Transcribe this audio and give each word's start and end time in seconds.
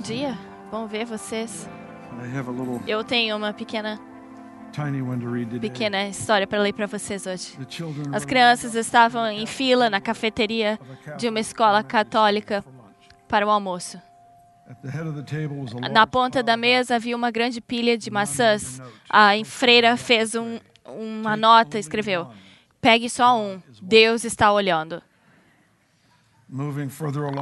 dia. 0.00 0.36
Bom 0.70 0.86
ver 0.86 1.04
vocês. 1.04 1.68
Eu 2.86 3.04
tenho 3.04 3.36
uma 3.36 3.52
pequena, 3.52 4.00
pequena 5.60 6.08
história 6.08 6.46
para 6.46 6.60
ler 6.60 6.72
para 6.72 6.86
vocês 6.86 7.26
hoje. 7.26 7.56
As 8.12 8.24
crianças 8.24 8.74
estavam 8.74 9.26
em 9.28 9.46
fila 9.46 9.90
na 9.90 10.00
cafeteria 10.00 10.78
de 11.18 11.28
uma 11.28 11.40
escola 11.40 11.82
católica 11.82 12.64
para 13.28 13.46
o 13.46 13.50
almoço. 13.50 14.00
Na 15.90 16.06
ponta 16.06 16.42
da 16.42 16.56
mesa 16.56 16.96
havia 16.96 17.16
uma 17.16 17.30
grande 17.30 17.60
pilha 17.60 17.98
de 17.98 18.10
maçãs. 18.10 18.80
A 19.08 19.32
freira 19.44 19.96
fez 19.96 20.34
um, 20.34 20.58
uma 20.86 21.36
nota 21.36 21.76
e 21.76 21.80
escreveu: 21.80 22.28
Pegue 22.80 23.10
só 23.10 23.38
um. 23.38 23.60
Deus 23.82 24.24
está 24.24 24.52
olhando. 24.52 25.02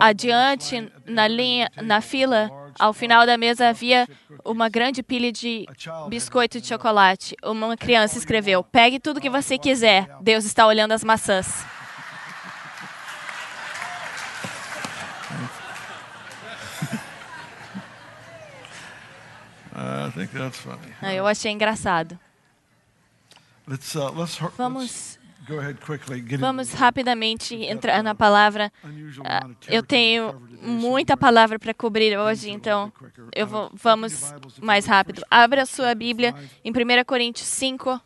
Adiante, 0.00 0.92
na 1.06 1.26
linha, 1.26 1.70
na 1.82 2.00
fila, 2.00 2.50
ao 2.78 2.92
final 2.92 3.24
da 3.24 3.38
mesa 3.38 3.68
havia 3.68 4.06
uma 4.44 4.68
grande 4.68 5.02
pilha 5.02 5.32
de 5.32 5.66
biscoito 6.08 6.60
de 6.60 6.66
chocolate. 6.66 7.34
Uma 7.42 7.76
criança 7.76 8.18
escreveu: 8.18 8.62
Pegue 8.62 9.00
tudo 9.00 9.20
que 9.20 9.30
você 9.30 9.56
quiser. 9.56 10.08
Deus 10.20 10.44
está 10.44 10.66
olhando 10.66 10.92
as 10.92 11.02
maçãs. 11.02 11.64
Ah, 21.00 21.14
Eu 21.14 21.24
achei 21.24 21.52
engraçado. 21.52 22.18
Uh, 23.68 24.50
Vamos, 24.56 25.17
vamos 26.38 26.72
rapidamente 26.72 27.54
entrar 27.54 28.02
na 28.02 28.14
palavra. 28.14 28.72
Ah, 29.24 29.48
Eu 29.68 29.82
tenho 29.82 30.40
muita 30.62 31.16
palavra 31.16 31.58
para 31.58 31.72
cobrir 31.74 32.18
hoje, 32.18 32.50
então 32.50 32.92
eu 33.34 33.46
vou, 33.46 33.70
vamos 33.74 34.34
mais 34.60 34.86
rápido. 34.86 35.22
Abra 35.30 35.64
sua 35.66 35.94
Bíblia 35.94 36.34
em 36.64 36.70
1 36.70 37.04
Coríntios 37.04 37.48
5. 37.48 38.00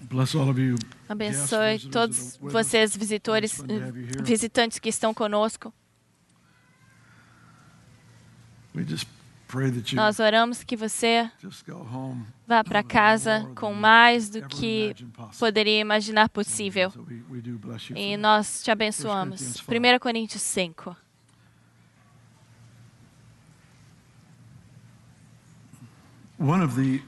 Bless 0.00 0.34
all 0.34 0.50
of 0.50 0.60
you. 0.60 0.76
Abençoe 1.08 1.78
todos 1.90 2.36
vocês, 2.40 2.94
visitores, 2.96 3.62
visitantes 4.22 4.78
que 4.78 4.88
estão 4.88 5.14
conosco. 5.14 5.72
Nós 9.94 10.18
oramos 10.18 10.64
que 10.64 10.74
você 10.74 11.30
vá 12.46 12.64
para 12.64 12.82
casa 12.82 13.50
com 13.54 13.74
mais 13.74 14.30
do 14.30 14.48
que 14.48 14.94
poderia 15.38 15.78
imaginar 15.78 16.30
possível. 16.30 16.90
E 17.94 18.16
nós 18.16 18.62
te 18.62 18.70
abençoamos. 18.70 19.60
1 19.60 19.98
Coríntios 20.00 20.42
5. 20.42 20.96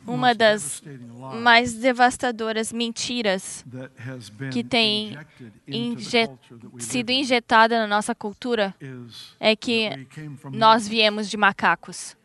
Uma 0.06 0.32
das 0.34 0.82
mais 1.42 1.74
devastadoras 1.74 2.72
mentiras 2.72 3.64
que 4.52 4.62
tem 4.62 5.18
inje 5.66 6.28
sido 6.78 7.10
injetada 7.10 7.80
na 7.80 7.86
nossa 7.88 8.14
cultura 8.14 8.74
é 9.40 9.56
que 9.56 9.90
nós 10.52 10.86
viemos 10.86 11.28
de 11.28 11.36
macacos. 11.36 12.16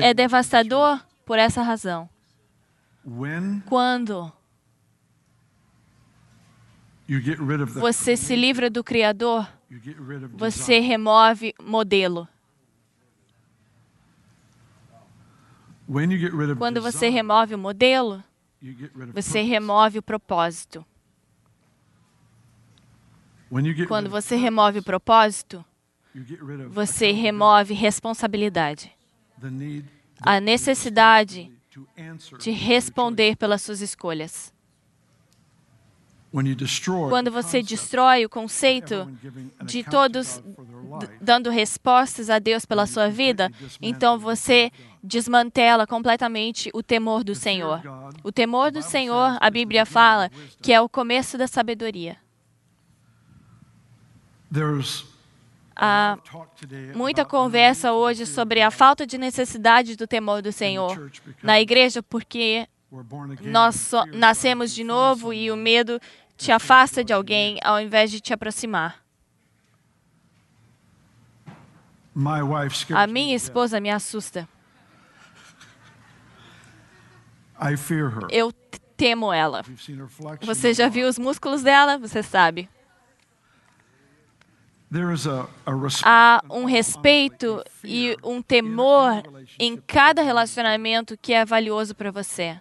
É 0.00 0.14
devastador 0.14 1.04
por 1.24 1.38
essa 1.38 1.62
razão. 1.62 2.08
Quando 3.66 4.32
você 7.80 8.16
se 8.16 8.36
livra 8.36 8.70
do 8.70 8.84
Criador, 8.84 9.48
você 10.34 10.78
remove 10.78 11.52
modelo. 11.60 12.28
Quando 16.58 16.80
você 16.80 17.08
remove 17.08 17.54
o 17.54 17.58
modelo, 17.58 18.22
você 19.12 19.42
remove 19.42 19.98
o 19.98 20.02
propósito. 20.02 20.84
Quando 23.86 24.08
você 24.08 24.36
remove 24.36 24.78
o 24.78 24.82
propósito, 24.82 25.64
você 26.70 27.10
remove 27.10 27.74
responsabilidade. 27.74 28.92
A 30.20 30.40
necessidade 30.40 31.52
de 32.38 32.50
responder 32.50 33.36
pelas 33.36 33.62
suas 33.62 33.80
escolhas. 33.80 34.52
Quando 37.10 37.30
você 37.30 37.62
destrói 37.62 38.24
o 38.24 38.28
conceito 38.28 39.06
de 39.64 39.84
todos 39.84 40.42
dando 41.20 41.50
respostas 41.50 42.30
a 42.30 42.38
Deus 42.38 42.64
pela 42.64 42.86
sua 42.86 43.08
vida, 43.08 43.50
então 43.80 44.18
você 44.18 44.70
desmantela 45.02 45.86
completamente 45.86 46.70
o 46.72 46.82
temor 46.82 47.22
do 47.22 47.34
Senhor. 47.34 47.82
O 48.22 48.32
temor 48.32 48.70
do 48.70 48.82
Senhor, 48.82 49.36
a 49.40 49.50
Bíblia 49.50 49.84
fala, 49.84 50.30
que 50.62 50.72
é 50.72 50.80
o 50.80 50.88
começo 50.88 51.36
da 51.36 51.46
sabedoria. 51.46 52.16
Há 55.74 56.18
muita 56.94 57.24
conversa 57.24 57.92
hoje 57.92 58.26
sobre 58.26 58.60
a 58.60 58.70
falta 58.70 59.06
de 59.06 59.18
necessidade 59.18 59.96
do 59.96 60.06
temor 60.06 60.40
do 60.42 60.52
Senhor 60.52 61.10
na 61.42 61.60
igreja, 61.60 62.02
porque 62.02 62.68
nós 63.40 63.92
nascemos 64.12 64.74
de 64.74 64.84
novo 64.84 65.32
e 65.32 65.50
o 65.50 65.56
medo 65.56 65.98
te 66.42 66.50
afasta 66.50 67.04
de 67.04 67.12
alguém 67.12 67.58
ao 67.62 67.80
invés 67.80 68.10
de 68.10 68.20
te 68.20 68.34
aproximar. 68.34 69.00
A 72.94 73.06
minha 73.06 73.36
esposa 73.36 73.80
me 73.80 73.90
assusta. 73.90 74.48
Eu 78.28 78.52
temo 78.96 79.32
ela. 79.32 79.64
Você 80.42 80.74
já 80.74 80.88
viu 80.88 81.08
os 81.08 81.16
músculos 81.16 81.62
dela? 81.62 81.96
Você 81.96 82.22
sabe. 82.22 82.68
Há 86.04 86.42
um 86.50 86.64
respeito 86.64 87.62
e 87.84 88.16
um 88.22 88.42
temor 88.42 89.22
em 89.58 89.76
cada 89.76 90.22
relacionamento 90.22 91.16
que 91.16 91.32
é 91.32 91.44
valioso 91.44 91.94
para 91.94 92.10
você. 92.10 92.60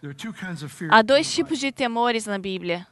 Há 0.90 1.02
dois 1.02 1.34
tipos 1.34 1.60
de 1.60 1.72
temores 1.72 2.26
na 2.28 2.38
Bíblia. 2.38 2.88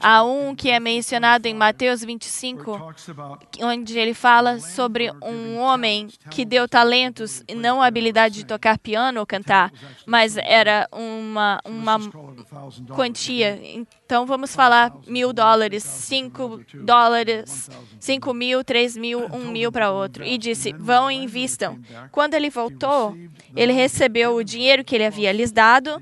Há 0.00 0.24
um 0.24 0.54
que 0.54 0.70
é 0.70 0.80
mencionado 0.80 1.46
em 1.46 1.52
Mateus 1.52 2.02
25, 2.02 2.70
where 2.70 2.72
it 2.72 2.78
talks 2.82 3.08
about 3.10 3.46
onde 3.60 3.98
ele 3.98 4.14
fala 4.14 4.58
sobre 4.58 5.10
um 5.22 5.58
homem 5.58 6.08
que 6.30 6.46
deu 6.46 6.66
talentos 6.66 7.42
e 7.46 7.54
não 7.54 7.82
a 7.82 7.86
habilidade 7.86 8.36
de 8.36 8.46
tocar 8.46 8.78
piano 8.78 9.20
ou 9.20 9.26
cantar, 9.26 9.70
mas 10.06 10.38
era 10.38 10.88
uma, 10.90 11.60
uma 11.62 11.96
let's 11.96 12.04
just 12.04 12.16
call 12.16 12.30
it 12.30 12.82
$1,000. 12.82 12.94
quantia. 12.94 13.60
Então 14.06 14.24
vamos 14.24 14.54
falar 14.56 14.94
mil 15.06 15.34
dólares, 15.34 15.84
cinco 15.84 16.62
dólares, 16.82 17.68
cinco 18.00 18.32
mil, 18.32 18.64
três 18.64 18.96
mil, 18.96 19.26
um 19.30 19.50
mil 19.50 19.70
para 19.70 19.90
outro. 19.90 20.24
E 20.24 20.38
disse: 20.38 20.72
vão 20.72 21.10
e 21.10 21.16
invistam. 21.16 21.78
Quando 22.10 22.32
ele 22.32 22.48
voltou, 22.48 23.14
ele 23.54 23.72
recebeu 23.72 24.34
o 24.34 24.42
dinheiro 24.42 24.82
que 24.82 24.94
ele 24.94 25.04
havia 25.04 25.30
lhes 25.32 25.52
dado, 25.52 26.00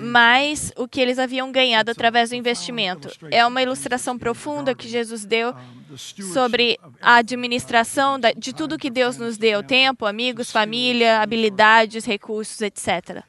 Mais 0.00 0.72
o 0.76 0.86
que 0.86 1.00
eles 1.00 1.18
haviam 1.18 1.50
ganhado 1.50 1.90
através 1.90 2.30
do 2.30 2.36
investimento. 2.36 3.08
É 3.30 3.46
uma 3.46 3.62
ilustração 3.62 4.18
profunda 4.18 4.74
que 4.74 4.88
Jesus 4.88 5.24
deu 5.24 5.54
sobre 6.32 6.78
a 7.00 7.16
administração 7.16 8.18
de 8.36 8.52
tudo 8.52 8.78
que 8.78 8.90
Deus 8.90 9.16
nos 9.16 9.38
deu: 9.38 9.62
tempo, 9.62 10.04
amigos, 10.04 10.50
família, 10.50 11.20
habilidades, 11.20 12.04
recursos, 12.04 12.60
etc. 12.60 13.22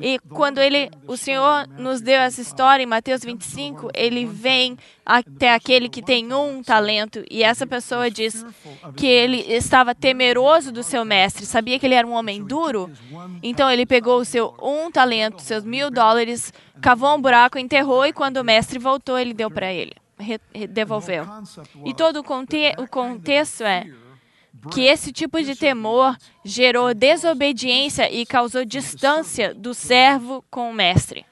E 0.00 0.18
quando 0.30 0.58
ele, 0.58 0.90
o 1.06 1.16
Senhor 1.16 1.68
nos 1.78 2.00
deu 2.00 2.18
essa 2.20 2.38
25, 2.38 2.48
história 2.48 2.82
em 2.82 2.86
Mateus 2.86 3.22
25, 3.22 3.90
ele 3.94 4.24
vem 4.24 4.78
até 5.04 5.52
aquele 5.52 5.88
que 5.88 6.02
tem 6.02 6.32
um 6.32 6.62
talento 6.62 7.22
e 7.30 7.42
essa 7.42 7.66
pessoa 7.66 8.10
diz 8.10 8.44
que 8.96 9.06
ele 9.06 9.40
estava 9.52 9.94
temeroso 9.94 10.72
do 10.72 10.82
seu 10.82 11.04
mestre, 11.04 11.44
sabia 11.44 11.78
que 11.78 11.86
ele 11.86 11.94
era 11.94 12.06
um 12.06 12.12
homem 12.12 12.42
duro, 12.42 12.90
então 13.42 13.70
ele 13.70 13.84
pegou 13.84 14.20
o 14.20 14.24
seu 14.24 14.54
um 14.62 14.90
talento, 14.90 15.42
seus 15.42 15.64
mil 15.64 15.90
dólares, 15.90 16.52
cavou 16.80 17.14
um 17.14 17.20
buraco, 17.20 17.58
enterrou 17.58 18.06
e 18.06 18.12
quando 18.12 18.38
o 18.38 18.44
mestre 18.44 18.78
voltou, 18.78 19.18
ele 19.18 19.34
deu 19.34 19.50
para 19.50 19.70
ele, 19.70 19.92
devolveu. 20.70 21.26
E 21.84 21.92
todo 21.92 22.20
o, 22.20 22.24
conte 22.24 22.72
o 22.78 22.88
contexto 22.88 23.62
é 23.62 23.86
que 24.72 24.82
esse 24.82 25.12
tipo 25.12 25.42
de 25.42 25.54
temor 25.54 26.16
gerou 26.44 26.92
desobediência 26.94 28.10
e 28.10 28.26
causou 28.26 28.64
distância 28.64 29.54
do 29.54 29.72
servo 29.74 30.44
com 30.50 30.70
o 30.70 30.74
mestre. 30.74 31.24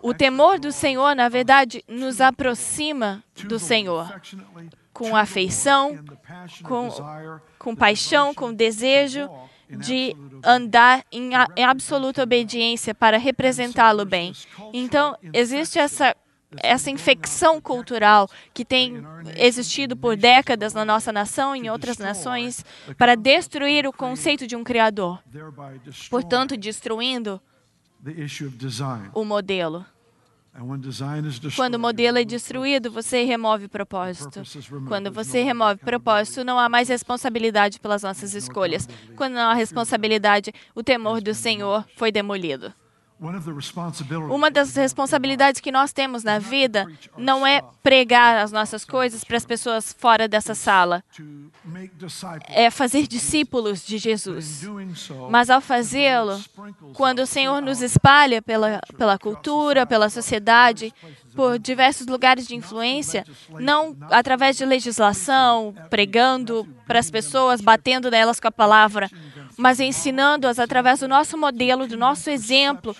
O 0.00 0.14
temor 0.14 0.58
do 0.58 0.72
Senhor, 0.72 1.14
na 1.14 1.28
verdade, 1.28 1.84
nos 1.86 2.20
aproxima 2.20 3.22
do 3.44 3.58
Senhor. 3.58 4.08
com 4.92 5.16
afeição, 5.16 5.98
com, 6.62 6.88
com 7.58 7.74
paixão, 7.74 8.34
com 8.34 8.52
desejo 8.52 9.28
de 9.78 10.14
andar 10.44 11.02
em 11.10 11.32
absoluta 11.64 12.22
obediência 12.22 12.94
para 12.94 13.16
representá-lo 13.16 14.04
bem. 14.04 14.32
Então, 14.72 15.16
existe 15.32 15.78
essa 15.78 16.14
essa 16.58 16.90
infecção 16.90 17.60
cultural 17.60 18.28
que 18.52 18.64
tem 18.64 19.02
existido 19.36 19.96
por 19.96 20.16
décadas 20.16 20.74
na 20.74 20.84
nossa 20.84 21.12
nação 21.12 21.54
e 21.54 21.60
em 21.60 21.70
outras 21.70 21.98
nações 21.98 22.64
para 22.98 23.14
destruir 23.14 23.86
o 23.86 23.92
conceito 23.92 24.46
de 24.46 24.56
um 24.56 24.64
criador, 24.64 25.22
portanto 26.10 26.56
destruindo 26.56 27.40
o 29.14 29.24
modelo. 29.24 29.86
Quando 31.56 31.76
o 31.76 31.78
modelo 31.78 32.18
é 32.18 32.24
destruído, 32.24 32.90
você 32.90 33.24
remove 33.24 33.68
propósito. 33.68 34.42
Quando 34.86 35.10
você 35.10 35.42
remove 35.42 35.80
propósito, 35.80 36.44
não 36.44 36.58
há 36.58 36.68
mais 36.68 36.90
responsabilidade 36.90 37.80
pelas 37.80 38.02
nossas 38.02 38.34
escolhas. 38.34 38.86
Quando 39.16 39.32
não 39.32 39.48
há 39.48 39.54
responsabilidade, 39.54 40.52
o 40.74 40.82
temor 40.82 41.22
do 41.22 41.32
Senhor 41.32 41.86
foi 41.96 42.12
demolido. 42.12 42.74
Uma 44.30 44.50
das 44.50 44.74
responsabilidades 44.74 45.60
que 45.60 45.70
nós 45.70 45.92
temos 45.92 46.24
na 46.24 46.40
vida 46.40 46.86
não 47.16 47.46
é 47.46 47.62
pregar 47.80 48.38
as 48.38 48.50
nossas 48.50 48.84
coisas 48.84 49.22
para 49.22 49.36
as 49.36 49.46
pessoas 49.46 49.94
fora 49.96 50.26
dessa 50.26 50.56
sala. 50.56 51.04
É 52.48 52.68
fazer 52.68 53.06
discípulos 53.06 53.86
de 53.86 53.98
Jesus. 53.98 54.66
Mas 55.30 55.50
ao 55.50 55.60
fazê-lo, 55.60 56.42
quando 56.94 57.20
o 57.20 57.26
Senhor 57.26 57.62
nos 57.62 57.80
espalha 57.80 58.42
pela, 58.42 58.80
pela 58.98 59.16
cultura, 59.16 59.86
pela 59.86 60.10
sociedade, 60.10 60.92
por 61.34 61.60
diversos 61.60 62.08
lugares 62.08 62.46
de 62.46 62.56
influência, 62.56 63.24
não 63.60 63.96
através 64.10 64.56
de 64.56 64.64
legislação, 64.64 65.72
pregando 65.88 66.66
para 66.86 66.98
as 66.98 67.10
pessoas, 67.10 67.60
batendo 67.60 68.10
nelas 68.10 68.40
com 68.40 68.48
a 68.48 68.52
palavra, 68.52 69.08
mas 69.56 69.80
ensinando-as 69.80 70.58
através 70.58 71.00
do 71.00 71.08
nosso 71.08 71.36
modelo, 71.36 71.86
do 71.86 71.96
nosso 71.96 72.30
exemplo, 72.30 72.96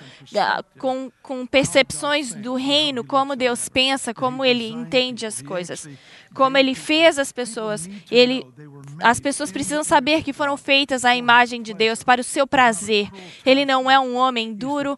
com, 0.79 1.11
com 1.23 1.47
percepções 1.47 2.35
do 2.35 2.55
reino, 2.55 3.05
como 3.05 3.37
Deus 3.37 3.69
pensa, 3.69 4.13
como 4.15 4.45
Ele 4.45 4.69
entende 4.69 5.27
as 5.27 5.41
coisas, 5.43 5.89
como 6.35 6.57
Ele 6.57 6.75
fez 6.75 7.19
as 7.19 7.33
pessoas. 7.33 7.89
Ele, 8.11 8.47
as 9.03 9.21
pessoas 9.21 9.53
precisam 9.53 9.85
saber 9.85 10.23
que 10.23 10.33
foram 10.33 10.57
feitas 10.57 11.05
à 11.05 11.15
imagem 11.15 11.63
de 11.63 11.75
Deus 11.75 12.03
para 12.03 12.21
o 12.21 12.25
seu 12.25 12.47
prazer. 12.47 13.09
Ele 13.45 13.65
não 13.65 13.91
é 13.91 13.99
um 13.99 14.17
homem 14.17 14.53
duro, 14.55 14.97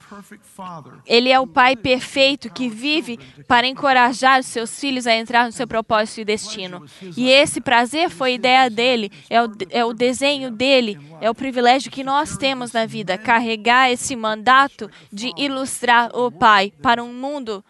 Ele 1.06 1.30
é 1.30 1.38
o 1.38 1.46
Pai 1.46 1.76
perfeito 1.76 2.52
que 2.52 2.68
vive 2.68 3.18
para 3.46 3.66
encorajar 3.66 4.40
os 4.40 4.46
seus 4.46 4.78
filhos 4.78 5.06
a 5.06 5.14
entrar 5.14 5.46
no 5.46 5.52
seu 5.52 5.66
propósito 5.66 6.20
e 6.20 6.24
destino. 6.24 6.84
E 7.16 7.28
esse 7.28 7.60
prazer 7.60 8.10
foi 8.10 8.34
ideia 8.34 8.68
dele, 8.70 9.10
é 9.28 9.42
o, 9.42 9.48
é 9.70 9.84
o 9.84 9.92
desenho 9.92 10.50
dele, 10.50 10.98
é 11.20 11.30
o 11.30 11.34
privilégio 11.34 11.90
que 11.90 12.04
nós 12.04 12.36
temos 12.36 12.72
na 12.72 12.86
vida, 12.86 13.18
carregar 13.18 13.90
esse 13.90 14.14
mandato 14.16 14.90
de 15.12 15.32
ilustrar 15.36 16.10
o 16.14 16.30
Pai 16.30 16.72
para 16.82 17.02
um 17.02 17.12
mundo 17.12 17.64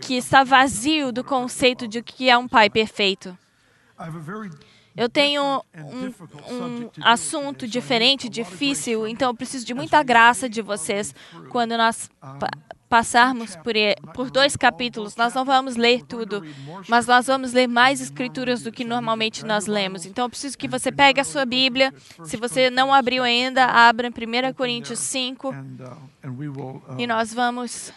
que 0.00 0.14
está 0.14 0.44
vazio 0.44 1.12
do 1.12 1.24
conceito 1.24 1.86
de 1.86 2.02
que 2.02 2.28
é 2.30 2.36
um 2.36 2.48
Pai 2.48 2.70
perfeito. 2.70 3.36
Eu 4.96 5.10
tenho 5.10 5.62
um, 5.74 6.06
um, 6.06 6.90
assunto 7.02 7.68
diferente, 7.68 8.30
difícil, 8.30 9.06
então 9.06 9.28
eu 9.30 9.34
preciso 9.34 9.66
de 9.66 9.74
muita 9.74 10.02
graça 10.02 10.48
de 10.48 10.62
vocês 10.62 11.14
quando 11.50 11.76
nós 11.76 12.10
passarmos 12.88 13.56
por, 13.56 13.74
por 14.14 14.30
dois 14.30 14.56
capítulos. 14.56 15.16
Nós 15.16 15.34
não 15.34 15.44
vamos 15.44 15.76
ler 15.76 16.04
tudo, 16.04 16.42
mas 16.88 17.06
nós 17.06 17.26
vamos 17.26 17.52
ler 17.52 17.66
mais 17.66 18.00
escrituras 18.00 18.62
do 18.62 18.72
que 18.72 18.84
normalmente 18.84 19.44
nós 19.44 19.66
lemos. 19.66 20.06
Então 20.06 20.24
eu 20.24 20.30
preciso 20.30 20.56
que 20.56 20.68
você 20.68 20.92
pegue 20.92 21.20
a 21.20 21.24
sua 21.24 21.44
Bíblia. 21.44 21.92
Se 22.24 22.36
você 22.36 22.70
não 22.70 22.92
abriu 22.92 23.22
ainda, 23.22 23.64
abra 23.66 24.08
em 24.08 24.10
1 24.10 24.54
Coríntios 24.54 24.98
5 24.98 25.54
e 26.98 27.06
nós 27.06 27.32
vamos, 27.34 27.92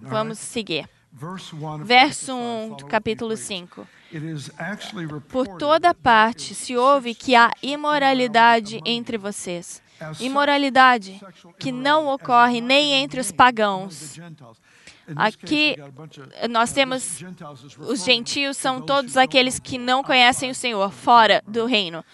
vamos 0.00 0.38
seguir. 0.38 0.88
Verso 1.84 2.34
1 2.36 2.76
do 2.76 2.86
capítulo 2.86 3.36
5. 3.36 3.86
Por 5.28 5.46
toda 5.58 5.92
parte 5.92 6.54
se 6.54 6.76
ouve 6.76 7.14
que 7.14 7.34
há 7.34 7.50
imoralidade 7.62 8.80
entre 8.84 9.18
vocês. 9.18 9.82
Imoralidade 10.20 11.20
que 11.58 11.72
não 11.72 12.08
ocorre 12.08 12.60
nem 12.60 12.92
entre 12.92 13.20
os 13.20 13.32
pagãos. 13.32 14.18
Aqui 15.16 15.76
nós 16.50 16.72
temos 16.72 17.22
os 17.78 18.04
gentios 18.04 18.56
são 18.56 18.80
todos 18.80 19.16
aqueles 19.16 19.58
que 19.58 19.78
não 19.78 20.02
conhecem 20.02 20.50
o 20.50 20.54
Senhor, 20.54 20.92
fora 20.92 21.42
do 21.46 21.64
reino. 21.64 22.04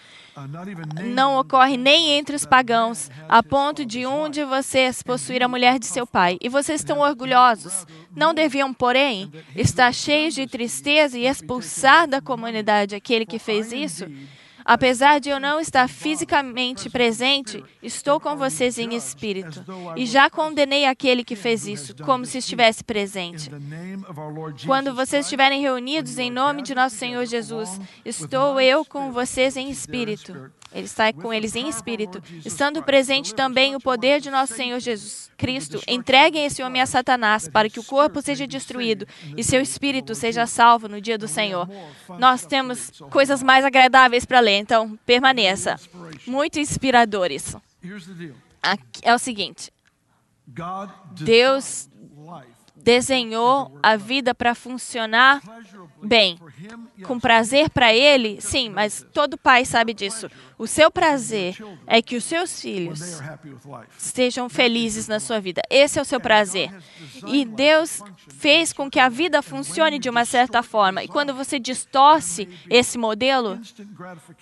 Não 1.03 1.37
ocorre 1.37 1.77
nem 1.77 2.11
entre 2.11 2.35
os 2.35 2.45
pagãos, 2.45 3.09
a 3.29 3.41
ponto 3.41 3.85
de 3.85 4.05
um 4.05 4.29
de 4.29 4.43
vocês 4.43 5.01
possuir 5.01 5.41
a 5.41 5.47
mulher 5.47 5.79
de 5.79 5.85
seu 5.85 6.05
pai. 6.05 6.37
E 6.41 6.49
vocês 6.49 6.81
estão 6.81 6.99
orgulhosos. 6.99 7.85
Não 8.13 8.33
deviam, 8.33 8.73
porém, 8.73 9.31
estar 9.55 9.93
cheios 9.93 10.33
de 10.33 10.45
tristeza 10.45 11.17
e 11.17 11.25
expulsar 11.25 12.07
da 12.07 12.21
comunidade 12.21 12.95
aquele 12.95 13.25
que 13.25 13.39
fez 13.39 13.71
isso? 13.71 14.05
Apesar 14.65 15.19
de 15.19 15.29
eu 15.29 15.39
não 15.39 15.59
estar 15.59 15.87
fisicamente 15.87 16.89
presente, 16.89 17.63
estou 17.83 18.19
com 18.19 18.35
vocês 18.35 18.79
em 18.79 18.95
espírito. 18.95 19.63
E 19.95 20.07
já 20.07 20.27
condenei 20.27 20.85
aquele 20.85 21.23
que 21.23 21.35
fez 21.35 21.67
isso, 21.67 21.95
como 22.03 22.25
se 22.25 22.39
estivesse 22.39 22.83
presente. 22.83 23.51
Quando 24.65 24.95
vocês 24.95 25.27
estiverem 25.27 25.61
reunidos 25.61 26.17
em 26.17 26.31
nome 26.31 26.63
de 26.63 26.73
nosso 26.73 26.95
Senhor 26.95 27.25
Jesus, 27.27 27.79
estou 28.03 28.59
eu 28.59 28.83
com 28.83 29.11
vocês 29.11 29.55
em 29.55 29.69
espírito. 29.69 30.51
Ele 30.75 30.85
está 30.85 31.13
com 31.13 31.33
eles 31.33 31.55
em 31.55 31.69
espírito, 31.69 32.21
estando 32.45 32.83
presente 32.83 33.33
também 33.33 33.75
o 33.75 33.79
poder 33.79 34.19
de 34.19 34.29
nosso 34.29 34.53
Senhor 34.53 34.77
Jesus 34.77 35.31
Cristo. 35.37 35.81
Entreguem 35.87 36.45
esse 36.45 36.61
homem 36.61 36.81
a 36.81 36.85
Satanás, 36.85 37.47
para 37.47 37.69
que 37.69 37.79
o 37.79 37.83
corpo 37.83 38.21
seja 38.21 38.45
destruído 38.45 39.07
e 39.37 39.43
seu 39.43 39.61
espírito 39.61 40.13
seja 40.13 40.45
salvo 40.45 40.89
no 40.89 40.99
dia 40.99 41.17
do 41.17 41.29
Senhor. 41.29 41.69
Nós 42.19 42.45
temos 42.45 42.91
coisas 43.09 43.41
mais 43.41 43.63
agradáveis 43.63 44.25
para 44.25 44.41
ler, 44.41 44.57
então 44.57 44.99
permaneça. 45.05 45.79
Muito 46.27 46.59
inspiradores. 46.59 47.55
É 49.01 49.13
o 49.13 49.17
seguinte: 49.17 49.71
Deus 51.21 51.89
desenhou 52.75 53.79
a 53.81 53.95
vida 53.95 54.35
para 54.35 54.53
funcionar 54.53 55.41
bem, 56.03 56.37
com 57.03 57.19
prazer 57.19 57.69
para 57.69 57.93
ele, 57.93 58.39
sim, 58.39 58.69
mas 58.69 59.05
todo 59.13 59.37
pai 59.37 59.65
sabe 59.65 59.93
disso. 59.93 60.29
O 60.57 60.65
seu 60.67 60.89
prazer 60.89 61.57
é 61.85 62.01
que 62.01 62.15
os 62.15 62.23
seus 62.23 62.61
filhos 62.61 63.21
estejam 63.97 64.47
felizes 64.47 65.07
na 65.07 65.19
sua 65.19 65.39
vida. 65.39 65.61
Esse 65.69 65.99
é 65.99 66.01
o 66.01 66.05
seu 66.05 66.19
prazer. 66.19 66.73
E 67.27 67.43
Deus 67.43 68.01
fez 68.37 68.71
com 68.71 68.89
que 68.89 68.99
a 68.99 69.09
vida 69.09 69.41
funcione 69.41 69.99
de 69.99 70.09
uma 70.09 70.23
certa 70.23 70.63
forma. 70.63 71.03
E 71.03 71.07
quando 71.07 71.33
você 71.33 71.59
distorce 71.59 72.47
esse 72.69 72.97
modelo, 72.97 73.59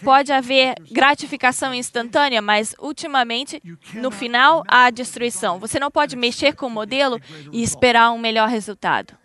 pode 0.04 0.32
haver 0.32 0.76
gratificação 0.92 1.74
instantânea, 1.74 2.42
mas 2.42 2.76
ultimamente, 2.80 3.62
no 3.96 4.12
final, 4.12 4.64
há 4.68 4.90
destruição. 4.92 5.60
Você 5.60 5.80
não 5.80 5.90
pode 5.90 6.16
mexer 6.16 6.54
com 6.54 6.68
o 6.68 6.70
modelo 6.70 7.20
e 7.52 7.64
esperar 7.64 8.12
um 8.12 8.20
melhor 8.20 8.50
resultado. 8.50 9.18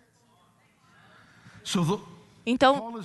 Então, 2.49 2.99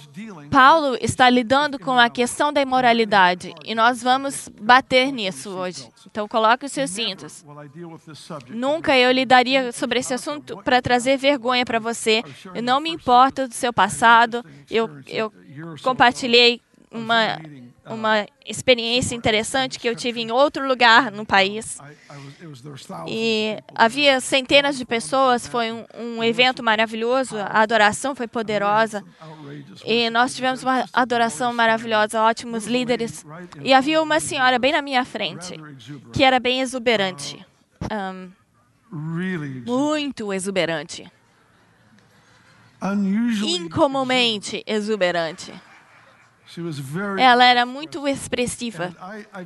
Paulo 0.51 0.97
está 1.03 1.29
lidando 1.29 1.79
com 1.79 1.99
a 1.99 2.09
questão 2.09 2.51
da 2.51 2.63
imoralidade 2.63 3.55
e 3.63 3.75
nós 3.75 4.03
vamos 4.03 4.49
bater 4.61 5.13
nisso 5.13 5.51
hoje. 5.51 5.87
Então, 6.07 6.27
coloque 6.27 6.65
os 6.65 6.73
seus 6.73 6.89
cintos. 6.89 7.45
Nunca 8.49 8.97
eu 8.97 9.13
lidaria 9.13 9.71
sobre 9.71 9.99
esse 9.99 10.15
assunto 10.15 10.57
para 10.63 10.81
trazer 10.81 11.19
vergonha 11.19 11.65
para 11.65 11.79
você. 11.79 12.23
Eu 12.55 12.63
não 12.63 12.81
me 12.81 12.89
importo 12.89 13.47
do 13.47 13.53
seu 13.53 13.71
passado. 13.71 14.43
Eu, 14.71 14.89
eu 15.07 15.31
compartilhei 15.83 16.63
uma 16.91 17.39
uma 17.87 18.27
experiência 18.47 19.15
interessante 19.15 19.79
que 19.79 19.89
eu 19.89 19.95
tive 19.95 20.21
em 20.21 20.31
outro 20.31 20.67
lugar 20.67 21.11
no 21.11 21.27
país. 21.27 21.79
E 23.07 23.59
havia 23.75 24.21
centenas 24.21 24.77
de 24.79 24.85
pessoas, 24.85 25.47
foi 25.47 25.71
um, 25.73 25.85
um, 25.95 26.25
evento 26.25 26.63
maravilhoso, 26.63 27.37
a 27.37 27.61
adoração 27.61 28.15
foi 28.15 28.27
poderosa. 28.27 29.05
E 29.85 30.09
nós 30.11 30.35
tivemos 30.35 30.63
uma 30.63 30.85
adoração 30.93 31.53
maravilhosa, 31.53 32.23
ótimos 32.23 32.67
líderes. 32.67 33.25
E 33.63 33.75
havia 33.75 34.01
uma 34.03 34.21
senhora 34.21 34.59
bem 34.59 34.73
na 34.73 34.83
minha 34.83 35.05
frente, 35.05 35.55
que 36.13 36.25
era 36.25 36.41
bem 36.41 36.61
exuberante. 36.61 37.45
Um, 37.93 38.31
muito 39.67 40.33
exuberante. 40.33 41.11
Incomumente 43.43 44.63
exuberante. 44.67 45.53
Ela 47.21 47.45
era 47.45 47.65
muito 47.67 48.07
expressiva. 48.09 48.95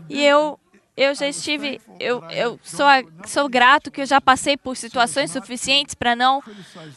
E 0.08 0.24
eu 0.24 0.58
Eu 0.96 1.14
já 1.14 1.28
estive, 1.28 1.80
eu, 2.00 2.24
eu 2.28 2.58
sou, 2.60 2.84
sou 3.24 3.48
grato 3.48 3.88
que 3.88 4.00
eu 4.00 4.06
já 4.06 4.20
passei 4.20 4.56
por 4.56 4.76
situações 4.76 5.30
suficientes 5.30 5.94
para 5.94 6.16
não 6.16 6.42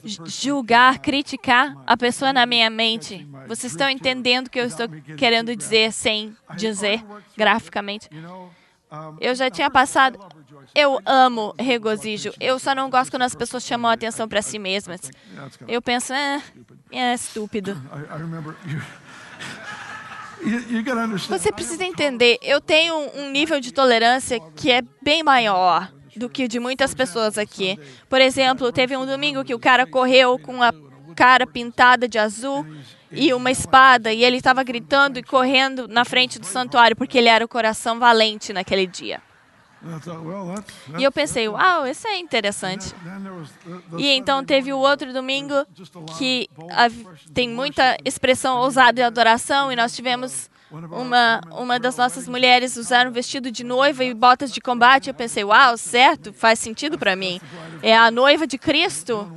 ju- 0.03 0.23
julgar, 0.25 0.97
criticar 0.97 1.75
a 1.85 1.95
pessoa 1.95 2.33
na 2.33 2.47
minha 2.47 2.67
mente. 2.67 3.27
Vocês 3.47 3.71
estão 3.73 3.87
entendendo 3.87 4.47
o 4.47 4.49
que 4.49 4.59
eu 4.59 4.65
estou 4.65 4.87
querendo 5.15 5.55
dizer 5.55 5.91
sem 5.93 6.35
dizer 6.57 7.05
graficamente? 7.37 8.09
Eu 9.19 9.35
já 9.35 9.51
tinha 9.51 9.69
passado. 9.69 10.17
Eu 10.73 10.99
amo 11.05 11.53
regozijo. 11.59 12.33
Eu 12.39 12.57
só 12.57 12.73
não 12.73 12.89
gosto 12.89 13.11
quando 13.11 13.21
as 13.21 13.35
pessoas 13.35 13.63
chamam 13.63 13.91
a 13.91 13.93
atenção 13.93 14.27
para 14.27 14.41
si 14.41 14.57
mesmas. 14.57 14.99
Eu 15.67 15.79
penso, 15.79 16.11
é, 16.11 16.41
é 16.91 17.13
estúpido. 17.13 17.79
Você 21.29 21.51
precisa 21.51 21.83
entender, 21.83 22.37
eu 22.41 22.59
tenho 22.59 22.95
um 23.15 23.29
nível 23.31 23.59
de 23.59 23.71
tolerância 23.71 24.39
que 24.55 24.71
é 24.71 24.81
bem 25.01 25.23
maior 25.23 25.91
do 26.15 26.29
que 26.29 26.45
o 26.45 26.47
de 26.47 26.59
muitas 26.59 26.93
pessoas 26.93 27.37
aqui. 27.37 27.79
Por 28.09 28.19
exemplo, 28.19 28.71
teve 28.71 28.97
um 28.97 29.05
domingo 29.05 29.43
que 29.43 29.53
o 29.53 29.59
cara 29.59 29.85
correu 29.85 30.37
com 30.39 30.61
a 30.61 30.73
cara 31.15 31.45
pintada 31.45 32.07
de 32.07 32.17
azul 32.17 32.65
e 33.11 33.33
uma 33.33 33.51
espada 33.51 34.13
e 34.13 34.23
ele 34.23 34.37
estava 34.37 34.63
gritando 34.63 35.19
e 35.19 35.23
correndo 35.23 35.87
na 35.87 36.05
frente 36.05 36.39
do 36.39 36.45
santuário 36.45 36.95
porque 36.95 37.17
ele 37.17 37.29
era 37.29 37.43
o 37.43 37.47
coração 37.47 37.99
valente 37.99 38.53
naquele 38.53 38.87
dia. 38.87 39.21
E 40.97 41.03
eu 41.03 41.11
pensei, 41.11 41.47
uau, 41.47 41.87
isso 41.87 42.07
é 42.07 42.17
interessante. 42.19 42.93
E 43.97 44.07
então 44.09 44.43
teve 44.43 44.71
o 44.71 44.77
outro 44.77 45.11
domingo 45.11 45.53
que 46.17 46.49
tem 47.33 47.49
muita 47.49 47.97
expressão 48.05 48.57
ousada 48.59 48.99
e 48.99 49.03
adoração 49.03 49.71
e 49.71 49.75
nós 49.75 49.95
tivemos 49.95 50.49
uma, 50.71 51.41
uma 51.51 51.79
das 51.79 51.97
nossas 51.97 52.27
mulheres 52.27 52.77
usar 52.77 53.05
um 53.07 53.11
vestido 53.11 53.51
de 53.51 53.63
noiva 53.63 54.03
e 54.05 54.13
botas 54.13 54.53
de 54.53 54.61
combate. 54.61 55.09
Eu 55.09 55.13
pensei, 55.13 55.43
uau, 55.43 55.77
certo, 55.77 56.31
faz 56.31 56.59
sentido 56.59 56.97
para 56.97 57.15
mim. 57.15 57.41
É 57.81 57.97
a 57.97 58.09
noiva 58.09 58.47
de 58.47 58.57
Cristo 58.57 59.29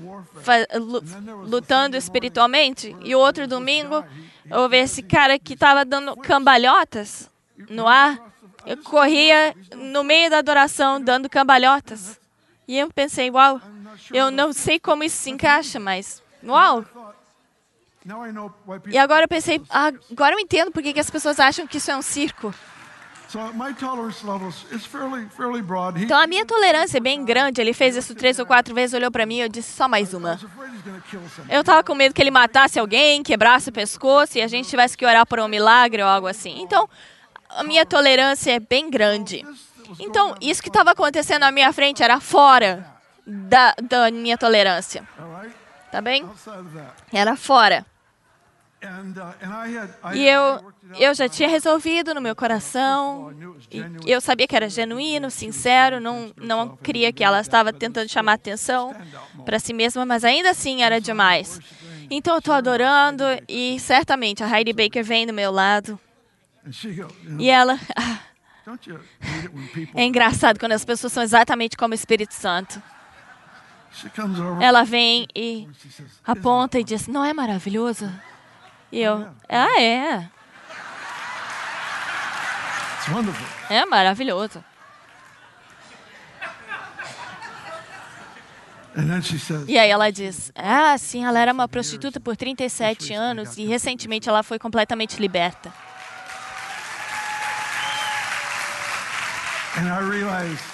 lutando 1.44 1.96
espiritualmente. 1.96 2.94
E 3.02 3.14
o 3.14 3.18
outro 3.18 3.48
domingo 3.48 4.04
houve 4.50 4.76
esse 4.76 5.02
cara 5.02 5.38
que 5.38 5.54
estava 5.54 5.84
dando 5.84 6.14
cambalhotas 6.16 7.30
no 7.68 7.88
ar. 7.88 8.33
Eu 8.66 8.78
corria 8.78 9.54
no 9.76 10.02
meio 10.02 10.30
da 10.30 10.38
adoração 10.38 11.00
dando 11.00 11.28
cambalhotas. 11.28 12.18
E 12.66 12.78
eu 12.78 12.90
pensei, 12.90 13.30
uau, 13.30 13.61
eu 14.12 14.30
não 14.30 14.52
sei 14.52 14.78
como 14.80 15.04
isso 15.04 15.16
se 15.16 15.30
encaixa, 15.30 15.78
mas 15.78 16.23
uau. 16.42 16.85
E 18.90 18.99
agora 18.99 19.25
eu 19.25 19.28
pensei, 19.28 19.61
agora 19.68 20.35
eu 20.35 20.40
entendo 20.40 20.71
por 20.71 20.83
que 20.83 20.99
as 20.99 21.11
pessoas 21.11 21.40
acham 21.40 21.66
que 21.66 21.78
isso 21.78 21.90
é 21.90 21.97
um 21.97 22.02
circo. 22.02 22.54
Então 26.04 26.18
a 26.18 26.26
minha 26.26 26.47
tolerância 26.47 26.99
é 26.99 27.00
bem 27.00 27.25
grande. 27.25 27.61
Ele 27.61 27.73
fez 27.73 27.97
isso 27.97 28.14
três 28.14 28.38
ou 28.38 28.47
quatro 28.47 28.75
vezes, 28.75 28.94
olhou 28.94 29.11
para 29.11 29.26
mim 29.26 29.37
e 29.37 29.40
eu 29.40 29.49
disse 29.49 29.73
só 29.76 29.88
mais 29.88 30.14
uma. 30.14 30.38
Eu 31.49 31.64
tava 31.64 31.83
com 31.83 31.94
medo 31.94 32.14
que 32.14 32.23
ele 32.23 32.30
matasse 32.30 32.78
alguém, 32.78 33.23
quebrasse 33.23 33.71
o 33.71 33.73
pescoço 33.73 34.38
e 34.38 34.42
a 34.42 34.47
gente 34.47 34.68
tivesse 34.68 34.97
que 34.97 35.04
orar 35.04 35.26
por 35.26 35.40
um 35.40 35.49
milagre 35.49 36.00
ou 36.02 36.09
algo 36.09 36.28
assim. 36.28 36.61
Então 36.61 36.88
a 37.54 37.62
minha 37.64 37.87
tolerância 37.87 38.52
é 38.52 38.61
bem 38.61 38.90
grande. 38.90 39.44
Então 39.99 40.34
isso 40.40 40.62
que 40.62 40.68
estava 40.68 40.90
acontecendo 40.90 41.40
na 41.40 41.52
minha 41.52 41.73
frente 41.73 42.02
era 42.02 42.20
fora 42.20 42.87
da, 43.26 43.75
da 43.82 44.11
minha 44.11 44.37
tolerância, 44.37 45.06
tá 45.90 46.00
bem? 46.00 46.28
Era 47.12 47.37
fora. 47.37 47.87
E 50.12 50.26
eu, 50.28 50.75
eu 50.99 51.14
já 51.14 51.26
tinha 51.26 51.49
resolvido 51.49 52.12
no 52.12 52.20
meu 52.20 52.37
coração. 52.37 53.32
Eu 54.06 54.20
sabia 54.20 54.46
que 54.46 54.54
era 54.54 54.68
genuíno, 54.68 55.30
sincero, 55.30 56.00
não, 56.00 56.30
não 56.37 56.76
queria 56.76 57.11
que 57.11 57.25
ela 57.25 57.40
estava 57.40 57.73
tentando 57.73 58.11
chamar 58.11 58.34
atenção 58.34 58.94
para 59.46 59.58
si 59.58 59.73
mesma, 59.73 60.04
mas 60.04 60.23
ainda 60.23 60.50
assim 60.50 60.82
era 60.82 61.00
demais. 61.00 61.58
Então 62.11 62.34
eu 62.34 62.38
estou 62.40 62.52
adorando 62.52 63.25
e 63.49 63.80
certamente 63.80 64.44
a 64.44 64.50
Heidi 64.50 64.75
Baker 64.75 65.02
vem 65.02 65.26
do 65.26 65.32
meu 65.32 65.50
lado 65.50 65.99
e 67.38 67.50
ela. 67.50 67.78
é 69.94 70.04
engraçado 70.04 70.59
quando 70.59 70.73
as 70.73 70.85
pessoas 70.85 71.12
são 71.12 71.23
exatamente 71.23 71.76
como 71.76 71.92
o 71.92 71.94
Espírito 71.94 72.33
Santo. 72.33 72.83
Ela 74.61 74.85
vem 74.85 75.26
e 75.35 75.68
aponta 76.26 76.78
e 76.78 76.85
diz: 76.85 77.06
Não 77.06 77.25
é 77.25 77.33
maravilhoso? 77.33 78.11
E 78.90 79.00
eu: 79.00 79.28
Ah, 79.49 79.80
é. 79.80 80.28
É 83.68 83.85
maravilhoso. 83.85 84.64
E 89.68 89.78
aí 89.78 89.90
ela 89.90 90.11
diz: 90.11 90.50
Ah, 90.54 90.97
sim, 90.97 91.25
ela 91.25 91.38
era 91.38 91.52
uma 91.52 91.68
prostituta 91.68 92.18
por 92.18 92.37
37 92.37 93.12
anos 93.12 93.59
e 93.59 93.66
recentemente 93.66 94.28
ela 94.28 94.42
foi 94.42 94.59
completamente 94.59 95.21
liberta. 95.21 95.71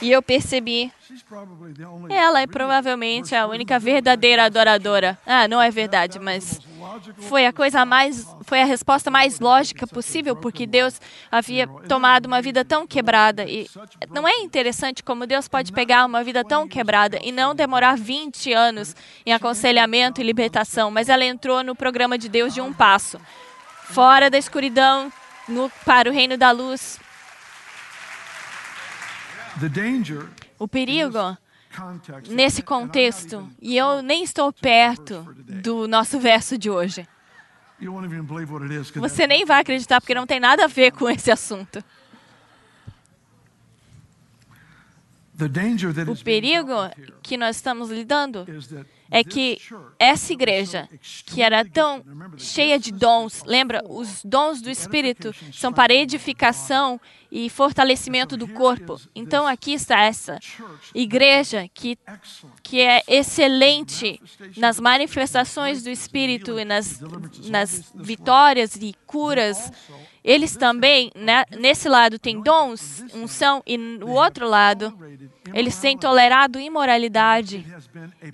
E 0.02 0.10
eu 0.10 0.22
percebi, 0.22 0.92
ela 2.10 2.40
é 2.40 2.46
provavelmente 2.46 3.34
a 3.34 3.46
única 3.46 3.78
verdadeira 3.78 4.44
adoradora. 4.44 5.18
Ah, 5.26 5.48
não 5.48 5.60
é 5.60 5.70
verdade, 5.70 6.18
mas 6.18 6.60
foi 7.18 7.46
a 7.46 7.52
coisa 7.52 7.84
mais, 7.84 8.26
foi 8.42 8.60
a 8.60 8.64
resposta 8.64 9.10
mais 9.10 9.40
lógica 9.40 9.86
possível, 9.86 10.36
porque 10.36 10.66
Deus 10.66 11.00
havia 11.30 11.66
tomado 11.88 12.26
uma 12.26 12.42
vida 12.42 12.64
tão 12.64 12.86
quebrada 12.86 13.44
e 13.44 13.68
não 14.10 14.26
é 14.26 14.40
interessante 14.40 15.02
como 15.02 15.26
Deus 15.26 15.48
pode 15.48 15.72
pegar 15.72 16.04
uma 16.04 16.22
vida 16.22 16.44
tão 16.44 16.68
quebrada 16.68 17.18
e 17.22 17.32
não 17.32 17.54
demorar 17.54 17.96
20 17.96 18.52
anos 18.52 18.94
em 19.24 19.32
aconselhamento 19.32 20.20
e 20.20 20.24
libertação, 20.24 20.90
mas 20.90 21.08
ela 21.08 21.24
entrou 21.24 21.62
no 21.62 21.74
programa 21.74 22.18
de 22.18 22.28
Deus 22.28 22.52
de 22.52 22.60
um 22.60 22.72
passo, 22.72 23.20
fora 23.84 24.28
da 24.28 24.38
escuridão, 24.38 25.12
no, 25.48 25.70
para 25.84 26.08
o 26.08 26.12
reino 26.12 26.36
da 26.36 26.50
luz. 26.50 26.98
The 29.60 29.68
danger 29.68 30.26
O 30.58 30.66
perigo 30.66 31.36
nesse 32.28 32.62
contexto, 32.62 33.48
e 33.60 33.76
eu 33.76 34.02
nem 34.02 34.24
estou 34.24 34.52
perto 34.52 35.22
do 35.62 35.86
nosso 35.86 36.18
verso 36.18 36.58
de 36.58 36.68
hoje. 36.70 37.06
Você 38.96 39.26
nem 39.26 39.44
vai 39.44 39.60
acreditar 39.60 40.00
porque 40.00 40.14
não 40.14 40.26
tem 40.26 40.40
nada 40.40 40.64
a 40.64 40.66
ver 40.66 40.92
com 40.92 41.08
esse 41.08 41.30
assunto. 41.30 41.82
O 46.08 46.24
perigo 46.24 46.74
que 47.22 47.36
nós 47.36 47.56
estamos 47.56 47.90
lidando 47.90 48.46
é 49.10 49.24
que 49.24 49.58
essa 49.98 50.32
igreja, 50.32 50.88
que 51.26 51.42
era 51.42 51.64
tão 51.64 52.04
cheia 52.36 52.78
de 52.78 52.92
dons, 52.92 53.42
lembra? 53.44 53.82
Os 53.86 54.22
dons 54.24 54.62
do 54.62 54.70
Espírito 54.70 55.34
são 55.52 55.72
para 55.72 55.92
edificação 55.92 57.00
e 57.30 57.48
fortalecimento 57.48 58.36
do 58.36 58.48
corpo. 58.48 59.00
Então 59.14 59.46
aqui 59.46 59.72
está 59.72 60.00
essa 60.02 60.38
igreja 60.94 61.68
que 61.72 61.98
que 62.62 62.80
é 62.80 63.02
excelente 63.08 64.20
nas 64.56 64.78
manifestações 64.78 65.82
do 65.82 65.90
Espírito 65.90 66.58
e 66.58 66.64
nas, 66.64 67.00
nas 67.48 67.92
vitórias 67.94 68.76
e 68.76 68.94
curas. 69.06 69.72
Eles 70.22 70.56
também, 70.56 71.10
né, 71.14 71.44
nesse 71.58 71.88
lado, 71.88 72.18
têm 72.18 72.42
dons, 72.42 73.04
unção, 73.14 73.62
e 73.66 73.78
no 73.78 74.10
outro 74.10 74.46
lado, 74.48 74.96
eles 75.54 75.78
têm 75.78 75.96
tolerado 75.96 76.60
imoralidade 76.60 77.64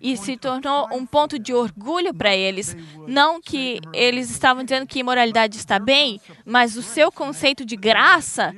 e 0.02 0.16
se 0.16 0.36
tornou 0.36 0.88
um 0.92 1.06
ponto 1.06 1.38
de 1.38 1.54
orgulho 1.54 2.12
para 2.12 2.34
eles. 2.34 2.76
Não 3.06 3.40
que 3.40 3.80
eles 3.92 4.30
estavam 4.30 4.64
dizendo 4.64 4.86
que 4.86 4.98
imoralidade 4.98 5.56
está 5.56 5.78
bem, 5.78 6.20
mas 6.44 6.76
o 6.76 6.82
seu 6.82 7.12
conceito 7.12 7.64
de 7.64 7.76
graça 7.76 8.54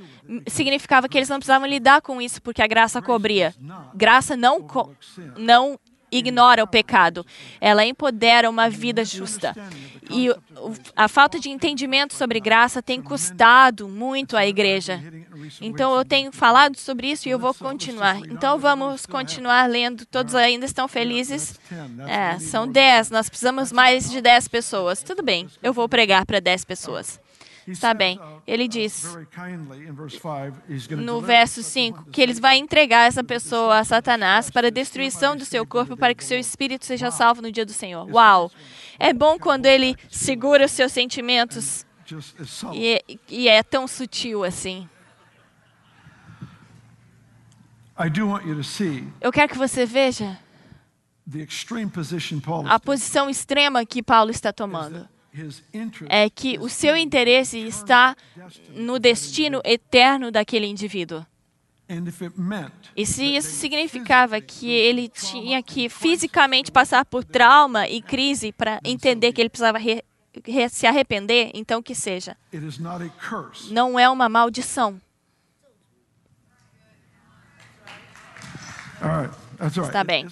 significava 0.47 1.09
que 1.09 1.17
eles 1.17 1.29
não 1.29 1.39
precisavam 1.39 1.69
lidar 1.69 2.01
com 2.01 2.21
isso 2.21 2.41
porque 2.41 2.63
a 2.63 2.67
graça 2.67 3.01
cobria. 3.01 3.55
Graça 3.95 4.37
não, 4.37 4.63
co 4.63 4.91
não 5.37 5.79
ignora 6.11 6.63
o 6.63 6.67
pecado, 6.67 7.25
ela 7.61 7.85
empodera 7.85 8.49
uma 8.49 8.69
vida 8.69 9.05
justa. 9.05 9.55
E 10.11 10.35
a 10.97 11.09
falta 11.09 11.39
de 11.39 11.51
entendimento 11.51 12.15
sobre 12.15 12.41
graça 12.41 12.83
tem 12.83 13.01
custado 13.01 13.89
muito 13.89 14.37
à 14.37 14.47
igreja. 14.47 15.03
Então 15.61 15.95
eu 15.97 16.05
tenho 16.05 16.33
falado 16.33 16.77
sobre 16.77 17.11
isso 17.11 17.29
e 17.29 17.31
eu 17.31 17.39
vou 17.39 17.55
continuar. 17.55 18.19
Então 18.21 18.59
vamos 18.59 19.07
continuar 19.07 19.69
lendo. 19.69 20.05
Todos 20.07 20.35
ainda 20.35 20.65
estão 20.65 20.89
felizes? 20.89 21.59
É, 22.07 22.39
são 22.39 22.67
10. 22.67 23.11
Nós 23.11 23.29
precisamos 23.29 23.73
mais 23.73 24.11
de 24.11 24.21
10 24.21 24.49
pessoas. 24.49 25.03
Tudo 25.03 25.23
bem, 25.23 25.49
eu 25.63 25.73
vou 25.73 25.89
pregar 25.89 26.25
para 26.25 26.41
10 26.41 26.65
pessoas. 26.65 27.21
Está 27.73 27.93
bem. 27.93 28.19
Ele 28.47 28.67
diz 28.67 28.93
5 28.93 29.19
he's 30.69 30.87
going 30.87 31.01
to 31.01 31.05
no 31.05 31.21
verso 31.21 31.63
5 31.63 32.07
que 32.11 32.23
ele 32.23 32.33
vai 32.35 32.57
entregar 32.57 33.07
essa 33.07 33.23
pessoa 33.23 33.79
a 33.79 33.85
Satanás 33.85 34.51
para 34.51 34.69
a 34.69 34.71
destruição 34.71 35.37
do 35.37 35.45
seu 35.45 35.67
corpo, 35.67 35.97
para 35.97 36.15
que 36.15 36.23
o 36.23 36.27
seu 36.27 36.39
espírito 36.39 36.87
seja 36.87 37.11
salvo 37.11 37.43
no 37.43 37.53
dia 37.53 37.67
do 37.67 37.73
Senhor. 37.73 38.11
Uau! 38.11 38.51
É 38.99 39.13
bom 39.13 39.39
quando 39.39 39.67
ele 39.67 39.95
segura 40.11 40.65
os 40.65 40.73
seus 40.73 40.93
sentimentos. 40.93 41.87
E, 42.75 43.05
e 43.29 43.49
é 43.49 43.63
tão 43.63 43.87
sutil 43.87 44.45
assim. 44.45 44.89
Eu 49.21 49.31
quero 49.31 49.49
que 49.53 49.59
você 49.59 49.85
veja 49.85 50.39
a 52.67 52.81
posição 52.81 53.29
extrema 53.29 53.85
que 53.85 54.03
Paulo 54.03 54.31
está 54.31 54.53
tomando. 54.53 55.07
É 56.09 56.29
que 56.31 56.59
o 56.59 56.69
seu 56.69 56.97
interesse 56.97 57.59
está 57.59 58.17
no 58.75 58.99
destino 58.99 59.61
eterno 59.65 60.31
daquele 60.31 60.67
indivíduo. 60.67 61.25
E 62.97 63.07
se 63.07 63.25
isso 63.25 63.49
significava 63.51 64.41
que 64.43 64.71
ele 64.71 65.09
tinha 65.09 65.63
que 65.63 65.89
fisicamente 65.89 66.71
passar 66.71 67.05
por 67.05 67.25
trauma 67.25 67.89
e 67.89 68.03
crise 68.03 68.53
para 68.53 68.79
entender 68.85 69.33
que 69.33 69.41
ele 69.41 69.49
precisava 69.49 69.79
re- 69.79 70.05
re- 70.45 70.69
se 70.69 70.87
arrepender, 70.87 71.51
então 71.55 71.83
que 71.83 71.95
seja. 71.95 72.37
Não 73.71 73.99
é 73.99 74.09
uma 74.11 74.29
maldição. 74.29 75.01
All 79.01 79.23
right. 79.23 79.48
Está 79.61 80.05
bem. 80.05 80.27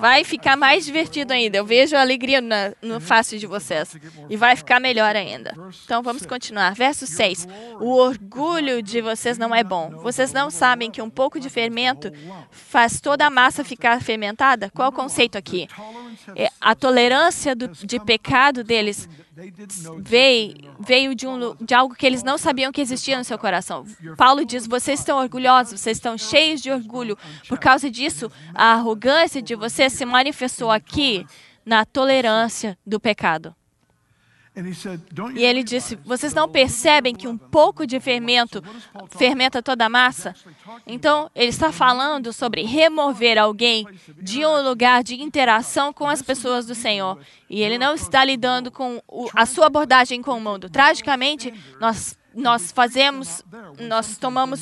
Vai 0.00 0.22
ficar 0.22 0.56
mais 0.56 0.84
divertido 0.84 1.32
ainda. 1.32 1.56
Eu 1.56 1.64
vejo 1.64 1.96
a 1.96 2.00
alegria 2.00 2.40
na, 2.40 2.72
no 2.80 3.00
face 3.00 3.38
de 3.38 3.46
vocês. 3.46 3.96
E 4.30 4.36
vai 4.36 4.54
ficar 4.54 4.80
melhor 4.80 5.16
ainda. 5.16 5.54
Então 5.84 6.02
vamos 6.02 6.24
continuar. 6.24 6.74
Verso 6.74 7.06
6. 7.06 7.48
O 7.80 7.96
orgulho 7.96 8.82
de 8.82 9.00
vocês 9.00 9.36
não 9.36 9.54
é 9.54 9.64
bom. 9.64 9.90
Vocês 10.02 10.32
não 10.32 10.50
sabem 10.50 10.90
que 10.90 11.02
um 11.02 11.10
pouco 11.10 11.40
de 11.40 11.50
fermento 11.50 12.12
faz 12.50 13.00
toda 13.00 13.26
a 13.26 13.30
massa 13.30 13.64
ficar 13.64 14.00
fermentada? 14.00 14.70
Qual 14.70 14.88
o 14.88 14.92
conceito 14.92 15.36
aqui? 15.36 15.68
É, 16.36 16.50
a 16.60 16.74
tolerância 16.74 17.54
do, 17.56 17.68
de 17.68 17.98
pecado 17.98 18.62
deles 18.62 19.08
veio, 19.98 20.54
veio 20.78 21.14
de, 21.14 21.26
um, 21.26 21.56
de 21.60 21.74
algo 21.74 21.94
que 21.94 22.06
eles 22.06 22.22
não 22.22 22.38
sabiam 22.38 22.70
que 22.70 22.80
existia 22.80 23.18
no 23.18 23.24
seu 23.24 23.38
coração. 23.38 23.84
Paulo 24.16 24.44
diz: 24.44 24.66
vocês 24.66 25.00
estão 25.00 25.18
orgulhosos, 25.18 25.80
vocês 25.80 25.96
estão 25.96 26.16
cheios 26.16 26.60
de 26.60 26.70
orgulho. 26.70 27.18
Por 27.48 27.58
causa 27.58 27.90
disso, 27.90 28.30
a 28.54 28.72
arrogância 28.72 29.42
de 29.42 29.54
vocês 29.54 29.92
se 29.92 30.04
manifestou 30.04 30.70
aqui 30.70 31.26
na 31.64 31.84
tolerância 31.84 32.78
do 32.86 33.00
pecado. 33.00 33.54
E 35.40 35.44
ele 35.44 35.64
disse: 35.64 35.96
Vocês 36.04 36.32
não 36.32 36.48
percebem 36.48 37.14
que 37.14 37.26
um 37.26 37.36
pouco 37.36 37.86
de 37.86 37.98
fermento 37.98 38.62
fermenta 39.18 39.62
toda 39.62 39.86
a 39.86 39.88
massa? 39.88 40.34
Então, 40.86 41.28
ele 41.34 41.48
está 41.50 41.72
falando 41.72 42.32
sobre 42.32 42.62
remover 42.62 43.36
alguém 43.38 43.86
de 44.22 44.46
um 44.46 44.62
lugar 44.62 45.02
de 45.02 45.20
interação 45.20 45.92
com 45.92 46.08
as 46.08 46.22
pessoas 46.22 46.66
do 46.66 46.74
Senhor. 46.74 47.18
E 47.50 47.62
ele 47.62 47.78
não 47.78 47.94
está 47.94 48.24
lidando 48.24 48.70
com 48.70 49.02
o- 49.08 49.28
a 49.34 49.44
sua 49.46 49.66
abordagem 49.66 50.22
com 50.22 50.32
o 50.36 50.40
mundo. 50.40 50.68
Tragicamente, 50.70 51.52
nós, 51.80 52.16
nós 52.34 52.70
fazemos, 52.72 53.44
nós 53.88 54.16
tomamos 54.18 54.60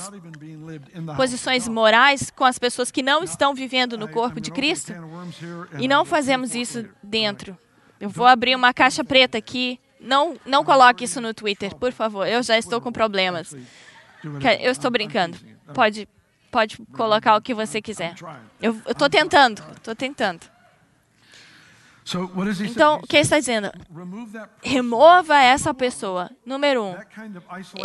posições 1.17 1.69
morais 1.69 2.31
com 2.31 2.45
as 2.45 2.59
pessoas 2.59 2.91
que 2.91 3.03
não 3.03 3.23
estão 3.23 3.55
vivendo 3.55 3.97
no 3.99 4.09
corpo 4.09 4.41
de 4.41 4.51
Cristo 4.51 4.93
e 5.79 5.87
não 5.89 6.05
fazemos 6.05 6.55
isso 6.55 6.87
dentro. 7.03 7.57
Eu 8.03 8.11
vou 8.11 8.27
abrir 8.27 8.57
uma 8.57 8.75
caixa 8.75 9.05
preta 9.05 9.39
aqui. 9.39 9.79
Não, 10.01 10.37
não 10.45 10.65
coloque 10.65 11.05
isso 11.05 11.21
no 11.21 11.33
Twitter, 11.33 11.73
por 11.77 11.93
favor. 11.93 12.27
Eu 12.27 12.43
já 12.43 12.59
estou 12.59 12.81
com 12.81 12.91
problemas. 12.91 13.55
Eu 14.61 14.73
estou 14.73 14.91
brincando. 14.91 15.39
Pode, 15.73 16.09
pode 16.51 16.79
colocar 16.97 17.37
o 17.37 17.41
que 17.41 17.55
você 17.55 17.81
quiser. 17.81 18.17
Eu 18.61 18.77
estou 18.89 19.09
tentando. 19.09 19.63
Estou 19.77 19.95
tentando. 19.95 20.41
Então, 22.69 22.97
o 22.97 23.07
que 23.07 23.15
ele 23.15 23.23
está 23.23 23.39
dizendo? 23.39 23.71
Remova 24.61 25.41
essa 25.41 25.73
pessoa. 25.73 26.29
Número 26.45 26.83
um. 26.83 26.97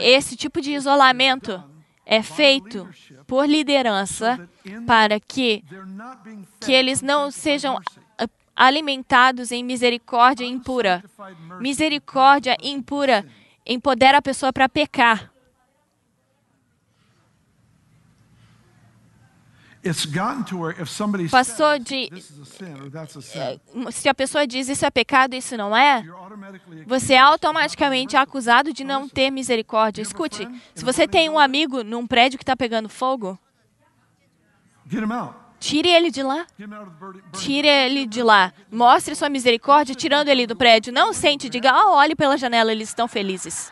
Esse 0.02 0.36
tipo 0.36 0.60
de 0.60 0.72
isolamento 0.72 1.64
é 2.04 2.24
feito 2.24 2.90
por 3.28 3.48
liderança 3.48 4.50
para 4.88 5.20
que 5.20 5.64
que 6.60 6.72
eles 6.72 7.04
não 7.04 7.30
sejam 7.30 7.80
alimentados 8.58 9.52
em 9.52 9.64
misericórdia 9.64 10.44
impura. 10.44 11.04
Misericórdia 11.62 12.58
impura 12.62 13.24
empodera 13.64 14.18
a 14.18 14.22
pessoa 14.22 14.52
para 14.52 14.68
pecar. 14.68 15.32
Passou 21.32 21.80
de 21.80 22.10
sin, 22.20 23.92
se 23.92 24.10
a 24.10 24.14
pessoa 24.14 24.46
diz 24.46 24.68
isso 24.68 24.86
é 24.86 24.90
pecado, 24.90 25.34
isso 25.34 25.56
não 25.56 25.78
é, 25.78 26.04
você 26.86 27.14
é 27.14 27.20
automaticamente 27.20 28.18
acusado 28.18 28.74
de 28.74 28.84
não 28.84 29.08
ter 29.08 29.30
misericórdia. 29.32 30.02
Escute, 30.02 30.46
se 30.76 30.84
você 30.84 31.08
tem 31.08 31.30
um 31.30 31.40
amigo 31.40 31.84
num 31.84 32.06
prédio 32.06 32.38
que 32.38 32.44
está 32.44 32.56
pegando 32.56 32.90
fogo. 32.90 33.40
Tire 35.60 35.90
ele 35.90 36.10
de 36.12 36.24
lá. 36.24 36.46
Tire 37.34 37.68
ele 37.68 38.06
de 38.06 38.24
lá. 38.24 38.54
Mostre 38.72 39.16
sua 39.16 39.30
misericórdia 39.30 39.96
tirando 39.96 40.30
ele 40.30 40.48
do 40.48 40.56
prédio. 40.56 40.94
Não 40.94 41.14
sente, 41.14 41.50
diga, 41.50 41.72
ah, 41.72 41.92
olhe 41.92 42.16
pela 42.16 42.38
janela, 42.38 42.72
eles 42.72 42.90
estão 42.90 43.08
felizes. 43.08 43.72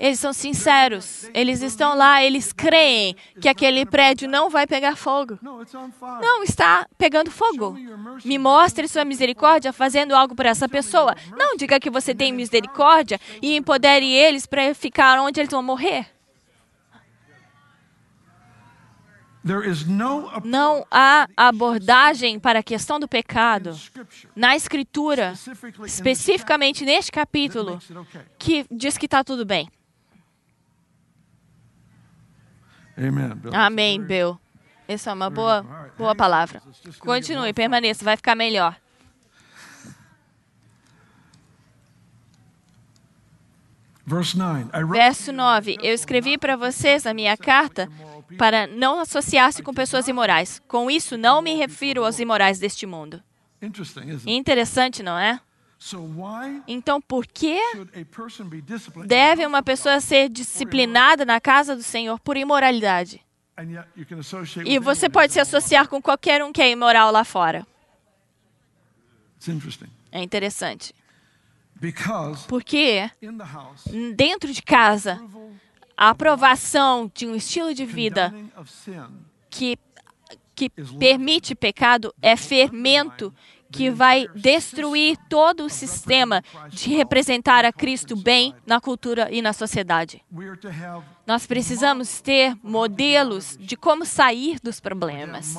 Eles 0.00 0.18
são 0.18 0.32
sinceros. 0.32 1.30
Eles 1.32 1.62
estão 1.62 1.96
lá, 1.96 2.24
eles 2.24 2.52
creem 2.52 3.14
que 3.40 3.48
aquele 3.48 3.86
prédio 3.86 4.28
não 4.28 4.50
vai 4.50 4.66
pegar 4.66 4.96
fogo. 4.96 5.38
Não 5.40 6.42
está 6.42 6.84
pegando 6.98 7.30
fogo. 7.30 7.76
Me 8.24 8.38
mostre 8.38 8.88
sua 8.88 9.04
misericórdia 9.04 9.72
fazendo 9.72 10.16
algo 10.16 10.34
por 10.34 10.46
essa 10.46 10.68
pessoa. 10.68 11.14
Não 11.36 11.56
diga 11.56 11.78
que 11.78 11.90
você 11.90 12.12
tem 12.12 12.32
misericórdia 12.32 13.20
e 13.40 13.56
empodere 13.56 14.10
eles 14.10 14.46
para 14.46 14.74
ficar 14.74 15.20
onde 15.20 15.40
eles 15.40 15.50
vão 15.50 15.62
morrer. 15.62 16.13
Não 20.44 20.86
há 20.90 21.28
abordagem 21.36 22.40
para 22.40 22.60
a 22.60 22.62
questão 22.62 22.98
do 22.98 23.06
pecado 23.06 23.78
na 24.34 24.56
Escritura, 24.56 25.34
especificamente 25.84 26.84
neste 26.84 27.12
capítulo, 27.12 27.78
que 28.38 28.64
diz 28.70 28.96
que 28.96 29.04
está 29.04 29.22
tudo 29.22 29.44
bem. 29.44 29.68
Amém, 33.52 34.00
Bill. 34.00 34.40
Essa 34.88 35.10
é 35.10 35.12
uma 35.12 35.28
boa, 35.28 35.62
boa 35.98 36.14
palavra. 36.14 36.62
Continue, 36.98 37.52
permaneça, 37.52 38.04
vai 38.04 38.16
ficar 38.16 38.34
melhor. 38.34 38.76
Verse 44.06 44.36
9. 44.36 44.70
I 44.74 44.82
wrote 44.82 44.98
Verso 44.98 45.32
9. 45.32 45.78
Eu 45.82 45.94
escrevi 45.94 46.36
para 46.36 46.56
vocês 46.56 47.06
a 47.06 47.14
minha 47.14 47.36
carta 47.36 47.88
para 48.36 48.66
não 48.66 48.98
associar-se 49.00 49.62
com 49.62 49.72
pessoas 49.72 50.08
imorais. 50.08 50.60
Com 50.66 50.90
isso, 50.90 51.16
não 51.16 51.42
me 51.42 51.54
refiro 51.54 52.04
aos 52.04 52.18
imorais 52.18 52.58
deste 52.58 52.86
mundo. 52.86 53.22
Interessante, 54.26 55.02
não 55.02 55.18
é? 55.18 55.40
Então, 56.66 57.00
por 57.00 57.26
que 57.26 57.58
deve 59.06 59.44
uma 59.44 59.62
pessoa 59.62 60.00
ser 60.00 60.28
disciplinada 60.28 61.24
na 61.24 61.40
casa 61.40 61.76
do 61.76 61.82
Senhor 61.82 62.18
por 62.20 62.36
imoralidade? 62.36 63.20
E 64.64 64.78
você 64.78 65.08
pode 65.08 65.32
se 65.32 65.40
associar 65.40 65.88
com 65.88 66.00
qualquer 66.00 66.42
um 66.42 66.52
que 66.52 66.62
é 66.62 66.70
imoral 66.70 67.10
lá 67.12 67.24
fora. 67.24 67.66
É 70.10 70.22
interessante. 70.22 70.94
Porque 72.48 73.10
dentro 74.16 74.52
de 74.52 74.62
casa, 74.62 75.20
a 75.96 76.10
aprovação 76.10 77.10
de 77.14 77.26
um 77.26 77.34
estilo 77.34 77.74
de 77.74 77.84
vida 77.84 78.34
que, 79.48 79.78
que 80.54 80.68
permite 80.68 81.54
pecado 81.54 82.14
é 82.20 82.36
fermento 82.36 83.32
que 83.74 83.90
vai 83.90 84.28
destruir 84.36 85.16
todo 85.28 85.64
o 85.64 85.68
sistema 85.68 86.42
de 86.70 86.94
representar 86.94 87.64
a 87.64 87.72
Cristo 87.72 88.14
bem 88.14 88.54
na 88.64 88.80
cultura 88.80 89.28
e 89.32 89.42
na 89.42 89.52
sociedade. 89.52 90.22
Nós 91.26 91.46
precisamos 91.46 92.20
ter 92.20 92.56
modelos 92.62 93.56
de 93.58 93.76
como 93.76 94.04
sair 94.04 94.60
dos 94.62 94.78
problemas. 94.78 95.54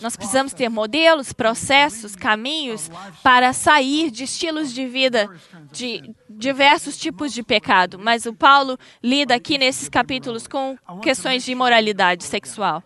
Nós 0.00 0.16
precisamos 0.16 0.52
ter 0.52 0.68
modelos, 0.68 1.32
processos, 1.32 2.16
caminhos 2.16 2.90
para 3.22 3.52
sair 3.52 4.10
de 4.10 4.24
estilos 4.24 4.72
de 4.72 4.86
vida 4.86 5.30
de 5.70 6.14
diversos 6.28 6.96
tipos 6.96 7.32
de 7.32 7.42
pecado. 7.42 7.98
Mas 7.98 8.26
o 8.26 8.32
Paulo 8.32 8.78
lida 9.02 9.34
aqui 9.34 9.58
nesses 9.58 9.88
capítulos 9.88 10.46
com 10.46 10.76
questões 11.02 11.44
de 11.44 11.52
imoralidade 11.52 12.24
sexual. 12.24 12.82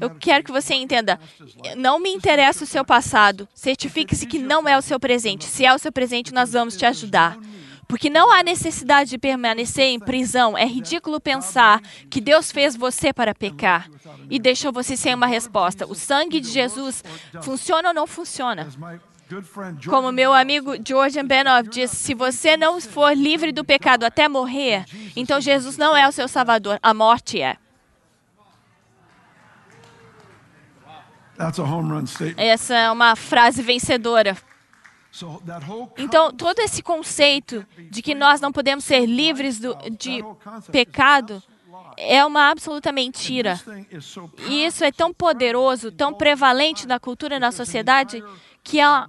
Eu 0.00 0.10
quero 0.10 0.44
que 0.44 0.52
você 0.52 0.74
entenda, 0.74 1.18
não 1.76 1.98
me 1.98 2.10
interessa 2.10 2.64
o 2.64 2.66
seu 2.66 2.84
passado. 2.84 3.48
Certifique-se 3.54 4.26
que 4.26 4.38
não 4.38 4.68
é 4.68 4.76
o 4.76 4.82
seu 4.82 4.98
presente. 4.98 5.44
Se 5.44 5.64
é 5.64 5.74
o 5.74 5.78
seu 5.78 5.92
presente, 5.92 6.32
nós 6.32 6.52
vamos 6.52 6.76
te 6.76 6.84
ajudar. 6.86 7.38
Porque 7.90 8.08
não 8.08 8.32
há 8.32 8.44
necessidade 8.44 9.10
de 9.10 9.18
permanecer 9.18 9.86
em 9.86 9.98
prisão. 9.98 10.56
É 10.56 10.64
ridículo 10.64 11.20
pensar 11.20 11.80
que 12.08 12.20
Deus 12.20 12.52
fez 12.52 12.76
você 12.76 13.12
para 13.12 13.34
pecar 13.34 13.90
e 14.30 14.38
deixou 14.38 14.72
você 14.72 14.96
sem 14.96 15.12
uma 15.12 15.26
resposta. 15.26 15.86
O 15.88 15.94
sangue 15.96 16.38
de 16.38 16.48
Jesus 16.48 17.02
funciona 17.42 17.88
ou 17.88 17.94
não 17.94 18.06
funciona? 18.06 18.68
Como 19.88 20.12
meu 20.12 20.32
amigo 20.32 20.72
George 20.86 21.22
Benov 21.22 21.68
disse, 21.68 21.96
se 21.96 22.14
você 22.14 22.56
não 22.56 22.80
for 22.80 23.16
livre 23.16 23.52
do 23.52 23.64
pecado 23.64 24.04
até 24.04 24.28
morrer, 24.28 24.84
então 25.14 25.40
Jesus 25.40 25.76
não 25.76 25.96
é 25.96 26.08
o 26.08 26.12
seu 26.12 26.26
salvador, 26.26 26.78
a 26.82 26.92
morte 26.92 27.40
é. 27.40 27.56
Essa 32.36 32.74
é 32.74 32.90
uma 32.90 33.16
frase 33.16 33.62
vencedora. 33.62 34.36
Então, 35.96 36.32
todo 36.32 36.60
esse 36.60 36.82
conceito 36.82 37.66
de 37.90 38.02
que 38.02 38.14
nós 38.14 38.40
não 38.40 38.52
podemos 38.52 38.84
ser 38.84 39.06
livres 39.06 39.58
do, 39.58 39.74
de 39.98 40.22
pecado 40.70 41.42
é 41.96 42.24
uma 42.24 42.50
absoluta 42.50 42.92
mentira. 42.92 43.60
E 44.48 44.64
isso 44.64 44.84
é 44.84 44.92
tão 44.92 45.12
poderoso, 45.12 45.90
tão 45.90 46.12
prevalente 46.14 46.86
na 46.86 47.00
cultura 47.00 47.36
e 47.36 47.40
na 47.40 47.50
sociedade 47.50 48.22
que 48.62 48.78
of 48.82 49.08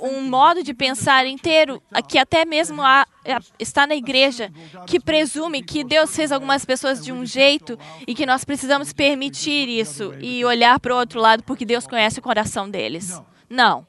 um 0.00 0.22
modo 0.22 0.62
de 0.62 0.72
pensar 0.72 1.26
inteiro, 1.26 1.82
que 2.08 2.18
até 2.18 2.44
mesmo 2.44 2.82
há, 2.82 3.06
é, 3.24 3.38
está 3.58 3.86
na 3.86 3.94
igreja, 3.94 4.52
que 4.86 5.00
presume 5.00 5.62
que 5.62 5.84
Deus 5.84 6.14
fez 6.14 6.32
algumas 6.32 6.64
pessoas 6.64 7.04
de 7.04 7.12
um 7.12 7.24
jeito 7.26 7.78
e 8.06 8.14
que 8.14 8.24
nós 8.24 8.44
precisamos 8.44 8.92
permitir 8.92 9.68
isso 9.68 10.14
e 10.20 10.44
olhar 10.44 10.78
para 10.80 10.94
o 10.94 10.98
outro 10.98 11.20
lado 11.20 11.42
porque 11.42 11.64
Deus 11.64 11.86
conhece 11.86 12.18
o 12.18 12.22
coração 12.22 12.70
deles. 12.70 13.20
Não, 13.48 13.86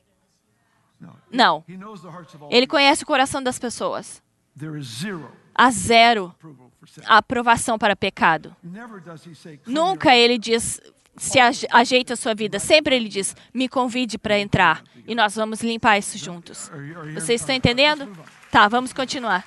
não. 1.32 1.64
Ele 2.50 2.68
conhece 2.68 3.04
o 3.04 3.08
coração 3.08 3.42
das 3.42 3.60
pessoas. 3.60 4.22
Há 5.56 5.72
zero 5.72 6.34
aprovação 7.06 7.78
para 7.78 7.96
pecado. 7.96 8.56
Never 8.64 9.02
does 9.02 9.26
he 9.26 9.36
say, 9.36 9.58
"Clean 9.58 9.74
Nunca 9.74 10.16
ele 10.16 10.38
diz, 10.38 10.82
se 11.20 11.40
aje- 11.40 11.68
ajeita 11.72 12.14
a 12.14 12.18
sua 12.18 12.34
vida. 12.34 12.58
Sempre 12.60 12.96
ele 12.96 13.10
diz, 13.10 13.36
me 13.54 13.68
convide 13.70 14.18
para 14.18 14.40
entrar. 14.40 14.82
E 15.08 15.14
nós 15.14 15.36
vamos 15.36 15.62
limpar 15.62 15.98
isso 15.98 16.18
juntos. 16.18 16.72
Vocês 17.14 17.42
estão 17.42 17.54
entendendo? 17.56 18.08
Tá, 18.52 18.68
vamos 18.68 18.94
continuar. 18.94 19.46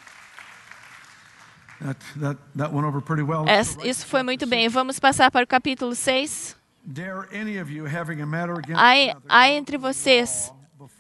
Isso 3.85 4.07
foi 4.07 4.23
muito 4.23 4.47
bem. 4.47 4.69
Vamos 4.69 5.01
passar 5.01 5.31
para 5.31 5.45
o 5.45 5.47
capítulo 5.47 5.95
6. 5.95 6.57
Dare 6.85 7.29
any 7.33 7.61
of 7.61 7.73
you 7.73 7.87
having 7.87 8.21
a 8.23 8.27
matter 8.27 8.57
against 8.59 8.81
Há, 8.81 8.93
another 8.93 9.23
há 9.29 9.49
entre 9.51 9.79
vocês 9.79 10.53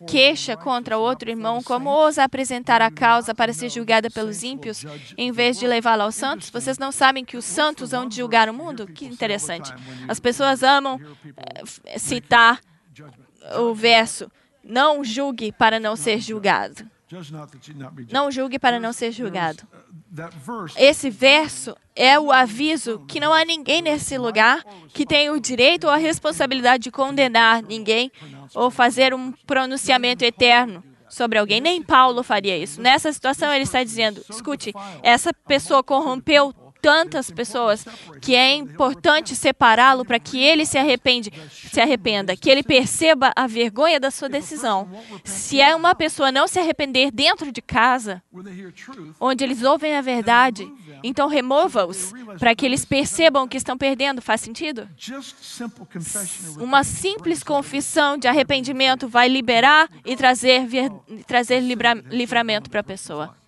queixa 0.06 0.56
contra 0.56 0.98
outro 0.98 1.30
irmão, 1.30 1.62
como 1.62 1.90
ousa 1.90 2.24
apresentar 2.24 2.82
a 2.82 2.90
causa 2.90 3.34
para 3.34 3.52
ser 3.52 3.68
julgada 3.68 4.10
pelos 4.10 4.42
ímpios, 4.42 4.84
em 5.16 5.32
vez 5.32 5.58
de 5.58 5.66
levá-la 5.66 6.04
aos 6.04 6.14
santos? 6.14 6.50
Vocês 6.50 6.78
não 6.78 6.92
sabem 6.92 7.24
que 7.24 7.36
os 7.36 7.44
santos 7.44 7.90
de 8.08 8.16
julgar 8.16 8.48
o 8.48 8.54
mundo? 8.54 8.86
Que 8.86 9.04
interessante. 9.04 9.72
As 10.08 10.20
pessoas 10.20 10.62
amam 10.62 11.00
eh, 11.36 11.98
citar 11.98 12.60
o 13.58 13.74
verso: 13.74 14.30
Não 14.62 15.02
julgue 15.02 15.52
para 15.52 15.80
não 15.80 15.96
ser 15.96 16.20
julgado. 16.20 16.91
Não 18.10 18.30
julgue 18.30 18.58
para 18.58 18.80
não 18.80 18.92
ser 18.92 19.12
julgado. 19.12 19.62
Uh, 19.72 20.66
Esse 20.76 21.10
verso 21.10 21.76
é 21.94 22.18
o 22.18 22.32
aviso 22.32 23.04
que 23.06 23.20
não 23.20 23.32
há 23.32 23.44
ninguém 23.44 23.82
nesse 23.82 24.16
lugar 24.16 24.64
que 24.88 25.04
tenha 25.04 25.32
o 25.32 25.40
direito 25.40 25.84
ou 25.84 25.90
a 25.90 25.96
responsabilidade 25.96 26.84
de 26.84 26.90
condenar 26.90 27.62
ninguém 27.62 28.10
ou 28.54 28.70
fazer 28.70 29.12
um 29.14 29.32
pronunciamento 29.46 30.24
eterno 30.24 30.82
sobre 31.08 31.38
alguém. 31.38 31.60
Nem 31.60 31.82
Paulo 31.82 32.22
faria 32.22 32.56
isso. 32.56 32.80
Nessa 32.80 33.12
situação, 33.12 33.52
ele 33.52 33.64
está 33.64 33.84
dizendo: 33.84 34.24
escute, 34.30 34.72
essa 35.02 35.32
pessoa 35.46 35.82
corrompeu 35.82 36.54
tantas 36.82 37.30
pessoas 37.30 37.86
que 38.20 38.34
é 38.34 38.52
importante 38.52 39.36
separá-lo 39.36 40.04
para 40.04 40.18
que 40.18 40.42
ele 40.42 40.66
se 40.66 40.76
arrepende, 40.76 41.32
se 41.72 41.80
arrependa, 41.80 42.36
que 42.36 42.50
ele 42.50 42.64
perceba 42.64 43.32
a 43.36 43.46
vergonha 43.46 44.00
da 44.00 44.10
sua 44.10 44.28
decisão. 44.28 44.90
Se 45.22 45.60
é 45.60 45.76
uma 45.76 45.94
pessoa 45.94 46.32
não 46.32 46.48
se 46.48 46.58
arrepender 46.58 47.12
dentro 47.12 47.52
de 47.52 47.62
casa, 47.62 48.20
onde 49.20 49.44
eles 49.44 49.62
ouvem 49.62 49.94
a 49.94 50.00
verdade, 50.00 50.68
então 51.04 51.28
remova-os 51.28 52.12
para 52.38 52.54
que 52.54 52.66
eles 52.66 52.84
percebam 52.84 53.46
que 53.46 53.56
estão 53.56 53.78
perdendo. 53.78 54.20
Faz 54.20 54.40
sentido? 54.40 54.88
Uma 56.58 56.82
simples 56.82 57.44
confissão 57.44 58.18
de 58.18 58.26
arrependimento 58.26 59.06
vai 59.06 59.28
liberar 59.28 59.88
e 60.04 60.16
trazer, 60.16 60.68
trazer 61.28 61.60
livramento 61.60 62.68
para 62.68 62.80
a 62.80 62.84
pessoa. 62.84 63.41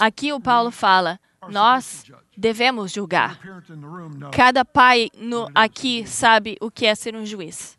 Aqui 0.00 0.32
o 0.32 0.40
Paulo 0.40 0.70
fala: 0.70 1.18
nós 1.48 2.04
devemos 2.36 2.92
julgar. 2.92 3.38
Cada 4.32 4.64
pai 4.64 5.10
no, 5.16 5.48
aqui 5.54 6.06
sabe 6.06 6.56
o 6.60 6.70
que 6.70 6.86
é 6.86 6.94
ser 6.94 7.14
um 7.16 7.24
juiz. 7.24 7.78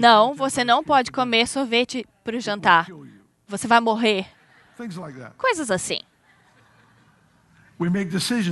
Não, 0.00 0.34
você 0.34 0.62
não 0.62 0.82
pode 0.84 1.10
comer 1.10 1.46
sorvete 1.48 2.06
para 2.22 2.36
o 2.36 2.40
jantar. 2.40 2.86
Você 3.48 3.66
vai 3.66 3.80
morrer. 3.80 4.26
Coisas 5.36 5.70
assim. 5.70 5.98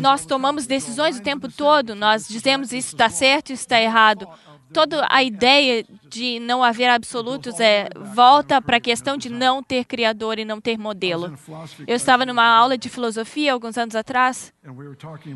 Nós 0.02 0.26
tomamos 0.26 0.66
decisões 0.66 1.18
o 1.18 1.22
tempo 1.22 1.50
todo, 1.50 1.94
nós 1.94 2.28
dizemos 2.28 2.72
isso 2.72 2.94
está 2.94 3.08
certo, 3.08 3.52
isso 3.52 3.62
está 3.62 3.80
errado. 3.80 4.28
Toda 4.72 5.06
a 5.08 5.22
ideia 5.22 5.84
de 6.08 6.40
não 6.40 6.62
haver 6.62 6.88
absolutos 6.88 7.60
é 7.60 7.88
volta 7.96 8.60
para 8.60 8.78
a 8.78 8.80
questão 8.80 9.16
de 9.16 9.28
não 9.28 9.62
ter 9.62 9.84
criador 9.84 10.38
e 10.38 10.44
não 10.44 10.60
ter 10.60 10.78
modelo. 10.78 11.36
Eu 11.86 11.96
estava 11.96 12.26
numa 12.26 12.44
aula 12.44 12.76
de 12.76 12.88
filosofia 12.88 13.52
alguns 13.52 13.76
anos 13.78 13.94
atrás 13.94 14.52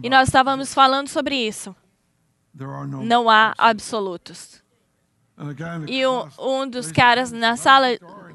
e 0.02 0.10
nós 0.10 0.28
estávamos 0.28 0.74
falando 0.74 1.08
sobre 1.08 1.36
isso. 1.36 1.74
Não 3.02 3.30
há 3.30 3.54
absolutos. 3.56 4.62
E 5.86 6.04
um, 6.04 6.28
um 6.38 6.68
dos 6.68 6.90
caras 6.90 7.30
na 7.30 7.56
sala 7.56 7.86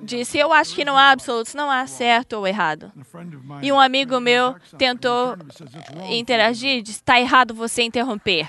disse: 0.01 0.37
Eu 0.37 0.53
acho 0.53 0.73
que 0.73 0.85
não 0.85 0.97
há 0.97 1.11
absolutos, 1.11 1.53
não 1.53 1.69
há 1.69 1.85
certo 1.85 2.33
ou 2.33 2.47
errado. 2.47 2.91
E 3.61 3.71
um 3.71 3.79
amigo 3.79 4.19
meu 4.21 4.55
tentou 4.77 5.35
interagir 6.09 6.81
disse: 6.81 6.99
Está 6.99 7.19
errado 7.19 7.53
você 7.53 7.83
interromper. 7.83 8.47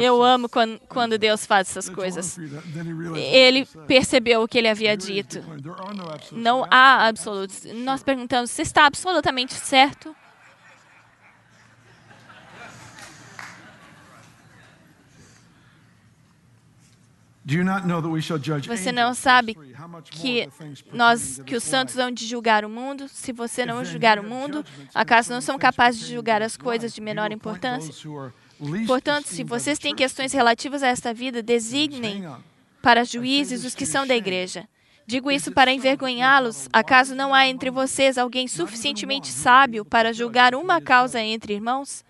Eu 0.00 0.22
amo 0.22 0.48
quando, 0.48 0.80
quando 0.88 1.16
Deus 1.16 1.46
faz 1.46 1.70
essas 1.70 1.86
"It's 1.86 1.94
coisas. 1.94 2.36
wrong 2.36 2.48
for 2.48 2.56
you 2.56 2.62
to-" 2.62 2.72
Then 2.72 2.86
he 2.86 2.92
realized 2.92 3.34
Ele 3.34 3.66
percebeu 3.86 4.42
o 4.42 4.48
que 4.48 4.58
ele 4.58 4.68
havia 4.68 4.96
dito. 4.96 5.40
Não 6.32 6.66
há 6.70 7.06
absolutos. 7.06 7.64
Nós 7.72 8.02
perguntamos: 8.02 8.50
Você 8.50 8.62
está 8.62 8.86
absolutamente 8.86 9.54
certo? 9.54 10.14
Você 18.66 18.92
não 18.92 19.14
sabe 19.14 19.56
que 20.10 20.48
nós, 20.92 21.42
que 21.44 21.56
os 21.56 21.64
santos 21.64 21.96
hão 21.98 22.10
de 22.10 22.26
julgar 22.26 22.64
o 22.64 22.68
mundo? 22.68 23.08
Se 23.08 23.32
você 23.32 23.64
não 23.64 23.84
julgar 23.84 24.18
o 24.18 24.22
mundo, 24.22 24.64
acaso 24.94 25.32
não 25.32 25.40
são 25.40 25.58
capazes 25.58 26.00
de 26.00 26.14
julgar 26.14 26.42
as 26.42 26.56
coisas 26.56 26.94
de 26.94 27.00
menor 27.00 27.32
importância? 27.32 27.92
Portanto, 28.86 29.26
se 29.26 29.42
vocês 29.42 29.78
têm 29.78 29.94
questões 29.94 30.32
relativas 30.32 30.82
a 30.82 30.88
esta 30.88 31.14
vida, 31.14 31.42
designem 31.42 32.26
para 32.82 33.04
juízes 33.04 33.64
os 33.64 33.74
que 33.74 33.86
são 33.86 34.06
da 34.06 34.16
igreja. 34.16 34.68
Digo 35.06 35.30
isso 35.30 35.50
para 35.50 35.72
envergonhá-los. 35.72 36.68
Acaso 36.72 37.14
não 37.14 37.34
há 37.34 37.46
entre 37.46 37.70
vocês 37.70 38.16
alguém 38.16 38.46
suficientemente 38.46 39.28
sábio 39.28 39.84
para 39.84 40.12
julgar 40.12 40.54
uma 40.54 40.80
causa 40.80 41.20
entre 41.20 41.54
irmãos? 41.54 42.04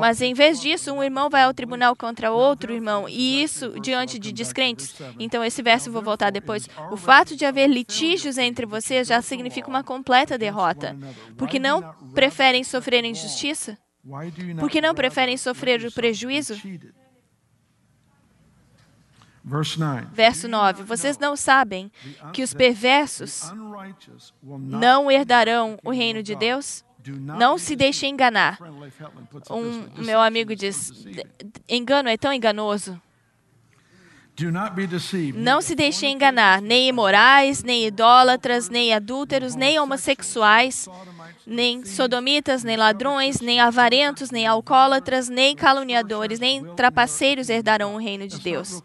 Mas 0.00 0.20
em 0.20 0.34
vez 0.34 0.60
disso, 0.60 0.92
um 0.92 1.02
irmão 1.02 1.28
vai 1.28 1.42
ao 1.42 1.52
tribunal 1.52 1.96
contra 1.96 2.30
outro 2.30 2.72
irmão, 2.72 3.08
e 3.08 3.42
isso 3.42 3.80
diante 3.80 4.20
de 4.20 4.30
descrentes. 4.32 4.94
Então, 5.18 5.42
esse 5.44 5.62
verso 5.62 5.88
eu 5.88 5.92
vou 5.92 6.02
voltar 6.02 6.30
depois. 6.30 6.68
O 6.92 6.96
fato 6.96 7.34
de 7.34 7.44
haver 7.44 7.68
litígios 7.68 8.38
entre 8.38 8.64
vocês 8.64 9.08
já 9.08 9.20
significa 9.20 9.68
uma 9.68 9.82
completa 9.82 10.38
derrota. 10.38 10.96
Porque 11.36 11.58
não 11.58 11.82
preferem 12.14 12.62
sofrer 12.62 13.04
injustiça? 13.04 13.76
Por 14.58 14.70
que 14.70 14.80
não 14.80 14.94
preferem 14.94 15.36
sofrer 15.36 15.84
o 15.84 15.92
prejuízo? 15.92 16.60
Verso 20.12 20.48
9: 20.48 20.82
Vocês 20.84 21.18
não 21.18 21.36
sabem 21.36 21.90
que 22.32 22.42
os 22.42 22.54
perversos 22.54 23.52
não 24.42 25.10
herdarão 25.10 25.78
o 25.84 25.90
reino 25.90 26.22
de 26.22 26.34
Deus? 26.34 26.84
Não 27.06 27.58
se 27.58 27.74
deixe 27.74 28.06
enganar. 28.06 28.58
Um 29.50 30.02
meu 30.04 30.20
amigo 30.20 30.54
diz: 30.54 31.04
engano 31.68 32.08
é 32.08 32.16
tão 32.16 32.32
enganoso. 32.32 33.00
Não 35.34 35.60
se 35.60 35.74
deixe 35.74 36.06
enganar, 36.06 36.62
nem 36.62 36.88
imorais, 36.88 37.62
nem 37.62 37.86
idólatras, 37.86 38.68
nem 38.68 38.94
adúlteros, 38.94 39.54
nem 39.54 39.78
homossexuais, 39.78 40.88
nem 41.46 41.84
sodomitas, 41.84 42.64
nem 42.64 42.76
ladrões, 42.76 43.40
nem 43.40 43.60
avarentos, 43.60 44.30
nem 44.30 44.46
alcoólatras, 44.46 45.28
nem 45.28 45.54
caluniadores, 45.54 46.40
nem 46.40 46.64
trapaceiros 46.74 47.50
herdarão 47.50 47.94
o 47.94 47.98
reino 47.98 48.26
de 48.26 48.40
Deus. 48.40 48.82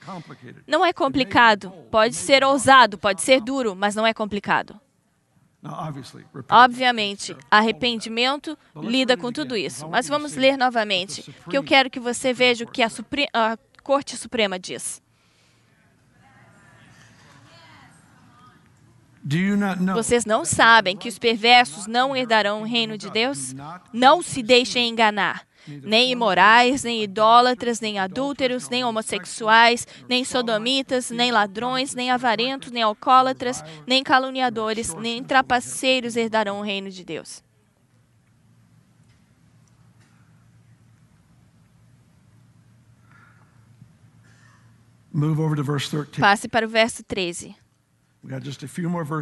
Não 0.67 0.85
é 0.85 0.91
complicado. 0.91 1.71
Pode 1.89 2.15
ser 2.15 2.43
ousado, 2.43 2.97
pode 2.97 3.21
ser 3.21 3.39
duro, 3.41 3.75
mas 3.75 3.95
não 3.95 4.05
é 4.05 4.13
complicado. 4.13 4.79
Obviamente, 6.49 7.35
arrependimento 7.49 8.57
lida 8.75 9.17
com 9.17 9.31
tudo 9.31 9.55
isso. 9.55 9.87
Mas 9.87 10.07
vamos 10.07 10.35
ler 10.35 10.57
novamente, 10.57 11.23
porque 11.43 11.57
eu 11.57 11.63
quero 11.63 11.89
que 11.89 11.99
você 11.99 12.31
veja 12.33 12.63
o 12.63 12.67
que 12.67 12.83
a, 12.83 12.89
Supre 12.89 13.27
a 13.33 13.57
Corte 13.81 14.15
Suprema 14.17 14.59
diz. 14.59 15.01
Vocês 19.93 20.25
não 20.25 20.45
sabem 20.45 20.95
que 20.95 21.09
os 21.09 21.19
perversos 21.19 21.85
não 21.85 22.15
herdarão 22.15 22.61
o 22.61 22.65
reino 22.65 22.97
de 22.97 23.09
Deus? 23.09 23.53
Não 23.91 24.21
se 24.21 24.41
deixem 24.41 24.89
enganar. 24.89 25.45
Nem 25.83 26.11
imorais, 26.11 26.83
nem 26.83 27.03
idólatras, 27.03 27.81
nem 27.81 27.99
adúlteros, 27.99 28.69
nem 28.69 28.85
homossexuais, 28.85 29.85
nem 30.07 30.23
sodomitas, 30.23 31.11
nem 31.11 31.29
ladrões, 31.29 31.93
nem 31.93 32.09
avarentos, 32.09 32.71
nem 32.71 32.83
alcoólatras, 32.83 33.61
nem 33.85 34.01
caluniadores, 34.01 34.93
nem 34.93 35.21
trapaceiros 35.21 36.15
herdarão 36.15 36.59
o 36.59 36.63
reino 36.63 36.89
de 36.89 37.03
Deus. 37.03 37.43
Move 45.11 45.41
over 45.41 45.57
to 45.57 45.63
verse 45.63 45.89
13. 45.89 46.21
Passe 46.21 46.47
para 46.47 46.65
o 46.65 46.69
verso 46.69 47.03
13. 47.03 47.66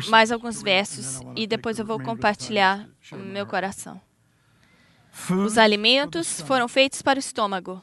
Mais 0.10 0.32
alguns 0.32 0.62
versos 0.62 1.20
e 1.36 1.46
depois 1.46 1.78
eu 1.78 1.86
vou 1.86 2.00
compartilhar 2.00 2.88
o 3.12 3.18
meu 3.18 3.46
coração. 3.46 4.02
Os 5.30 5.58
alimentos 5.58 6.42
foram 6.42 6.68
feitos 6.68 7.02
para 7.02 7.18
o 7.18 7.20
estômago. 7.20 7.82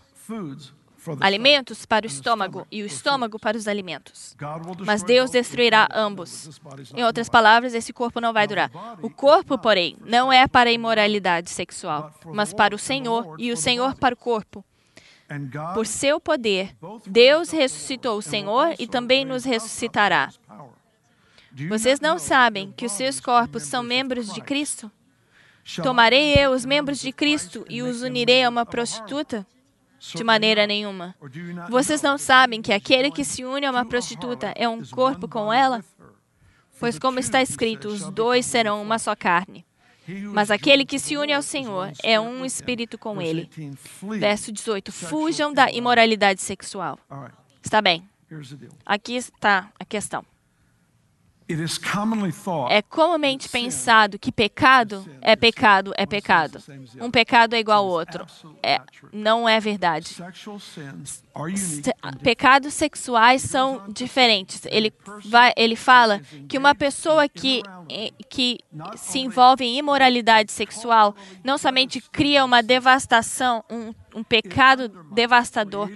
Alimentos 1.21 1.85
para 1.85 2.05
o 2.05 2.07
estômago 2.07 2.67
e 2.71 2.83
o 2.83 2.87
estômago 2.87 3.39
para 3.39 3.57
os 3.57 3.67
alimentos. 3.67 4.37
Mas 4.85 5.03
Deus 5.03 5.31
destruirá 5.31 5.89
ambos. 5.93 6.61
Em 6.95 7.03
outras 7.03 7.29
palavras, 7.29 7.75
esse 7.75 7.93
corpo 7.93 8.21
não 8.21 8.33
vai 8.33 8.47
durar. 8.47 8.71
O 9.01 9.11
corpo, 9.11 9.59
porém, 9.59 9.97
não 10.05 10.33
é 10.33 10.47
para 10.47 10.71
a 10.71 10.73
imoralidade 10.73 11.51
sexual, 11.51 12.15
mas 12.27 12.53
para 12.53 12.75
o 12.75 12.79
Senhor 12.79 13.35
e 13.39 13.51
o 13.51 13.57
Senhor 13.57 13.97
para 13.97 14.15
o 14.15 14.19
corpo. 14.19 14.65
Por 15.75 15.87
seu 15.87 16.21
poder, 16.21 16.77
Deus 17.07 17.51
ressuscitou 17.51 18.19
o 18.19 18.23
Senhor 18.23 18.75
e 18.79 18.87
também 18.87 19.25
nos 19.25 19.45
ressuscitará. 19.45 20.31
Vocês 21.69 22.01
não 22.01 22.19
sabem 22.19 22.73
que 22.73 22.87
os 22.87 22.93
seus 22.93 23.21
corpos 23.21 23.65
são 23.65 23.83
membros 23.83 24.33
de 24.33 24.41
Cristo? 24.41 24.91
Tomarei 25.83 26.35
eu 26.35 26.51
os 26.51 26.65
membros 26.65 26.99
de 26.99 27.13
Cristo 27.13 27.65
e 27.69 27.83
os 27.83 28.03
unirei 28.03 28.43
a 28.43 28.49
uma 28.49 28.67
prostituta? 28.67 29.47
De 30.15 30.25
maneira 30.25 30.67
nenhuma. 30.67 31.15
Vocês 31.69 32.03
não 32.03 32.19
sabem 32.19 32.61
que 32.61 32.73
aquele 32.73 33.11
que 33.11 33.25
se 33.25 33.45
une 33.45 33.67
a 33.67 33.71
uma 33.71 33.85
prostituta 33.85 34.53
é 34.57 34.69
um 34.69 34.85
corpo 34.85 35.29
com 35.29 35.53
ela? 35.53 35.85
Pois, 36.81 36.99
como 36.99 37.21
está 37.21 37.41
escrito, 37.41 37.87
os 37.87 38.11
dois 38.11 38.45
serão 38.45 38.83
uma 38.83 38.99
só 38.99 39.15
carne. 39.15 39.65
Mas 40.33 40.51
aquele 40.51 40.85
que 40.85 40.99
se 40.99 41.17
une 41.17 41.33
ao 41.33 41.43
Senhor 41.43 41.93
é 42.03 42.19
um 42.19 42.45
espírito 42.45 42.99
com 42.99 43.23
ele. 43.23 43.47
18, 43.47 43.77
flee 43.77 44.19
Verso 44.19 44.51
18. 44.51 44.91
sexual 44.91 45.11
Fujam 45.11 45.53
da 45.53 45.71
imoralidade 45.71 46.43
sexual. 46.43 46.99
Está 47.63 47.81
bem. 47.81 48.03
Aqui 48.85 49.15
está 49.15 49.71
a 49.79 49.85
questão. 49.85 50.25
É 52.71 52.83
comumente 52.83 53.49
pensado 53.49 54.19
que 54.19 54.33
pecado 54.33 55.05
é 55.21 55.37
pecado 55.37 55.93
é 55.97 56.07
pecado. 56.07 56.59
Um 57.01 57.11
pecado 57.11 57.55
é 57.55 57.59
igual 57.61 57.85
ao 57.85 57.91
outro. 57.91 58.27
É, 58.63 58.81
não 59.13 59.49
é 59.49 59.59
verdade. 59.61 60.17
Pecados 62.23 62.75
sexuais 62.75 63.43
são 63.43 63.85
diferentes. 63.89 64.63
Ele, 64.67 64.93
vai, 65.25 65.53
ele 65.57 65.77
fala 65.77 66.21
que 66.49 66.59
uma 66.59 66.75
pessoa 66.75 67.29
que, 67.29 67.63
eh, 67.91 68.11
que 68.29 68.59
se 68.97 69.19
envolve 69.19 69.65
em 69.65 69.79
imoralidade 69.79 70.53
sexual 70.53 71.15
não 71.43 71.59
somente 71.59 72.01
cria 72.13 72.45
uma 72.45 72.63
devastação, 72.63 73.65
um, 73.71 73.95
um 74.15 74.23
pecado 74.23 74.89
devastador, 75.13 75.91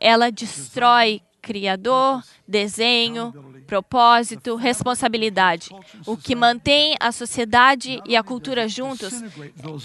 ela 0.00 0.30
destrói 0.30 1.22
criador, 1.40 2.22
desenho, 2.50 3.32
propósito, 3.70 4.56
responsabilidade. 4.56 5.70
O 6.04 6.16
que 6.16 6.34
mantém 6.34 6.96
a 6.98 7.12
sociedade 7.12 8.02
e 8.04 8.16
a 8.16 8.22
cultura 8.22 8.66
juntos, 8.66 9.22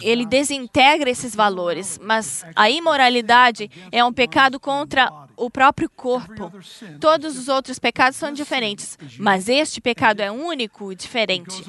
ele 0.01 0.25
desintegra 0.25 1.07
esses 1.07 1.35
valores, 1.35 1.99
mas 2.01 2.43
a 2.55 2.67
imoralidade 2.67 3.69
é 3.91 4.03
um 4.03 4.11
pecado 4.11 4.59
contra 4.59 5.13
o 5.37 5.51
próprio 5.51 5.87
corpo. 5.87 6.51
Todos 6.99 7.37
os 7.37 7.47
outros 7.47 7.77
pecados 7.77 8.17
são 8.17 8.31
diferentes, 8.31 8.97
mas 9.19 9.47
este 9.47 9.79
pecado 9.79 10.21
é 10.21 10.31
único 10.31 10.91
e 10.91 10.95
diferente. 10.95 11.63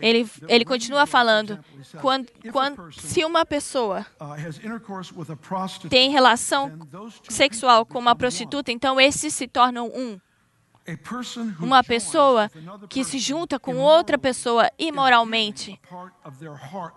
Ele, 0.00 0.26
ele 0.48 0.64
continua 0.64 1.04
falando, 1.04 1.58
quando, 2.00 2.28
quando, 2.50 2.90
se 2.92 3.22
uma 3.22 3.44
pessoa 3.44 4.06
tem 5.90 6.10
relação 6.10 6.72
sexual 7.28 7.84
com 7.84 7.98
uma 7.98 8.16
prostituta, 8.16 8.72
então 8.72 8.98
esses 8.98 9.34
se 9.34 9.46
tornam 9.46 9.88
um. 9.88 10.18
Uma 11.60 11.84
pessoa 11.84 12.50
que 12.88 13.04
se 13.04 13.18
junta 13.18 13.58
com 13.60 13.76
outra 13.76 14.18
pessoa 14.18 14.70
imoralmente 14.78 15.78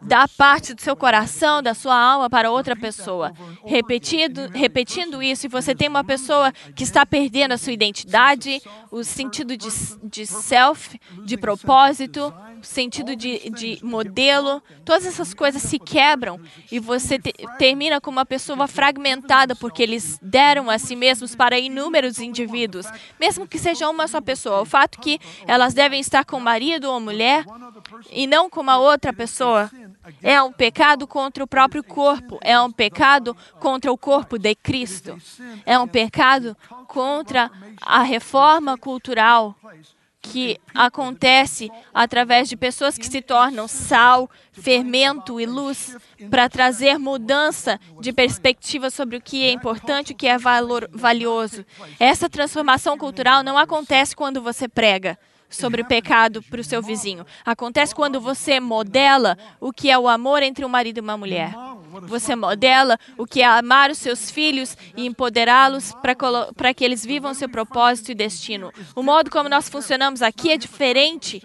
dá 0.01 0.27
parte 0.27 0.73
do 0.73 0.81
seu 0.81 0.95
coração, 0.95 1.61
da 1.61 1.73
sua 1.73 1.95
alma 1.95 2.29
para 2.29 2.49
outra 2.49 2.75
pessoa. 2.75 3.33
Repetido, 3.65 4.49
repetindo 4.53 5.21
isso, 5.21 5.45
e 5.45 5.49
você 5.49 5.75
tem 5.75 5.87
uma 5.89 6.03
pessoa 6.03 6.51
que 6.75 6.83
está 6.83 7.05
perdendo 7.05 7.51
a 7.53 7.57
sua 7.57 7.73
identidade, 7.73 8.61
o 8.89 9.03
sentido 9.03 9.55
de, 9.55 9.67
de 10.03 10.25
self, 10.25 10.99
de 11.25 11.37
propósito, 11.37 12.33
o 12.59 12.65
sentido 12.65 13.15
de, 13.15 13.49
de 13.51 13.79
modelo, 13.83 14.63
todas 14.85 15.05
essas 15.05 15.33
coisas 15.33 15.61
se 15.61 15.77
quebram 15.77 16.39
e 16.71 16.79
você 16.79 17.19
te- 17.19 17.33
termina 17.59 17.99
com 17.99 18.09
uma 18.09 18.25
pessoa 18.25 18.67
fragmentada 18.67 19.55
porque 19.55 19.83
eles 19.83 20.17
deram 20.21 20.69
a 20.69 20.79
si 20.79 20.95
mesmos 20.95 21.35
para 21.35 21.59
inúmeros 21.59 22.19
indivíduos, 22.19 22.85
mesmo 23.19 23.45
que 23.45 23.59
seja 23.59 23.72
uma 23.81 24.07
só 24.07 24.21
pessoa. 24.21 24.61
O 24.61 24.65
fato 24.65 24.99
que 24.99 25.19
elas 25.47 25.73
devem 25.73 25.99
estar 25.99 26.25
com 26.25 26.39
marido 26.39 26.89
ou 26.89 26.99
mulher 26.99 27.45
e 28.11 28.27
não 28.27 28.49
com 28.49 28.61
uma 28.61 28.77
outra 28.77 29.13
pessoa 29.13 29.69
é 30.21 30.41
um 30.41 30.51
pecado 30.51 31.07
contra 31.07 31.43
o 31.43 31.47
próprio 31.47 31.83
corpo, 31.83 32.39
é 32.41 32.59
um 32.59 32.71
pecado 32.71 33.35
contra 33.59 33.91
o 33.91 33.97
corpo 33.97 34.37
de 34.37 34.53
Cristo, 34.55 35.17
é 35.65 35.77
um 35.79 35.87
pecado 35.87 36.55
contra 36.87 37.49
a 37.81 38.03
reforma 38.03 38.77
cultural 38.77 39.55
que 40.23 40.57
acontece 40.73 41.69
através 41.93 42.47
de 42.47 42.55
pessoas 42.55 42.97
que 42.97 43.05
se 43.05 43.21
tornam 43.21 43.67
sal, 43.67 44.31
fermento 44.53 45.39
e 45.39 45.45
luz 45.45 45.97
para 46.31 46.49
trazer 46.49 46.97
mudança 46.97 47.77
de 47.99 48.13
perspectiva 48.13 48.89
sobre 48.89 49.17
o 49.17 49.21
que 49.21 49.43
é 49.43 49.51
importante, 49.51 50.13
o 50.13 50.15
que 50.15 50.25
é 50.25 50.37
valor, 50.37 50.89
valioso. 50.91 51.65
Essa 51.99 52.29
transformação 52.29 52.97
cultural 52.97 53.43
não 53.43 53.57
acontece 53.57 54.15
quando 54.15 54.41
você 54.41 54.67
prega 54.67 55.19
sobre 55.55 55.81
o 55.81 55.85
pecado 55.85 56.41
para 56.43 56.59
o 56.59 56.63
seu 56.63 56.81
vizinho. 56.81 57.25
Acontece 57.45 57.93
quando 57.93 58.19
você 58.19 58.59
modela 58.59 59.37
o 59.59 59.71
que 59.71 59.89
é 59.89 59.97
o 59.97 60.07
amor 60.07 60.43
entre 60.43 60.65
um 60.65 60.69
marido 60.69 60.97
e 60.97 61.01
uma 61.01 61.17
mulher. 61.17 61.53
Você 62.07 62.35
modela 62.35 62.97
o 63.17 63.25
que 63.25 63.41
é 63.41 63.45
amar 63.45 63.91
os 63.91 63.99
seus 63.99 64.31
filhos 64.31 64.75
e 64.97 65.05
empoderá-los 65.05 65.93
para 66.55 66.73
que 66.73 66.83
eles 66.83 67.05
vivam 67.05 67.33
seu 67.33 67.47
propósito 67.47 68.11
e 68.11 68.15
destino. 68.15 68.71
O 68.95 69.03
modo 69.03 69.29
como 69.29 69.47
nós 69.47 69.69
funcionamos 69.69 70.21
aqui 70.21 70.51
é 70.51 70.57
diferente. 70.57 71.43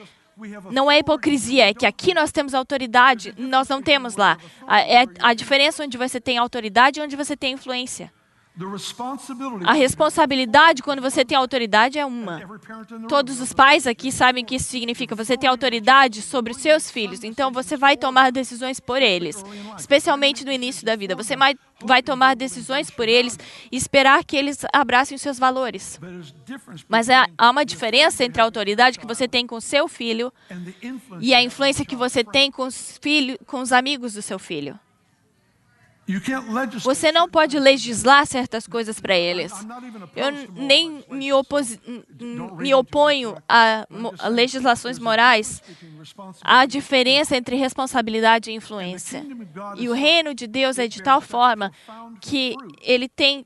Não 0.71 0.89
é 0.89 1.01
hipocrisia, 1.01 1.69
é 1.69 1.75
que 1.75 1.85
aqui 1.85 2.15
nós 2.15 2.31
temos 2.31 2.55
autoridade, 2.55 3.35
nós 3.37 3.69
não 3.69 3.83
temos 3.83 4.15
lá. 4.15 4.39
É 4.87 5.05
a 5.21 5.35
diferença 5.35 5.83
onde 5.83 5.99
você 5.99 6.21
tem 6.21 6.39
autoridade 6.39 7.01
e 7.01 7.03
onde 7.03 7.17
você 7.17 7.37
tem 7.37 7.55
influência. 7.55 8.13
A 9.65 9.73
responsabilidade 9.73 10.83
quando 10.83 11.01
você 11.01 11.25
tem 11.25 11.39
autoridade 11.39 11.99
é 11.99 12.05
uma. 12.05 12.41
Todos 13.09 13.41
os 13.41 13.53
pais 13.53 13.87
aqui 13.87 14.11
sabem 14.11 14.43
o 14.43 14.47
que 14.47 14.57
isso 14.57 14.69
significa. 14.69 15.15
Você 15.15 15.37
tem 15.37 15.49
autoridade 15.49 16.21
sobre 16.23 16.53
os 16.53 16.59
seus 16.59 16.91
filhos, 16.91 17.23
então 17.23 17.53
você 17.53 17.77
vai 17.77 17.97
tomar 17.97 18.33
decisões 18.33 18.81
por 18.81 19.01
eles, 19.01 19.45
especialmente 19.79 20.45
no 20.45 20.51
início 20.51 20.85
da 20.85 20.97
vida. 20.97 21.15
Você 21.15 21.37
vai, 21.37 21.55
tomar 22.03 22.35
decisões 22.35 22.91
por 22.91 23.09
eles 23.09 23.39
e 23.71 23.77
esperar 23.77 24.25
que 24.25 24.37
eles 24.37 24.65
abracem 24.73 25.15
os 25.15 25.23
seus 25.23 25.39
valores. 25.39 26.01
Mas 26.89 27.09
há, 27.09 27.23
between 27.23 27.35
há 27.39 27.51
uma 27.51 27.65
diferença 27.65 28.25
entre 28.25 28.41
a 28.41 28.45
autoridade 28.45 28.99
que 28.99 29.07
você 29.07 29.29
tem 29.29 29.47
com 29.47 29.61
seu 29.61 29.87
filho 29.87 30.33
e 31.21 31.33
a 31.33 31.41
influência 31.41 31.85
que 31.85 31.95
você 31.95 32.25
tem 32.25 32.51
com 32.51 32.65
os, 32.67 32.99
filho, 33.01 33.39
com 33.47 33.61
os 33.61 33.73
amigos 33.73 34.15
do 34.15 34.23
seu 34.23 34.39
filho. 34.39 34.79
Você 36.83 37.13
não 37.13 37.29
pode 37.29 37.59
legislar 37.59 38.27
certas 38.27 38.67
coisas 38.67 38.99
para 38.99 39.17
eles. 39.17 39.53
Eu 40.17 40.31
nem 40.55 41.05
me, 41.11 41.31
me 42.57 42.75
oponho 42.75 43.37
a, 43.49 43.87
mo- 43.91 44.15
a 44.19 44.29
legislações 44.29 44.99
morais. 44.99 45.63
Há 46.43 46.65
diferença 46.65 47.37
entre 47.37 47.57
responsabilidade 47.57 48.51
e 48.51 48.55
influência. 48.55 49.25
E 49.77 49.89
o 49.89 49.93
reino 49.93 50.35
de 50.35 50.47
Deus 50.47 50.79
é 50.79 50.89
de 50.89 51.03
tal 51.03 51.21
forma 51.21 51.71
que 52.21 52.55
ele 52.81 53.09
tem 53.09 53.45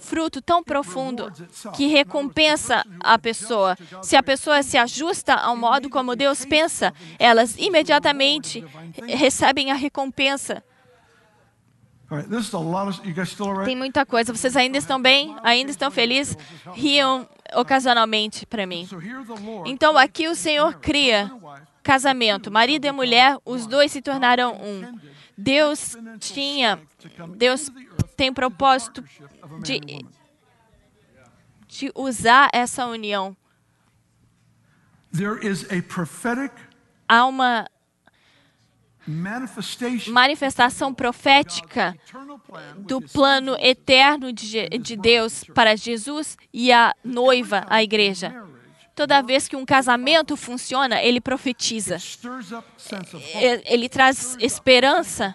fruto 0.00 0.42
tão 0.42 0.60
profundo 0.64 1.30
que 1.76 1.86
recompensa 1.86 2.84
a 2.98 3.16
pessoa. 3.16 3.76
Se 4.02 4.16
a 4.16 4.22
pessoa 4.24 4.60
se 4.64 4.76
ajusta 4.76 5.34
ao 5.34 5.56
modo 5.56 5.88
como 5.88 6.16
Deus 6.16 6.44
pensa, 6.44 6.92
elas 7.16 7.54
imediatamente 7.56 8.64
recebem 9.06 9.70
a 9.70 9.74
recompensa. 9.74 10.64
Tem 13.64 13.76
muita 13.76 14.04
coisa. 14.04 14.34
Vocês 14.34 14.56
ainda 14.56 14.76
estão 14.76 15.00
bem? 15.00 15.36
Ainda 15.42 15.70
estão 15.70 15.90
felizes? 15.90 16.36
Riam 16.74 17.28
ocasionalmente 17.54 18.44
para 18.46 18.66
mim. 18.66 18.88
Então 19.66 19.96
aqui 19.96 20.26
o 20.28 20.34
Senhor 20.34 20.74
cria 20.74 21.30
casamento, 21.82 22.50
marido 22.50 22.84
e 22.84 22.92
mulher, 22.92 23.38
os 23.44 23.66
dois 23.66 23.90
se 23.92 24.02
tornaram 24.02 24.54
um. 24.54 24.98
Deus 25.36 25.96
tinha, 26.18 26.78
Deus 27.36 27.70
tem 28.16 28.32
propósito 28.32 29.02
de, 29.62 29.80
de 31.66 31.90
usar 31.94 32.50
essa 32.52 32.86
união. 32.86 33.36
Há 37.08 37.24
uma 37.24 37.66
manifestação 40.08 40.94
profética 40.94 41.96
do 42.76 43.00
plano 43.00 43.56
eterno 43.58 44.32
de, 44.32 44.68
de 44.78 44.96
Deus 44.96 45.44
para 45.54 45.76
Jesus 45.76 46.36
e 46.52 46.72
a 46.72 46.94
noiva, 47.04 47.64
a 47.68 47.82
igreja. 47.82 48.34
Toda 48.94 49.22
vez 49.22 49.48
que 49.48 49.56
um 49.56 49.64
casamento 49.64 50.36
funciona, 50.36 51.02
ele 51.02 51.20
profetiza. 51.20 51.96
Ele 53.64 53.88
traz 53.88 54.36
esperança, 54.40 55.34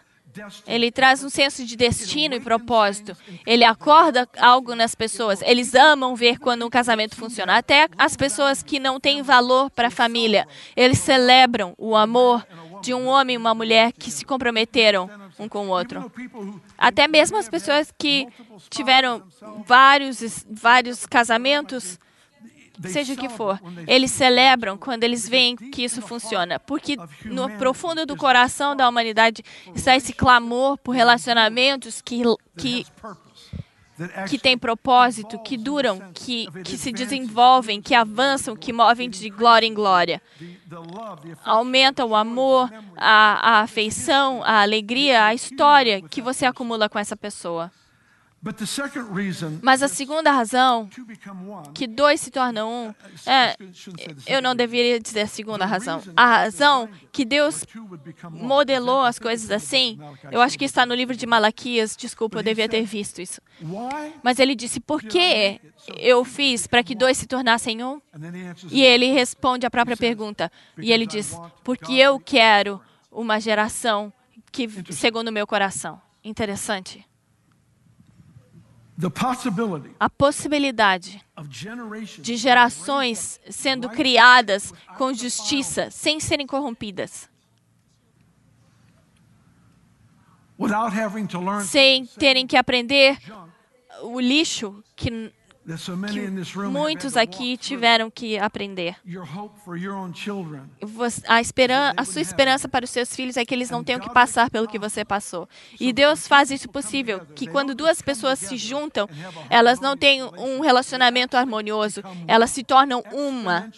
ele 0.68 0.92
traz 0.92 1.24
um 1.24 1.30
senso 1.30 1.66
de 1.66 1.76
destino 1.76 2.36
e 2.36 2.40
propósito. 2.40 3.16
Ele 3.46 3.64
acorda 3.64 4.28
algo 4.38 4.76
nas 4.76 4.94
pessoas. 4.94 5.42
Eles 5.42 5.74
amam 5.74 6.16
ver 6.16 6.38
quando 6.40 6.66
um 6.66 6.70
casamento 6.70 7.16
funciona. 7.16 7.58
Até 7.58 7.88
as 7.98 8.16
pessoas 8.16 8.62
que 8.62 8.80
não 8.80 9.00
têm 9.00 9.22
valor 9.22 9.70
para 9.72 9.88
a 9.88 9.92
família, 9.92 10.48
eles 10.76 11.00
celebram 11.00 11.74
o 11.78 11.96
amor 11.96 12.46
de 12.86 12.94
um 12.94 13.08
homem 13.08 13.34
e 13.34 13.38
uma 13.38 13.56
mulher 13.56 13.92
que 13.92 14.12
se 14.12 14.24
comprometeram 14.24 15.10
um 15.40 15.50
com 15.50 15.68
o 15.68 15.70
outro. 15.70 16.12
Até 16.78 17.08
mesmo 17.08 17.36
as 17.36 17.50
pessoas 17.50 17.92
que 17.98 18.28
tiveram 18.70 19.24
vários, 19.66 20.46
vários 20.48 21.06
casamentos, 21.08 22.00
seja 22.88 23.14
o 23.14 23.18
que 23.18 23.28
for, 23.28 23.60
eles 23.88 24.12
celebram 24.12 24.78
quando 24.78 25.04
eles 25.04 25.28
veem 25.28 25.56
que 25.56 25.84
isso 25.84 26.00
funciona. 26.00 26.60
Porque 26.60 26.96
no 27.24 27.50
profundo 27.58 28.06
do 28.06 28.16
coração 28.16 28.76
da 28.76 28.88
humanidade 28.88 29.44
está 29.74 29.96
esse 29.96 30.14
clamor 30.14 30.78
por 30.78 30.94
relacionamentos 30.94 32.02
que, 32.02 32.22
que, 32.56 32.86
que 34.30 34.38
têm 34.38 34.58
propósito, 34.58 35.40
que 35.40 35.56
duram, 35.58 36.00
que, 36.14 36.48
que 36.64 36.78
se 36.78 36.92
desenvolvem, 36.92 37.82
que 37.82 37.96
avançam, 37.96 38.56
que 38.56 38.74
movem 38.74 39.10
de 39.10 39.30
glória 39.30 39.66
em 39.66 39.74
glória. 39.74 40.22
Aumenta 41.44 42.06
o 42.06 42.16
amor, 42.16 42.70
a, 42.98 43.60
a 43.60 43.62
afeição, 43.62 44.44
a 44.44 44.62
alegria, 44.62 45.26
a 45.26 45.34
história 45.34 46.02
que 46.02 46.22
você 46.22 46.46
acumula 46.46 46.90
com 46.90 47.00
essa 47.00 47.16
pessoa. 47.16 47.72
Mas 49.62 49.82
a 49.82 49.88
segunda 49.88 50.32
razão 50.32 50.88
que 51.74 51.88
dois 51.88 52.22
se 52.22 52.30
tornam 52.30 52.70
um, 52.70 52.94
é, 53.30 53.56
eu 54.28 54.42
não 54.42 54.56
deveria 54.56 55.00
dizer 55.00 55.22
a 55.22 55.28
segunda 55.28 55.66
razão. 55.66 56.02
A 56.16 56.26
razão 56.28 56.88
que 57.12 57.26
Deus 57.26 57.66
modelou 58.32 59.02
as 59.02 59.18
coisas 59.18 59.50
assim, 59.50 60.00
eu 60.32 60.42
acho 60.42 60.58
que 60.60 60.66
está 60.66 60.86
no 60.86 60.94
livro 60.94 61.16
de 61.16 61.26
Malaquias, 61.26 61.96
desculpa, 61.96 62.38
eu 62.40 62.44
devia 62.44 62.70
ter 62.70 62.84
visto 62.84 63.22
isso. 63.22 63.42
Mas 64.22 64.38
ele 64.40 64.54
disse, 64.56 64.80
por 64.80 65.02
que 65.02 65.60
eu 65.98 66.24
fiz 66.24 66.68
para 66.68 66.84
que 66.84 66.94
dois 66.94 67.18
se 67.18 67.26
tornassem 67.26 67.84
um? 67.84 68.00
E 68.70 68.84
ele 68.84 69.12
responde 69.12 69.66
a 69.66 69.72
própria 69.72 69.98
pergunta. 69.98 70.52
E 70.78 70.92
ele 70.92 71.06
diz, 71.08 71.36
porque 71.64 71.94
eu 71.94 72.20
quero 72.20 72.80
uma 73.12 73.40
geração 73.40 74.14
que 74.52 74.70
segundo 74.94 75.30
o 75.30 75.32
meu 75.32 75.48
coração. 75.48 76.02
Interessante. 76.24 77.06
The 79.00 79.10
possibility 79.10 79.96
A 80.00 80.10
possibilidade 80.10 81.22
of 81.36 81.50
generations 81.50 82.26
de 82.26 82.38
gerações 82.38 83.40
sendo 83.50 83.90
criadas 83.90 84.74
com 84.98 85.14
justiça, 85.14 85.90
sem 85.92 86.20
serem 86.20 86.48
corrompidas, 86.48 87.30
without 90.58 90.98
having 90.98 91.28
to 91.28 91.40
learn 91.40 91.64
sem 91.64 92.06
terem 92.06 92.48
que 92.48 92.56
aprender 92.56 93.18
o 94.02 94.20
lixo 94.20 94.84
que, 94.96 95.32
que 96.12 96.68
muitos 96.70 97.18
aqui 97.18 97.58
tiveram 97.58 98.12
que 98.12 98.38
aprender. 98.38 98.96
A, 101.28 101.42
esperan 101.42 101.94
a 101.98 102.06
sua 102.06 102.22
esperança 102.22 102.68
para 102.68 102.86
os 102.86 102.92
seus 102.92 103.16
filhos 103.16 103.36
é 103.36 103.44
que 103.44 103.54
eles 103.54 103.70
não 103.70 103.84
tenham 103.84 104.00
que 104.00 104.10
passar 104.14 104.50
pelo 104.50 104.68
que 104.68 104.78
você 104.78 105.04
passou. 105.04 105.50
E 105.80 105.92
Deus 105.92 106.28
faz 106.28 106.52
isso 106.52 106.70
possível, 106.70 107.22
que 107.36 107.48
quando 107.48 107.74
duas 107.74 108.02
pessoas 108.02 108.38
se 108.40 108.58
juntam, 108.58 109.10
elas 109.50 109.80
não 109.80 109.98
têm 109.98 110.24
um 110.24 110.62
relacionamento 110.62 111.36
harmonioso, 111.36 112.02
elas 112.28 112.52
se 112.52 112.64
tornam 112.64 113.04
uma, 113.12 113.72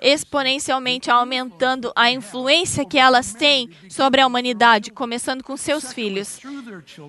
exponencialmente 0.00 1.10
aumentando 1.10 1.92
a 1.96 2.10
influência 2.10 2.84
que 2.84 2.98
elas 2.98 3.32
têm 3.34 3.68
sobre 3.88 4.20
a 4.20 4.26
humanidade, 4.26 4.90
começando 4.90 5.42
com 5.42 5.56
seus 5.56 5.92
filhos. 5.92 6.40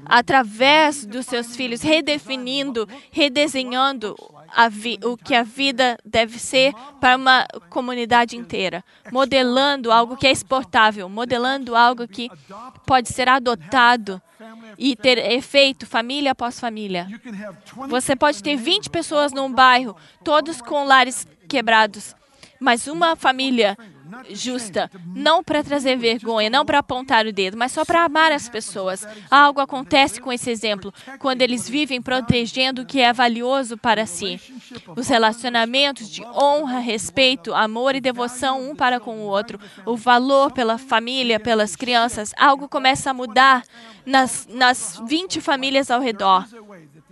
através 0.05 1.05
dos 1.05 1.25
seus 1.25 1.55
filhos, 1.55 1.81
redefinindo, 1.81 2.87
redesenhando 3.11 4.15
o 5.03 5.17
que 5.17 5.35
a 5.35 5.43
vida 5.43 5.97
deve 6.05 6.39
ser 6.39 6.73
para 6.99 7.15
uma 7.15 7.45
comunidade 7.69 8.35
inteira, 8.35 8.83
modelando 9.11 9.91
algo 9.91 10.15
que 10.15 10.27
é 10.27 10.31
exportável, 10.31 11.09
modelando 11.09 11.75
algo 11.75 12.07
que 12.07 12.29
pode 12.85 13.09
ser 13.09 13.27
adotado 13.27 14.21
e 14.77 14.95
ter 14.95 15.17
efeito 15.31 15.85
família 15.85 16.31
após 16.31 16.59
família. 16.59 17.07
you 17.09 17.19
can 17.19 17.31
have 17.31 17.57
20 17.75 17.89
Você 17.89 18.15
pode 18.15 18.43
ter 18.43 18.55
20 18.55 18.89
pessoas 18.89 19.31
num 19.31 19.51
bairro, 19.51 19.95
todos 20.23 20.61
com 20.61 20.83
lares 20.85 21.27
quebrados, 21.47 22.15
mas 22.59 22.87
uma 22.87 23.15
família 23.15 23.77
justa, 24.29 24.89
não 25.05 25.43
para 25.43 25.63
trazer 25.63 25.97
vergonha, 25.97 26.49
não 26.49 26.65
para 26.65 26.79
apontar 26.79 27.25
o 27.25 27.33
dedo, 27.33 27.57
mas 27.57 27.71
só 27.71 27.83
para 27.83 28.03
amar 28.03 28.31
as 28.31 28.47
pessoas. 28.47 29.05
Algo 29.29 29.59
acontece 29.59 30.21
com 30.21 30.31
esse 30.31 30.49
exemplo 30.49 30.93
quando 31.19 31.41
eles 31.41 31.67
vivem 31.67 32.01
protegendo 32.01 32.81
o 32.81 32.85
que 32.85 33.01
é 33.01 33.11
valioso 33.11 33.77
para 33.77 34.05
si. 34.05 34.39
Os 34.95 35.07
relacionamentos 35.07 36.09
de 36.09 36.23
honra, 36.23 36.79
respeito, 36.79 37.53
amor 37.53 37.95
e 37.95 38.01
devoção 38.01 38.69
um 38.69 38.75
para 38.75 38.99
com 38.99 39.19
o 39.19 39.27
outro, 39.27 39.59
o 39.85 39.95
valor 39.95 40.51
pela 40.51 40.77
família, 40.77 41.39
pelas 41.39 41.75
crianças, 41.75 42.33
algo 42.37 42.69
começa 42.69 43.09
a 43.09 43.13
mudar 43.13 43.63
nas, 44.05 44.47
nas 44.49 45.01
20 45.07 45.41
famílias 45.41 45.89
ao 45.89 45.99
redor 45.99 46.45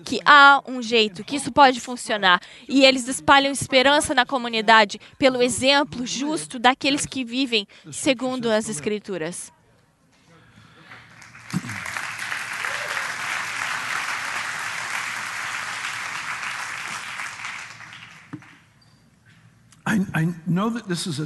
que 0.04 0.20
há 0.26 0.62
um 0.68 0.82
jeito, 0.82 1.24
que 1.24 1.36
isso 1.36 1.52
pode 1.52 1.80
funcionar. 1.80 2.42
E 2.68 2.86
eles 2.86 3.08
espalham 3.08 3.52
esperança 3.52 4.14
na 4.14 4.26
comunidade 4.26 5.00
pelo 5.18 5.42
exemplo 5.42 6.06
justo 6.06 6.58
daqueles 6.58 7.06
que 7.06 7.24
vivem 7.24 7.68
segundo 7.92 8.50
as 8.50 8.70
Escrituras. 8.70 9.52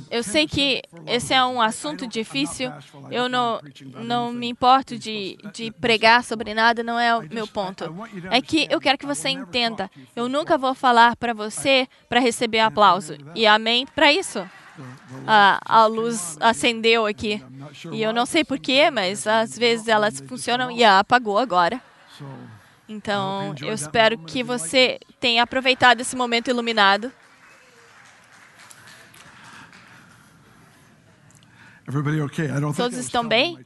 Eu 0.10 0.24
sei 0.24 0.48
que 0.48 0.82
esse 1.08 1.34
é 1.34 1.44
um 1.44 1.62
assunto 1.62 2.06
difícil. 2.08 2.72
Eu 3.10 3.28
não, 3.28 3.62
não 3.96 4.32
me 4.32 4.48
importo 4.48 4.98
de, 4.98 5.38
de 5.54 5.72
pregar 5.72 6.24
sobre 6.24 6.54
nada, 6.54 6.84
não 6.84 7.00
é 7.00 7.16
o 7.16 7.22
meu 7.30 7.48
ponto. 7.48 7.94
É 8.30 8.42
que 8.42 8.68
eu 8.70 8.80
quero 8.80 8.98
que 8.98 9.06
você 9.06 9.30
entenda. 9.30 9.90
Eu 10.16 10.28
nunca 10.28 10.58
vou 10.58 10.74
falar 10.74 11.16
para 11.16 11.34
você 11.34 11.88
para 12.10 12.20
receber 12.20 12.60
aplauso. 12.60 13.16
E 13.34 13.48
amém 13.48 13.86
para 13.86 14.12
isso. 14.12 14.48
A, 15.26 15.60
a 15.66 15.86
luz 15.86 16.38
acendeu 16.40 17.06
aqui. 17.06 17.44
E 17.92 18.02
eu 18.02 18.14
não 18.14 18.26
sei 18.26 18.44
porquê, 18.44 18.92
mas 18.92 19.26
às 19.26 19.58
vezes 19.58 19.88
elas 19.88 20.22
funcionam 20.28 20.70
e 20.72 20.84
apagou 20.84 21.38
agora. 21.38 21.82
Então, 22.90 23.54
eu 23.62 23.74
espero 23.74 24.18
que 24.18 24.42
você 24.42 25.00
tenha 25.20 25.44
aproveitado 25.44 26.02
esse 26.02 26.16
momento 26.16 26.50
iluminado. 26.50 27.12
Todos 32.76 32.98
estão 32.98 33.26
bem? 33.26 33.58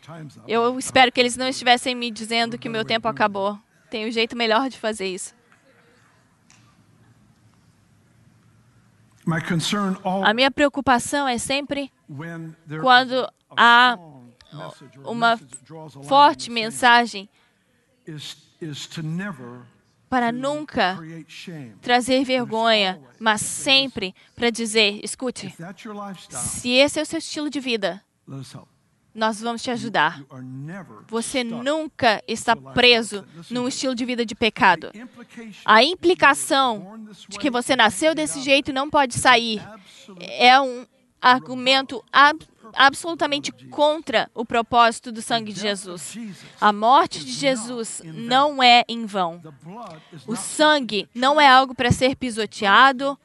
Eu 0.48 0.78
espero 0.78 1.12
que 1.12 1.20
eles 1.20 1.36
não 1.36 1.48
estivessem 1.48 1.96
me 1.96 2.12
dizendo 2.12 2.58
que 2.58 2.70
meu 2.70 2.86
tempo 2.86 3.08
acabou. 3.08 3.60
Tem 3.90 4.08
um 4.08 4.12
jeito 4.12 4.38
melhor 4.38 4.70
de 4.70 4.78
fazer 4.78 5.08
isso. 5.08 5.34
My 9.26 9.42
concern 9.42 9.98
all 10.04 10.24
A 10.26 10.34
minha 10.34 10.50
preocupação 10.50 11.28
é 11.28 11.38
sempre 11.38 11.92
when 12.10 12.56
there 12.68 12.82
quando 12.82 13.14
is 13.14 13.28
a 13.56 13.94
há 13.94 14.00
uma 15.06 15.40
forte 16.08 16.50
mensagem 16.50 17.30
is, 18.08 18.36
is 18.60 18.88
to 18.88 19.04
never 19.04 19.62
para 20.10 20.32
nunca 20.32 20.98
create 20.98 21.32
shame. 21.32 21.76
trazer 21.82 22.24
vergonha, 22.26 23.00
mas 23.20 23.42
sempre 23.42 24.14
para 24.36 24.50
dizer: 24.50 25.00
escute, 25.04 25.56
se 26.30 26.70
esse 26.70 27.00
é 27.00 27.02
o 27.02 27.06
seu 27.06 27.20
estilo 27.20 27.50
de 27.50 27.60
vida. 27.60 28.04
Nós 29.14 29.42
vamos 29.42 29.62
te 29.62 29.70
ajudar. 29.70 30.24
Você 31.08 31.44
nunca 31.44 32.24
está 32.28 32.56
preso 32.56 33.26
num 33.50 33.68
estilo 33.68 33.94
de 33.94 34.06
vida 34.06 34.26
de 34.26 34.34
pecado. 34.34 34.92
A 35.66 35.84
implicação 35.84 37.06
de 37.28 37.38
que 37.38 37.50
você 37.50 37.76
nasceu 37.76 38.16
desse 38.16 38.42
jeito 38.42 38.70
e 38.70 38.74
não 38.74 38.90
pode 38.90 39.16
sair 39.16 39.62
é 40.20 40.60
um 40.60 40.86
argumento 41.22 42.04
ab 42.12 42.40
absolutamente 42.74 43.52
contra 43.70 44.30
o 44.34 44.46
propósito 44.46 45.12
do 45.12 45.22
sangue 45.22 45.52
de 45.52 45.60
Jesus. 45.60 46.18
A 46.60 46.72
morte 46.72 47.24
de 47.24 47.32
Jesus 47.32 48.02
não 48.06 48.62
é 48.64 48.84
em 48.88 49.06
vão. 49.06 49.42
O 50.26 50.36
sangue 50.36 51.08
não 51.14 51.40
é 51.40 51.48
algo 51.48 51.76
para 51.76 51.92
ser 51.92 52.16
pisoteado, 52.16 53.20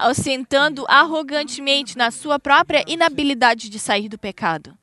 ostentando 0.00 0.84
arrogantemente 0.88 1.96
na 1.96 2.10
sua 2.10 2.38
própria 2.38 2.84
inabilidade 2.86 3.68
de 3.68 3.78
sair 3.78 4.08
do 4.08 4.18
pecado. 4.18 4.76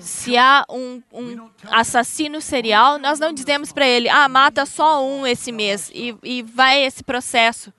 Se 0.00 0.36
há 0.36 0.64
um, 0.68 1.00
um, 1.12 1.48
assassino 1.70 2.40
serial, 2.40 2.98
nós 2.98 3.20
não 3.20 3.32
dizemos 3.32 3.72
para 3.72 3.86
ele, 3.86 4.08
ah, 4.08 4.28
mata 4.28 4.66
só 4.66 5.06
um 5.06 5.24
esse 5.24 5.52
mês 5.52 5.88
e, 5.94 6.16
e 6.22 6.42
vai 6.42 6.82
esse 6.84 7.04
processo. 7.04 7.72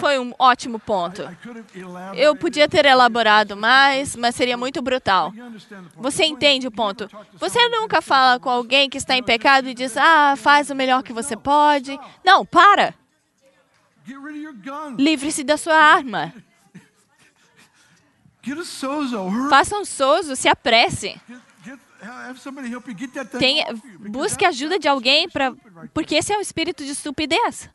Foi 0.00 0.18
um 0.18 0.32
ótimo 0.38 0.78
ponto. 0.78 1.22
Eu 2.14 2.36
podia 2.36 2.68
ter 2.68 2.84
elaborado 2.84 3.56
mais, 3.56 4.14
mas 4.14 4.34
seria 4.34 4.56
muito 4.56 4.80
brutal. 4.80 5.32
Você 5.96 6.24
entende 6.24 6.66
o 6.66 6.70
ponto? 6.70 7.08
Você 7.34 7.68
nunca 7.68 8.00
fala 8.00 8.38
com 8.38 8.48
alguém 8.48 8.88
que 8.88 8.96
está 8.96 9.16
em 9.16 9.22
pecado 9.22 9.68
e 9.68 9.74
diz, 9.74 9.96
ah, 9.96 10.34
faz 10.36 10.70
o 10.70 10.74
melhor 10.74 11.02
que 11.02 11.12
você 11.12 11.36
pode. 11.36 11.98
Não, 12.24 12.46
para! 12.46 12.94
Livre-se 14.96 15.42
da 15.44 15.56
sua 15.56 15.74
arma. 15.74 16.32
Faça 19.50 19.76
um 19.76 19.84
sozo, 19.84 20.34
se 20.36 20.48
apresse. 20.48 21.20
Tenha, 23.38 23.66
busque 24.08 24.44
ajuda 24.44 24.78
de 24.78 24.88
alguém, 24.88 25.28
pra, 25.28 25.52
porque 25.92 26.14
esse 26.14 26.32
é 26.32 26.38
o 26.38 26.40
espírito 26.40 26.84
de 26.84 26.92
estupidez. 26.92 27.68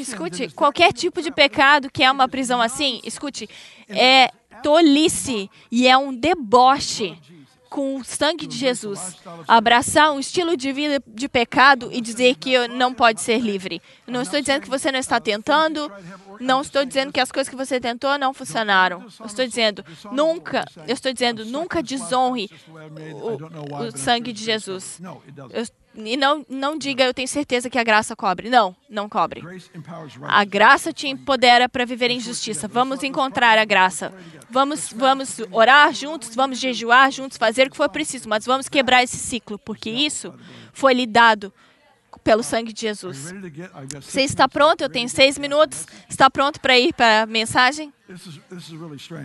Escute, 0.00 0.48
qualquer 0.50 0.92
tipo 0.92 1.22
de 1.22 1.30
pecado 1.30 1.90
que 1.90 2.02
é 2.02 2.10
uma 2.10 2.28
prisão 2.28 2.60
assim, 2.60 3.00
escute, 3.04 3.48
é 3.88 4.30
tolice 4.62 5.50
e 5.70 5.86
é 5.86 5.96
um 5.96 6.14
deboche 6.14 7.16
com 7.74 7.96
o 7.96 8.04
sangue 8.04 8.46
de 8.46 8.56
Jesus, 8.56 9.16
abraçar 9.48 10.12
um 10.12 10.20
estilo 10.20 10.56
de 10.56 10.70
vida 10.70 11.02
de 11.08 11.28
pecado 11.28 11.88
e 11.92 12.00
dizer 12.00 12.36
que 12.36 12.68
não 12.68 12.94
pode 12.94 13.20
ser 13.20 13.40
livre. 13.40 13.82
Não 14.06 14.22
estou 14.22 14.40
dizendo 14.40 14.62
que 14.62 14.70
você 14.70 14.92
não 14.92 15.00
está 15.00 15.18
tentando, 15.18 15.90
não 16.38 16.60
estou 16.60 16.84
dizendo 16.84 17.12
que 17.12 17.18
as 17.18 17.32
coisas 17.32 17.48
que 17.50 17.56
você 17.56 17.80
tentou 17.80 18.16
não 18.16 18.32
funcionaram. 18.32 19.04
Eu 19.18 19.26
estou 19.26 19.44
dizendo, 19.44 19.84
nunca, 20.12 20.64
eu 20.86 20.94
estou 20.94 21.12
dizendo, 21.12 21.44
nunca 21.44 21.82
desonre 21.82 22.48
o, 22.70 23.86
o 23.86 23.98
sangue 23.98 24.32
de 24.32 24.44
Jesus. 24.44 25.00
Eu, 25.50 25.66
e 25.94 26.16
não, 26.16 26.44
não 26.48 26.76
diga, 26.76 27.04
eu 27.04 27.14
tenho 27.14 27.28
certeza 27.28 27.70
que 27.70 27.78
a 27.78 27.84
graça 27.84 28.16
cobre. 28.16 28.50
Não, 28.50 28.74
não 28.90 29.08
cobre. 29.08 29.42
A 30.22 30.44
graça 30.44 30.92
te 30.92 31.06
empodera 31.06 31.68
para 31.68 31.84
viver 31.84 32.10
em 32.10 32.18
justiça. 32.18 32.66
Vamos 32.66 33.02
encontrar 33.02 33.56
a 33.58 33.64
graça. 33.64 34.12
Vamos, 34.50 34.92
vamos 34.92 35.40
orar 35.52 35.92
juntos, 35.92 36.34
vamos 36.34 36.58
jejuar 36.58 37.10
juntos, 37.12 37.38
fazer 37.38 37.68
o 37.68 37.70
que 37.70 37.76
for 37.76 37.88
preciso, 37.88 38.28
mas 38.28 38.44
vamos 38.44 38.68
quebrar 38.68 39.02
esse 39.02 39.16
ciclo, 39.16 39.58
porque 39.58 39.90
isso 39.90 40.34
foi 40.72 40.94
lhe 40.94 41.06
dado 41.06 41.52
pelo 42.24 42.42
sangue 42.42 42.72
de 42.72 42.80
Jesus. 42.80 43.32
Você 44.00 44.22
está 44.22 44.48
pronto? 44.48 44.80
Eu 44.80 44.88
tenho 44.88 45.08
seis 45.08 45.38
minutos. 45.38 45.86
Está 46.08 46.28
pronto 46.28 46.60
para 46.60 46.76
ir 46.76 46.92
para 46.92 47.22
a 47.22 47.26
mensagem? 47.26 47.92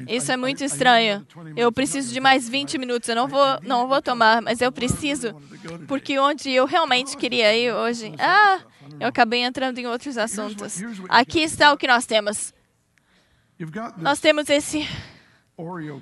Isso 0.07 0.31
é 0.31 0.37
muito 0.37 0.63
estranho. 0.63 1.27
Eu 1.55 1.71
preciso 1.71 2.13
de 2.13 2.19
mais 2.19 2.47
20 2.47 2.77
minutos. 2.77 3.09
Eu 3.09 3.15
não 3.15 3.27
vou, 3.27 3.59
não 3.61 3.87
vou 3.87 4.01
tomar, 4.01 4.41
mas 4.41 4.61
eu 4.61 4.71
preciso, 4.71 5.33
porque 5.87 6.17
onde 6.17 6.49
eu 6.51 6.65
realmente 6.65 7.17
queria 7.17 7.55
ir 7.55 7.73
hoje, 7.73 8.13
ah, 8.17 8.61
eu 8.99 9.07
acabei 9.07 9.41
entrando 9.43 9.77
em 9.79 9.85
outros 9.87 10.17
assuntos. 10.17 10.77
Aqui 11.09 11.41
está 11.41 11.73
o 11.73 11.77
que 11.77 11.87
nós 11.87 12.05
temos. 12.05 12.53
Nós 13.97 14.19
temos 14.19 14.49
esse 14.49 14.87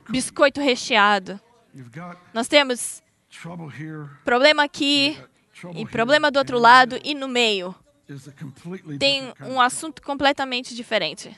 biscoito 0.09 0.61
recheado. 0.61 1.39
Nós 2.33 2.47
temos 2.47 3.01
problema 4.23 4.63
aqui, 4.63 5.17
e 5.75 5.85
problema 5.87 6.29
do 6.29 6.37
outro 6.37 6.59
lado 6.59 6.99
e 7.03 7.15
no 7.15 7.27
meio. 7.27 7.73
Tem 8.99 9.33
um 9.41 9.59
assunto 9.59 10.01
completamente 10.01 10.75
diferente. 10.75 11.35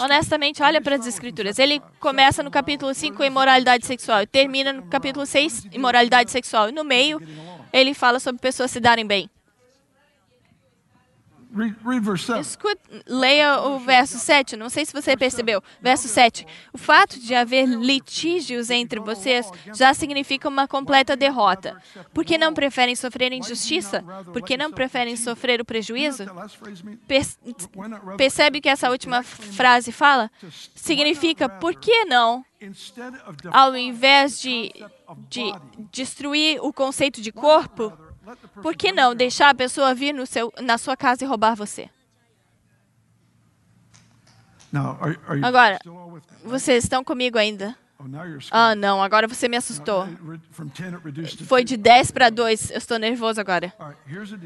Honestamente, 0.00 0.62
olha 0.62 0.80
para 0.80 0.96
as 0.96 1.06
escrituras. 1.06 1.58
Ele 1.58 1.82
começa 1.98 2.42
no 2.42 2.50
capítulo 2.50 2.94
5, 2.94 3.24
imoralidade 3.24 3.84
sexual, 3.84 4.22
e 4.22 4.26
termina 4.26 4.72
no 4.72 4.82
capítulo 4.84 5.26
6, 5.26 5.66
imoralidade 5.72 6.30
sexual. 6.30 6.68
E 6.68 6.72
no 6.72 6.84
meio, 6.84 7.20
ele 7.72 7.94
fala 7.94 8.20
sobre 8.20 8.40
pessoas 8.40 8.70
se 8.70 8.78
darem 8.78 9.06
bem. 9.06 9.28
Leia 13.06 13.60
o 13.60 13.78
verso 13.78 14.18
7. 14.18 14.56
Não 14.56 14.68
sei 14.68 14.84
se 14.84 14.92
você 14.92 15.16
percebeu. 15.16 15.62
Verso 15.80 16.08
7. 16.08 16.46
O 16.72 16.78
fato 16.78 17.18
de 17.18 17.34
haver 17.34 17.66
litígios 17.66 18.70
entre 18.70 18.98
vocês 19.00 19.48
já 19.74 19.94
significa 19.94 20.48
uma 20.48 20.66
completa 20.66 21.16
derrota. 21.16 21.80
Por 22.12 22.24
que 22.24 22.36
não 22.36 22.52
preferem 22.52 22.96
sofrer 22.96 23.32
injustiça? 23.32 24.04
Por 24.32 24.42
que 24.42 24.56
não 24.56 24.72
preferem 24.72 25.16
sofrer 25.16 25.60
o 25.60 25.64
prejuízo? 25.64 26.24
Percebe 28.16 28.60
que 28.60 28.68
essa 28.68 28.90
última 28.90 29.22
frase 29.22 29.92
fala? 29.92 30.30
Significa, 30.74 31.48
por 31.48 31.74
que 31.74 32.04
não 32.04 32.44
ao 33.52 33.76
invés 33.76 34.40
de, 34.40 34.72
de 35.28 35.52
destruir 35.90 36.58
o 36.62 36.72
conceito 36.72 37.20
de 37.20 37.32
corpo, 37.32 37.92
por 38.62 38.74
que 38.76 38.92
não 38.92 39.14
deixar 39.14 39.50
a 39.50 39.54
pessoa 39.54 39.94
vir 39.94 40.12
no 40.12 40.26
seu, 40.26 40.52
na 40.60 40.78
sua 40.78 40.96
casa 40.96 41.24
e 41.24 41.26
roubar 41.26 41.54
você? 41.54 41.88
Agora, 45.42 45.78
vocês 46.44 46.84
estão 46.84 47.04
comigo 47.04 47.38
ainda? 47.38 47.76
Oh, 47.98 48.04
ah, 48.50 48.74
não, 48.74 49.02
agora 49.02 49.28
você 49.28 49.48
me 49.48 49.56
assustou. 49.56 50.06
Foi 51.46 51.64
de 51.64 51.76
10 51.76 52.10
para 52.10 52.28
2, 52.28 52.72
eu 52.72 52.78
estou 52.78 52.98
nervoso 52.98 53.40
agora. 53.40 53.72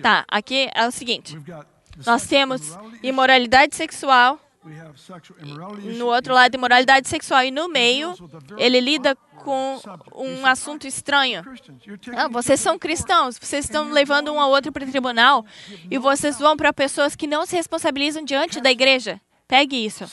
Tá, 0.03 0.25
aqui 0.29 0.71
é 0.75 0.87
o 0.87 0.91
seguinte: 0.91 1.37
nós 2.05 2.27
temos 2.27 2.79
imoralidade 3.03 3.75
sexual, 3.75 4.39
no 5.97 6.07
outro 6.07 6.35
lado, 6.35 6.55
imoralidade 6.55 7.09
sexual, 7.09 7.45
e 7.45 7.51
no 7.51 7.69
meio, 7.69 8.15
ele 8.57 8.81
lida 8.81 9.15
com 9.39 9.81
um 10.15 10.47
assunto 10.47 10.87
estranho. 10.87 11.43
Ah, 12.17 12.29
vocês 12.29 12.61
são 12.61 12.79
cristãos, 12.79 13.39
vocês 13.39 13.65
estão 13.65 13.91
levando 13.91 14.33
um 14.33 14.41
ao 14.41 14.51
outro 14.51 14.73
para 14.73 14.85
o 14.85 14.91
tribunal 14.91 15.45
e 15.91 15.99
vocês 15.99 16.39
vão 16.39 16.57
para 16.57 16.73
pessoas 16.73 17.15
que 17.15 17.27
não 17.27 17.47
se 17.47 17.57
responsabilizam 17.57 18.25
diante 18.25 18.61
da 18.61 18.71
igreja. 18.71 19.21
Pegue 19.47 19.77
isso. 19.77 20.05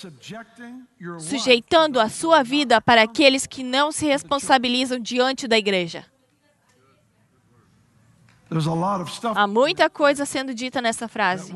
Sujeitando 1.20 2.00
a 2.00 2.08
sua 2.08 2.42
vida 2.42 2.80
para 2.80 3.02
aqueles 3.02 3.46
que 3.46 3.64
não 3.64 3.92
se 3.92 4.06
responsabilizam 4.06 4.98
diante 4.98 5.46
da 5.48 5.58
igreja. 5.58 6.06
Há 9.36 9.48
muita 9.48 9.90
coisa 9.90 10.26
sendo 10.26 10.54
dita 10.54 10.82
nessa 10.82 11.08
frase. 11.08 11.54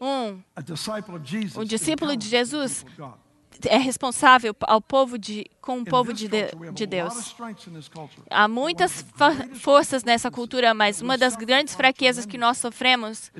Um, 0.00 0.40
o 1.56 1.64
discípulo 1.64 2.16
de 2.16 2.28
Jesus 2.28 2.84
é 3.66 3.76
responsável 3.76 4.54
ao 4.60 4.80
povo 4.80 5.18
de, 5.18 5.44
com 5.60 5.80
o 5.80 5.84
povo 5.84 6.12
de, 6.12 6.28
de 6.72 6.86
Deus. 6.86 7.34
Há 8.30 8.46
muitas 8.46 9.04
forças 9.54 10.04
nessa 10.04 10.30
cultura, 10.30 10.72
mas 10.74 11.00
uma 11.00 11.18
das 11.18 11.34
grandes 11.34 11.74
fraquezas 11.74 12.24
que 12.24 12.38
nós 12.38 12.58
sofremos 12.58 13.32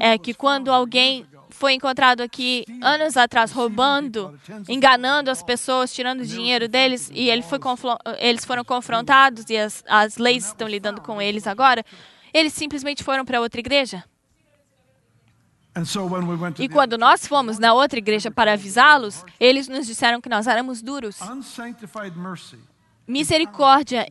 é 0.00 0.16
que 0.16 0.32
quando 0.32 0.72
alguém 0.72 1.26
foi 1.50 1.74
encontrado 1.74 2.22
aqui 2.22 2.64
anos 2.80 3.16
atrás 3.16 3.52
roubando, 3.52 4.38
enganando 4.68 5.30
as 5.30 5.42
pessoas, 5.42 5.92
tirando 5.92 6.24
dinheiro 6.24 6.66
deles, 6.68 7.10
e 7.12 7.28
ele 7.28 7.42
foi 7.42 7.58
eles 8.18 8.44
foram 8.44 8.64
confrontados 8.64 9.44
e 9.50 9.56
as, 9.56 9.84
as 9.86 10.16
leis 10.16 10.46
estão 10.46 10.66
lidando 10.66 11.02
com 11.02 11.20
eles 11.20 11.46
agora, 11.46 11.84
eles 12.32 12.54
simplesmente 12.54 13.04
foram 13.04 13.24
para 13.24 13.40
outra 13.40 13.60
igreja. 13.60 14.02
E 16.58 16.68
quando 16.68 16.98
nós 16.98 17.26
fomos 17.26 17.58
na 17.58 17.72
outra 17.72 17.98
igreja 17.98 18.30
para 18.30 18.52
avisá-los, 18.52 19.24
eles 19.40 19.68
nos 19.68 19.86
disseram 19.86 20.20
que 20.20 20.28
nós 20.28 20.46
éramos 20.46 20.82
duros. 20.82 21.18
Misericórdia 23.06 24.06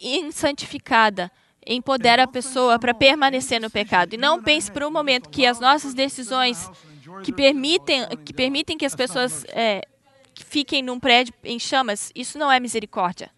insantificada 0.00 1.30
empodera 1.66 2.24
a 2.24 2.28
pessoa 2.28 2.78
para 2.78 2.94
permanecer 2.94 3.60
no 3.60 3.70
pecado. 3.70 4.14
E 4.14 4.16
não 4.16 4.42
pense 4.42 4.70
por 4.70 4.82
um 4.82 4.90
momento 4.90 5.28
que 5.28 5.44
as 5.44 5.60
nossas 5.60 5.94
decisões 5.94 6.70
que 7.22 7.32
permitem 7.32 8.06
que, 8.24 8.32
permitem 8.32 8.78
que 8.78 8.86
as 8.86 8.94
pessoas 8.94 9.44
é, 9.48 9.82
fiquem 10.34 10.82
num 10.82 10.98
prédio 10.98 11.34
em 11.44 11.58
chamas, 11.58 12.10
isso 12.14 12.38
não 12.38 12.50
é 12.50 12.58
misericórdia. 12.58 13.30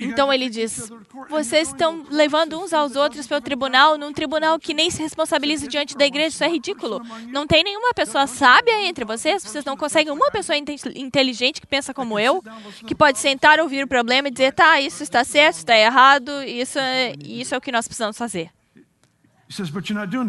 Então 0.00 0.32
ele 0.32 0.48
diz: 0.48 0.90
other 0.90 0.98
to 0.98 1.04
court." 1.12 1.30
And 1.30 1.34
vocês 1.36 1.68
estão 1.68 2.04
levando 2.10 2.58
uns 2.60 2.72
aos 2.72 2.96
outros 2.96 3.26
pelo 3.26 3.40
doesn't 3.40 3.44
tribunal, 3.44 3.98
num 3.98 4.12
tribunal 4.12 4.58
que 4.58 4.74
nem 4.74 4.90
se 4.90 5.02
responsabiliza 5.02 5.66
diante 5.68 5.96
da 5.96 6.04
igreja. 6.04 6.28
Isso 6.28 6.44
é 6.44 6.48
ridículo. 6.48 7.00
Não 7.28 7.46
tem 7.46 7.62
nenhuma 7.64 7.92
pessoa 7.94 8.26
sábia 8.26 8.86
entre 8.86 9.04
vocês. 9.04 9.42
Vocês 9.42 9.64
não 9.64 9.76
conseguem 9.76 10.12
uma 10.12 10.30
pessoa 10.30 10.56
inte- 10.56 10.76
inteligente 10.94 11.60
que 11.60 11.66
pensa 11.66 11.94
como 11.94 12.18
eu, 12.18 12.42
que 12.86 12.94
pode 12.94 13.18
sentar, 13.18 13.60
ouvir 13.60 13.84
o 13.84 13.88
problema 13.88 14.28
e 14.28 14.30
dizer: 14.30 14.52
tá, 14.52 14.80
isso 14.80 15.02
está 15.02 15.24
certo, 15.24 15.58
está 15.58 15.76
errado, 15.76 16.42
isso 16.42 16.78
é, 16.78 17.14
isso 17.22 17.54
é 17.54 17.58
o 17.58 17.60
que 17.60 17.72
nós 17.72 17.86
precisamos 17.86 18.16
fazer. 18.18 18.50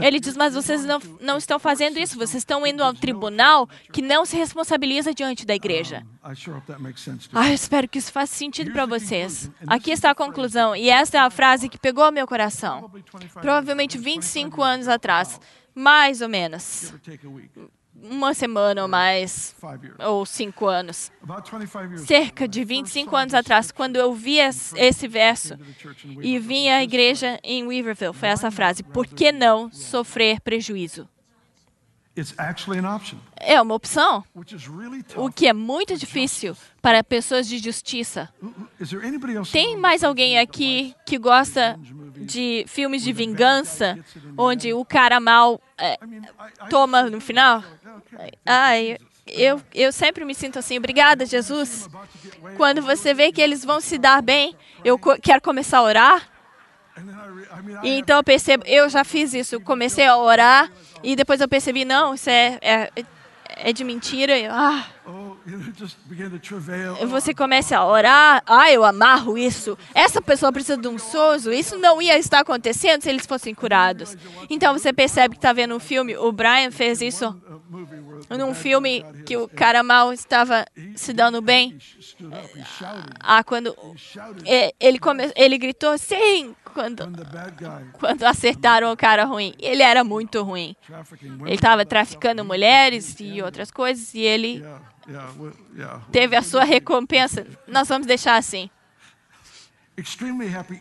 Ele 0.04 0.20
diz: 0.20 0.36
mas 0.36 0.54
vocês 0.54 0.84
não, 0.86 1.00
não 1.22 1.38
estão 1.38 1.58
fazendo 1.58 1.98
isso. 1.98 2.18
Vocês 2.18 2.42
estão 2.42 2.66
indo 2.68 2.84
ao 2.84 2.94
tribunal 2.94 3.68
que 3.92 4.02
não 4.02 4.26
se 4.26 4.36
responsabiliza 4.36 5.14
diante 5.14 5.46
da 5.46 5.56
igreja. 5.56 6.06
Ah, 7.34 7.48
eu 7.50 7.54
espero 7.54 7.88
que 7.88 7.98
isso 7.98 8.12
faça 8.12 8.36
sentido 8.36 8.72
para 8.72 8.86
vocês. 8.86 9.50
Aqui 9.68 9.92
está 9.92 10.12
a 10.12 10.16
conclusão, 10.16 10.76
e 10.76 10.90
esta 10.90 11.18
é 11.18 11.22
a 11.22 11.30
frase 11.30 11.70
que 11.70 11.78
pegou 11.78 12.12
meu 12.12 12.28
coração. 12.28 12.92
Provavelmente 13.42 13.98
25 13.98 14.62
anos 14.62 14.88
atrás, 14.88 15.40
mais 15.74 16.22
ou 16.22 16.30
menos, 16.30 16.94
Uma 18.02 18.34
semana 18.34 18.82
ou 18.84 18.88
mais, 18.88 19.56
ou 20.06 20.26
cinco 20.26 20.68
anos. 20.68 21.12
About 21.24 21.50
25 21.50 21.84
years. 21.86 22.02
Cerca 22.08 22.48
de 22.48 22.64
25 22.64 23.16
anos 23.16 23.34
atrás, 23.34 23.72
quando 23.72 23.96
eu 23.96 24.14
vi 24.14 24.38
es- 24.40 24.74
esse 24.76 25.08
verso 25.08 25.58
e 26.22 26.38
vim 26.38 26.70
à 26.70 26.84
igreja 26.84 27.40
em 27.44 27.66
Weaverville, 27.66 28.14
foi 28.14 28.30
essa 28.30 28.52
frase: 28.52 28.84
Por 28.84 29.08
que 29.08 29.32
não 29.32 29.72
sofrer 29.72 30.40
prejuízo? 30.42 31.08
É 33.36 33.62
uma 33.62 33.74
opção, 33.76 34.24
o 35.18 35.30
que 35.30 35.48
é 35.48 35.54
muito 35.54 35.98
difícil 35.98 36.56
para 36.82 37.04
pessoas 37.04 37.46
de 37.46 37.58
justiça. 37.58 38.30
Tem 39.52 39.76
mais 39.76 40.02
alguém 40.02 40.40
aqui 40.40 40.96
que 41.06 41.18
gosta 41.18 41.78
de 42.26 42.66
filmes 42.68 43.04
de 43.04 43.14
vingança, 43.14 43.98
onde 44.38 44.74
o 44.74 44.84
cara 44.84 45.20
mal 45.20 45.62
é, 45.78 45.98
toma 46.70 47.04
no 47.04 47.22
final? 47.22 47.64
Ai, 48.46 48.98
eu, 49.28 49.62
eu 49.74 49.92
sempre 49.92 50.24
me 50.26 50.36
sinto 50.36 50.60
assim, 50.60 50.78
obrigada, 50.78 51.26
Jesus. 51.26 51.88
Quando 52.58 52.82
você 52.82 53.14
vê 53.14 53.32
que 53.32 53.42
eles 53.42 53.64
vão 53.66 53.80
se 53.82 53.98
dar 53.98 54.22
bem, 54.22 54.56
eu 54.84 54.98
co- 55.00 55.18
quero 55.22 55.42
começar 55.42 55.80
a 55.80 55.84
orar. 55.84 56.30
E 57.84 57.90
então 58.00 58.18
eu 58.18 58.24
percebo, 58.24 58.64
eu 58.66 58.88
já 58.90 59.04
fiz 59.04 59.34
isso, 59.34 59.60
comecei 59.60 60.06
a 60.06 60.16
orar 60.18 60.72
e 61.04 61.16
depois 61.16 61.42
eu 61.42 61.48
percebi, 61.48 61.84
não, 61.84 62.14
isso 62.16 62.30
é, 62.30 62.58
é, 62.62 62.92
é 63.58 63.74
de 63.74 63.84
mentira. 63.84 64.34
Ah, 64.50 64.86
você 67.08 67.34
começa 67.34 67.78
a 67.78 67.86
orar, 67.86 68.44
ah, 68.46 68.72
eu 68.72 68.84
amarro 68.84 69.38
isso. 69.38 69.78
Essa 69.94 70.22
pessoa 70.22 70.52
precisa 70.52 70.78
de 70.78 70.88
um 70.88 70.98
sozo. 70.98 71.52
Isso 71.52 71.78
não 71.78 72.02
ia 72.02 72.18
estar 72.18 72.40
acontecendo 72.40 73.02
se 73.02 73.10
eles 73.10 73.26
fossem 73.26 73.54
curados. 73.54 74.18
Então 74.50 74.74
você 74.74 74.92
percebe 74.92 75.36
que 75.36 75.40
está 75.40 75.54
vendo 75.54 75.76
um 75.76 75.80
filme. 75.80 76.18
O 76.18 76.32
Brian 76.32 76.72
fez 76.72 77.02
isso 77.02 77.40
num 78.30 78.54
filme 78.54 79.06
que 79.26 79.38
o 79.38 79.48
cara 79.48 79.84
mal 79.84 80.12
estava 80.12 80.66
se 80.96 81.14
dando 81.14 81.42
bem. 81.42 81.78
Ah, 83.20 83.44
quando 83.44 83.76
é, 84.46 84.74
ele 84.80 85.00
come, 85.00 85.32
ele 85.36 85.58
gritou 85.58 85.98
sim 85.98 86.56
quando 86.76 87.04
quando 87.94 88.24
acertaram 88.24 88.92
o 88.92 88.98
cara 88.98 89.24
ruim. 89.24 89.54
Ele 89.58 89.82
era 89.82 90.04
muito 90.04 90.44
ruim. 90.44 90.76
Ele 91.46 91.56
estava 91.56 91.86
traficando 91.86 92.44
mulheres 92.44 93.16
e 93.20 93.42
outras 93.42 93.72
coisas 93.72 94.14
e 94.14 94.20
ele 94.20 94.64
teve 96.12 96.36
a 96.36 96.42
sua 96.42 96.66
recompensa. 96.66 97.48
Nós 97.66 97.88
vamos 97.88 98.06
deixar 98.06 98.36
assim. 98.36 98.70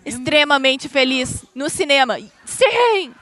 Extremamente 0.05 0.89
feliz 0.89 1.47
no 1.55 1.71
cinema. 1.71 2.19
Sim! 2.45 3.15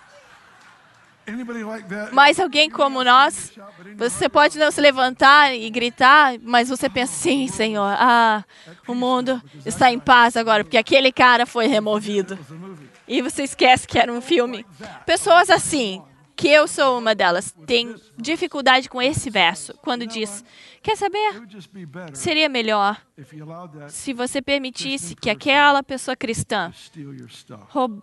Mas 2.13 2.41
alguém 2.41 2.69
como 2.69 3.05
nós, 3.05 3.53
você 3.97 4.29
pode 4.29 4.59
não 4.59 4.71
se 4.71 4.81
levantar 4.81 5.55
e 5.55 5.69
gritar, 5.71 6.35
mas 6.43 6.69
você 6.69 6.89
pensa, 6.89 7.13
sim, 7.13 7.49
Senhor, 7.49 7.95
ah, 7.99 8.45
o 8.87 8.95
mundo 8.95 9.41
está 9.65 9.93
em 9.93 9.99
paz 9.99 10.37
agora, 10.37 10.65
porque 10.65 10.77
aquele 10.77 11.13
cara 11.13 11.47
foi 11.47 11.67
removido. 11.67 12.39
E 13.07 13.23
você 13.23 13.45
esquece 13.45 13.87
que 13.87 13.99
era 13.99 14.13
um 14.13 14.21
filme. 14.21 14.67
Pessoas 15.07 15.51
assim, 15.51 16.03
que 16.35 16.49
eu 16.49 16.67
sou 16.67 16.99
uma 16.99 17.15
delas, 17.15 17.55
têm 17.67 17.95
dificuldade 18.17 18.89
com 18.89 19.01
esse 19.01 19.31
verso, 19.31 19.75
quando 19.83 20.07
diz: 20.07 20.45
Quer 20.83 20.97
saber? 20.97 21.43
Seria 22.15 22.49
melhor 22.49 23.01
se 23.89 24.13
você 24.13 24.43
permitisse 24.43 25.15
que 25.15 25.31
aquela 25.31 25.83
pessoa 25.83 26.17
cristã 26.17 26.73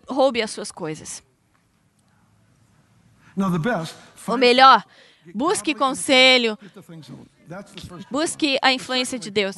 roube 0.08 0.42
as 0.42 0.52
suas 0.52 0.72
coisas. 0.72 1.22
Ou 4.28 4.38
melhor, 4.38 4.84
busque 5.34 5.74
conselho, 5.74 6.58
busque 8.12 8.58
a 8.62 8.72
influência 8.74 9.18
de 9.18 9.32
Deus. 9.32 9.56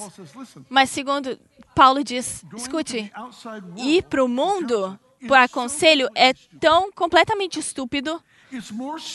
Mas 0.69 0.89
segundo 0.89 1.37
Paulo 1.75 2.03
diz, 2.03 2.43
escute, 2.55 3.11
ir 3.77 4.03
para 4.03 4.23
o 4.23 4.27
mundo 4.27 4.99
para 5.27 5.47
conselho 5.47 6.09
é 6.15 6.33
tão 6.59 6.91
completamente 6.91 7.59
estúpido, 7.59 8.21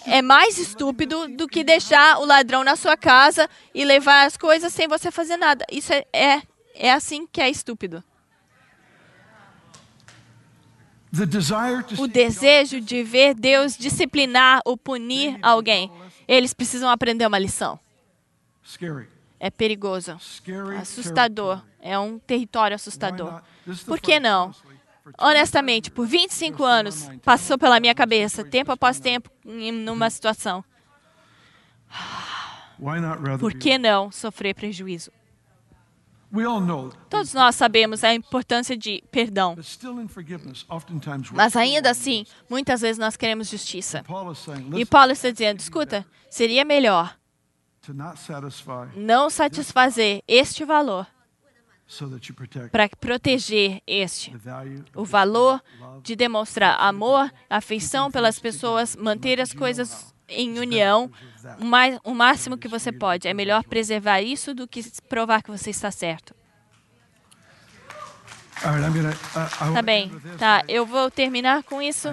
é 0.06 0.22
mais 0.22 0.58
estúpido 0.58 1.28
do 1.28 1.46
que 1.46 1.62
deixar 1.62 2.18
o 2.18 2.24
ladrão 2.24 2.64
na 2.64 2.74
sua 2.76 2.96
casa 2.96 3.48
e 3.74 3.84
levar 3.84 4.24
as 4.24 4.36
coisas 4.36 4.72
sem 4.72 4.88
você 4.88 5.10
fazer 5.10 5.36
nada. 5.36 5.64
Isso 5.70 5.92
é, 5.92 6.06
é, 6.12 6.42
é 6.74 6.92
assim 6.92 7.26
que 7.26 7.40
é 7.40 7.50
estúpido. 7.50 8.02
O 11.98 12.06
desejo 12.06 12.80
de 12.80 13.02
ver 13.02 13.34
Deus 13.34 13.76
disciplinar 13.76 14.60
ou 14.64 14.76
punir 14.76 15.38
alguém. 15.42 15.90
Eles 16.26 16.52
precisam 16.52 16.88
aprender 16.88 17.26
uma 17.26 17.38
lição. 17.38 17.78
É 19.38 19.50
perigoso, 19.50 20.18
assustador. 20.80 21.62
É 21.80 21.98
um 21.98 22.18
território 22.18 22.74
assustador. 22.74 23.42
Por 23.86 24.00
que 24.00 24.18
não? 24.18 24.52
Honestamente, 25.18 25.90
por 25.90 26.06
25 26.06 26.64
anos, 26.64 27.08
passou 27.24 27.56
pela 27.56 27.78
minha 27.78 27.94
cabeça, 27.94 28.42
tempo 28.44 28.72
após 28.72 28.98
tempo, 28.98 29.30
em 29.44 29.70
numa 29.70 30.10
situação. 30.10 30.64
Por 33.38 33.54
que 33.54 33.78
não 33.78 34.10
sofrer 34.10 34.54
prejuízo? 34.54 35.12
Todos 37.08 37.32
nós 37.32 37.54
sabemos 37.54 38.04
a 38.04 38.14
importância 38.14 38.76
de 38.76 39.02
perdão, 39.10 39.56
mas 41.32 41.56
ainda 41.56 41.90
assim, 41.90 42.24
muitas 42.48 42.80
vezes 42.80 42.98
nós 42.98 43.16
queremos 43.16 43.48
justiça. 43.48 44.04
E 44.76 44.84
Paulo 44.84 45.12
está 45.12 45.30
dizendo: 45.30 45.60
escuta, 45.60 46.06
seria 46.30 46.64
melhor 46.64 47.16
não 48.96 49.30
satisfazer 49.30 50.22
este 50.26 50.64
valor 50.64 51.06
para 52.72 52.88
proteger 52.88 53.80
este. 53.86 54.34
O 54.94 55.04
valor 55.04 55.62
de 56.02 56.16
demonstrar 56.16 56.76
amor, 56.80 57.32
afeição 57.48 58.10
pelas 58.10 58.38
pessoas, 58.40 58.96
manter 58.96 59.40
as 59.40 59.52
coisas 59.52 60.12
em 60.28 60.58
união 60.58 61.10
o, 61.60 61.64
mais, 61.64 61.98
o 62.04 62.14
máximo 62.14 62.56
que 62.58 62.68
você 62.68 62.90
pode. 62.92 63.28
É 63.28 63.34
melhor 63.34 63.62
preservar 63.64 64.20
isso 64.20 64.54
do 64.54 64.66
que 64.66 64.82
provar 65.08 65.42
que 65.42 65.50
você 65.50 65.70
está 65.70 65.90
certo. 65.90 66.34
Uh, 69.70 69.74
Tá 69.74 69.82
bem, 69.82 70.10
tá. 70.38 70.64
Eu 70.66 70.86
vou 70.86 71.10
terminar 71.10 71.62
com 71.62 71.80
isso. 71.82 72.08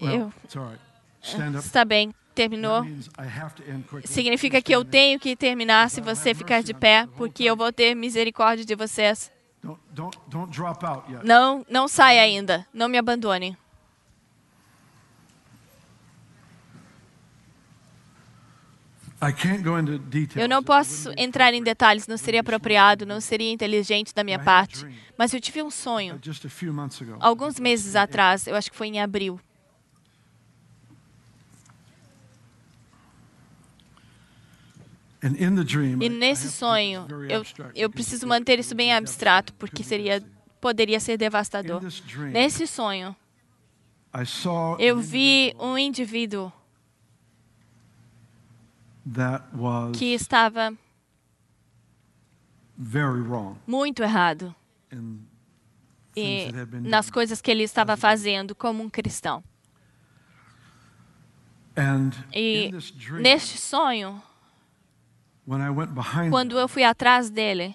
Oh, 0.00 0.08
Eu-. 0.08 0.32
Está 1.60 1.84
bem, 1.84 2.12
terminou. 2.34 2.84
Significa 4.04 4.60
que 4.60 4.74
eu 4.74 4.84
tenho 4.84 5.20
que 5.20 5.36
terminar 5.36 5.88
se 5.90 6.00
você 6.00 6.34
ficar 6.34 6.62
de 6.62 6.74
pé, 6.74 7.06
porque 7.16 7.44
eu 7.44 7.56
vou 7.56 7.72
ter 7.72 7.94
misericórdia 7.94 8.64
de 8.64 8.74
vocês. 8.74 9.30
Não, 11.22 11.64
não 11.70 11.86
saia 11.86 12.22
ainda. 12.22 12.66
Não 12.74 12.88
me 12.88 12.98
abandone. 12.98 13.56
Eu 20.34 20.48
não 20.48 20.64
posso 20.64 21.12
entrar 21.16 21.54
em 21.54 21.62
detalhes, 21.62 22.08
não 22.08 22.16
seria 22.16 22.40
apropriado, 22.40 23.06
não 23.06 23.20
seria 23.20 23.52
inteligente 23.52 24.12
da 24.12 24.24
minha 24.24 24.38
parte. 24.38 24.84
Mas 25.16 25.32
eu 25.32 25.40
tive 25.40 25.62
um 25.62 25.70
sonho, 25.70 26.18
Just 26.20 26.44
a 26.44 26.48
few 26.48 26.72
months 26.72 27.00
ago. 27.00 27.16
alguns 27.20 27.60
meses 27.60 27.94
atrás, 27.94 28.48
eu 28.48 28.56
acho 28.56 28.68
que 28.68 28.76
foi 28.76 28.88
em 28.88 29.00
abril. 29.00 29.40
And 35.24 35.36
in 35.38 35.54
the 35.54 35.62
dream, 35.62 36.02
E 36.02 36.08
nesse 36.08 36.50
sonho, 36.50 37.06
eu, 37.28 37.42
abstract 37.42 37.80
eu 37.80 37.88
preciso 37.88 38.26
manter 38.26 38.58
isso 38.58 38.74
bem 38.74 38.88
be 38.88 38.92
abstrato, 38.92 39.52
porque 39.54 39.84
seria, 39.84 40.20
poderia 40.60 40.98
ser 40.98 41.16
devastador. 41.16 41.80
Nesse 42.32 42.66
sonho, 42.66 43.14
I 44.12 44.26
saw 44.26 44.76
eu 44.80 44.98
vi 44.98 45.54
um 45.60 45.78
indivíduo 45.78 46.52
que 49.92 50.14
estava 50.14 50.72
muito 53.66 54.02
errado 54.02 54.54
e 56.16 56.48
nas 56.82 57.10
coisas 57.10 57.40
que 57.40 57.50
ele 57.50 57.62
estava 57.62 57.96
fazendo 57.96 58.54
como 58.54 58.82
um 58.82 58.90
cristão. 58.90 59.42
E 62.34 62.70
neste 63.20 63.58
sonho, 63.58 64.22
quando 66.30 66.58
eu 66.58 66.68
fui 66.68 66.84
atrás 66.84 67.30
dele, 67.30 67.74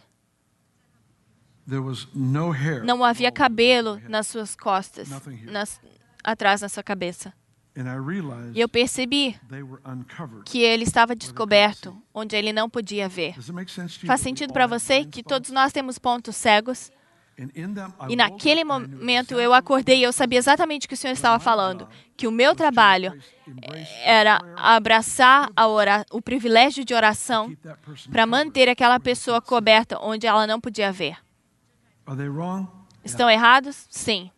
não 2.86 3.04
havia 3.04 3.32
cabelo 3.32 4.00
nas 4.08 4.28
suas 4.28 4.56
costas, 4.56 5.10
nas, 5.44 5.82
atrás 6.24 6.62
na 6.62 6.70
sua 6.70 6.84
cabeça. 6.84 7.34
E 8.54 8.60
eu 8.60 8.68
percebi 8.68 9.40
que 10.46 10.62
ele 10.62 10.84
estava 10.84 11.16
descoberto, 11.16 11.96
onde 12.14 12.36
ele 12.36 12.52
não 12.52 12.68
podia 12.70 13.08
ver. 13.08 13.36
Faz 14.06 14.22
sentido 14.22 14.52
para 14.52 14.66
você 14.66 15.06
que 15.06 15.22
todos 15.22 15.52
nós 15.52 15.72
temos 15.72 16.00
pontos 16.00 16.36
cegos? 16.36 16.92
E 18.10 18.16
naquele 18.16 18.64
momento 18.64 19.40
eu 19.40 19.54
acordei 19.54 20.00
e 20.00 20.04
eu 20.04 20.12
sabia 20.12 20.40
exatamente 20.40 20.88
o 20.88 20.90
que 20.90 20.96
o 20.96 20.98
Senhor 20.98 21.14
estava 21.14 21.38
falando, 21.40 21.88
que 22.16 22.26
o 22.26 22.32
meu 22.32 22.56
trabalho 22.56 23.14
era 24.04 24.42
abraçar 24.56 25.48
o 26.12 26.20
privilégio 26.20 26.84
de 26.84 26.96
oração 26.96 27.56
para 28.12 28.26
manter 28.26 28.68
aquela 28.68 29.00
pessoa 29.00 29.40
coberta 29.40 30.00
onde 30.02 30.26
ela 30.26 30.48
não 30.48 30.60
podia 30.60 30.92
ver. 30.92 31.18
Estão 33.04 33.30
errados? 33.30 33.86
Sim. 33.92 34.32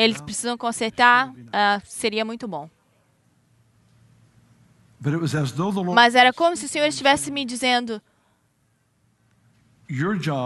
Eles 0.00 0.20
precisam 0.20 0.56
consertar, 0.56 1.32
ah, 1.52 1.80
seria 1.84 2.24
muito 2.24 2.48
bom. 2.48 2.68
Mas 5.94 6.14
era 6.14 6.32
como 6.32 6.56
se 6.56 6.66
o 6.66 6.68
Senhor 6.68 6.86
estivesse 6.86 7.30
me 7.30 7.44
dizendo: 7.44 8.00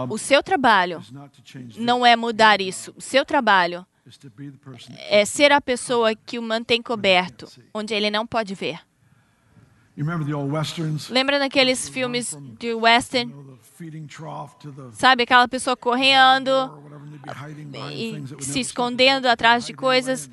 o 0.09 0.17
seu 0.17 0.41
trabalho 0.41 1.01
não 1.77 2.05
é 2.05 2.15
mudar 2.15 2.61
isso. 2.61 2.93
O 2.97 3.01
seu 3.01 3.25
trabalho 3.25 3.85
é 5.09 5.25
ser 5.25 5.51
a 5.51 5.59
pessoa 5.61 6.15
que 6.15 6.37
o 6.39 6.41
mantém 6.41 6.81
coberto, 6.81 7.47
onde 7.73 7.93
ele 7.93 8.09
não 8.09 8.25
pode 8.25 8.55
ver. 8.55 8.79
Lembra 11.09 11.39
daqueles 11.39 11.87
filmes 11.87 12.37
de 12.59 12.73
western? 12.73 13.33
Sabe 14.93 15.23
aquela 15.23 15.47
pessoa 15.47 15.75
correndo 15.75 16.49
e 17.91 18.23
se 18.39 18.59
escondendo 18.59 19.27
atrás 19.27 19.65
de 19.65 19.73
coisas. 19.73 20.29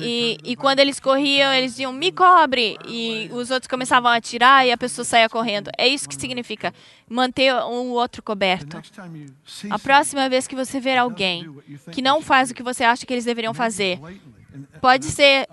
E, 0.00 0.38
e 0.44 0.54
quando 0.54 0.78
eles 0.78 1.00
corriam, 1.00 1.52
eles 1.52 1.72
diziam, 1.72 1.92
me 1.92 2.12
cobre! 2.12 2.78
E 2.86 3.28
os 3.32 3.50
outros 3.50 3.68
começavam 3.68 4.10
a 4.10 4.16
atirar 4.16 4.64
e 4.64 4.70
a 4.70 4.78
pessoa 4.78 5.04
saía 5.04 5.28
correndo. 5.28 5.70
É 5.76 5.88
isso 5.88 6.08
que 6.08 6.14
significa 6.14 6.72
manter 7.08 7.52
um 7.64 7.90
outro 7.90 8.22
coberto. 8.22 8.80
A 9.70 9.78
próxima 9.78 10.28
vez 10.28 10.46
que 10.46 10.54
você 10.54 10.78
ver 10.78 10.98
alguém 10.98 11.52
que 11.90 12.00
não 12.00 12.22
faz 12.22 12.50
o 12.50 12.54
que 12.54 12.62
você 12.62 12.84
acha 12.84 13.04
que 13.04 13.12
eles 13.12 13.24
deveriam 13.24 13.52
fazer, 13.52 13.98
pode 14.80 15.06
ser. 15.06 15.46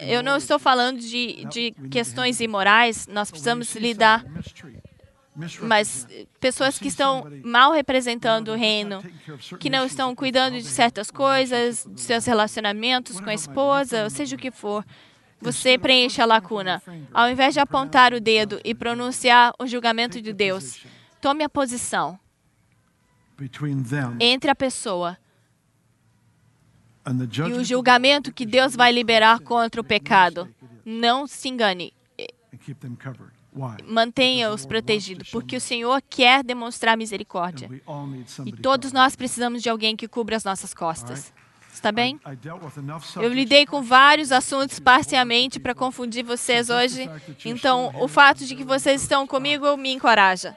Eu 0.00 0.22
não 0.22 0.36
estou 0.36 0.58
falando 0.58 1.00
de, 1.00 1.44
de 1.46 1.70
questões 1.90 2.40
imorais, 2.40 3.06
nós 3.06 3.30
precisamos 3.30 3.74
lidar, 3.74 4.24
mas 5.62 6.06
pessoas 6.40 6.78
que 6.78 6.88
estão 6.88 7.26
mal 7.44 7.72
representando 7.72 8.48
o 8.48 8.56
reino, 8.56 9.02
que 9.58 9.70
não 9.70 9.86
estão 9.86 10.14
cuidando 10.14 10.54
de 10.54 10.64
certas 10.64 11.10
coisas, 11.10 11.86
de 11.88 12.00
seus 12.00 12.24
relacionamentos 12.26 13.20
com 13.20 13.30
a 13.30 13.34
esposa, 13.34 14.04
ou 14.04 14.10
seja 14.10 14.36
o 14.36 14.38
que 14.38 14.50
for, 14.50 14.84
você 15.40 15.76
preenche 15.76 16.20
a 16.20 16.26
lacuna. 16.26 16.82
Ao 17.12 17.28
invés 17.28 17.54
de 17.54 17.60
apontar 17.60 18.12
o 18.12 18.20
dedo 18.20 18.60
e 18.64 18.74
pronunciar 18.74 19.52
o 19.58 19.66
julgamento 19.66 20.20
de 20.20 20.32
Deus, 20.32 20.84
tome 21.20 21.42
a 21.42 21.48
posição 21.48 22.18
entre 24.20 24.50
a 24.50 24.54
pessoa 24.54 25.16
e 27.48 27.52
o 27.52 27.64
julgamento 27.64 28.32
que 28.32 28.46
Deus 28.46 28.76
vai 28.76 28.92
liberar 28.92 29.40
contra 29.40 29.80
o 29.80 29.84
pecado. 29.84 30.48
Não 30.84 31.26
se 31.26 31.48
engane, 31.48 31.92
mantenha-os 33.86 34.64
protegidos, 34.64 35.30
porque 35.30 35.56
o 35.56 35.60
Senhor 35.60 36.02
quer 36.08 36.42
demonstrar 36.42 36.96
misericórdia. 36.96 37.68
E 38.44 38.52
todos 38.52 38.92
nós 38.92 39.14
precisamos 39.14 39.62
de 39.62 39.68
alguém 39.68 39.96
que 39.96 40.08
cubra 40.08 40.36
as 40.36 40.44
nossas 40.44 40.72
costas. 40.72 41.32
Está 41.72 41.90
bem? 41.90 42.20
Eu 43.16 43.32
lidei 43.32 43.64
com 43.66 43.82
vários 43.82 44.30
assuntos 44.30 44.78
parcialmente 44.78 45.58
para 45.58 45.74
confundir 45.74 46.22
vocês 46.22 46.68
hoje. 46.70 47.08
Então, 47.44 47.92
o 48.00 48.06
fato 48.06 48.44
de 48.44 48.54
que 48.54 48.64
vocês 48.64 49.02
estão 49.02 49.26
comigo 49.26 49.76
me 49.76 49.92
encoraja. 49.92 50.56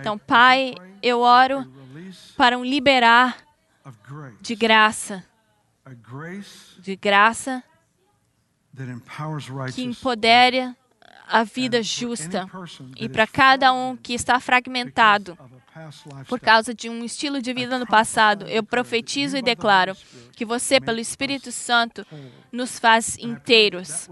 Então, 0.00 0.16
Pai, 0.16 0.74
eu 1.02 1.20
oro 1.20 1.70
para 2.36 2.56
um 2.56 2.64
liberar 2.64 3.38
de 4.40 4.54
graça, 4.54 5.24
de 6.78 6.96
graça 6.96 7.62
que 9.74 9.82
empodere 9.82 10.74
a 11.26 11.44
vida 11.44 11.82
justa. 11.82 12.48
e 12.96 13.08
para 13.08 13.26
cada 13.26 13.72
um 13.72 13.96
que 13.96 14.14
está 14.14 14.38
fragmentado 14.40 15.38
por 16.28 16.40
causa 16.40 16.74
de 16.74 16.88
um 16.88 17.04
estilo 17.04 17.40
de 17.40 17.52
vida 17.52 17.78
no 17.78 17.86
passado, 17.86 18.46
eu 18.48 18.62
profetizo 18.62 19.36
e 19.36 19.42
declaro 19.42 19.96
que 20.32 20.44
você, 20.44 20.80
pelo 20.80 20.98
Espírito 20.98 21.52
Santo, 21.52 22.04
nos 22.50 22.78
faz 22.78 23.16
inteiros. 23.18 24.08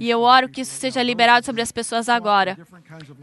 E 0.00 0.08
eu 0.08 0.20
oro 0.20 0.48
que 0.48 0.62
isso 0.62 0.74
seja 0.74 1.02
liberado 1.02 1.44
sobre 1.44 1.60
as 1.60 1.70
pessoas 1.70 2.08
agora. 2.08 2.58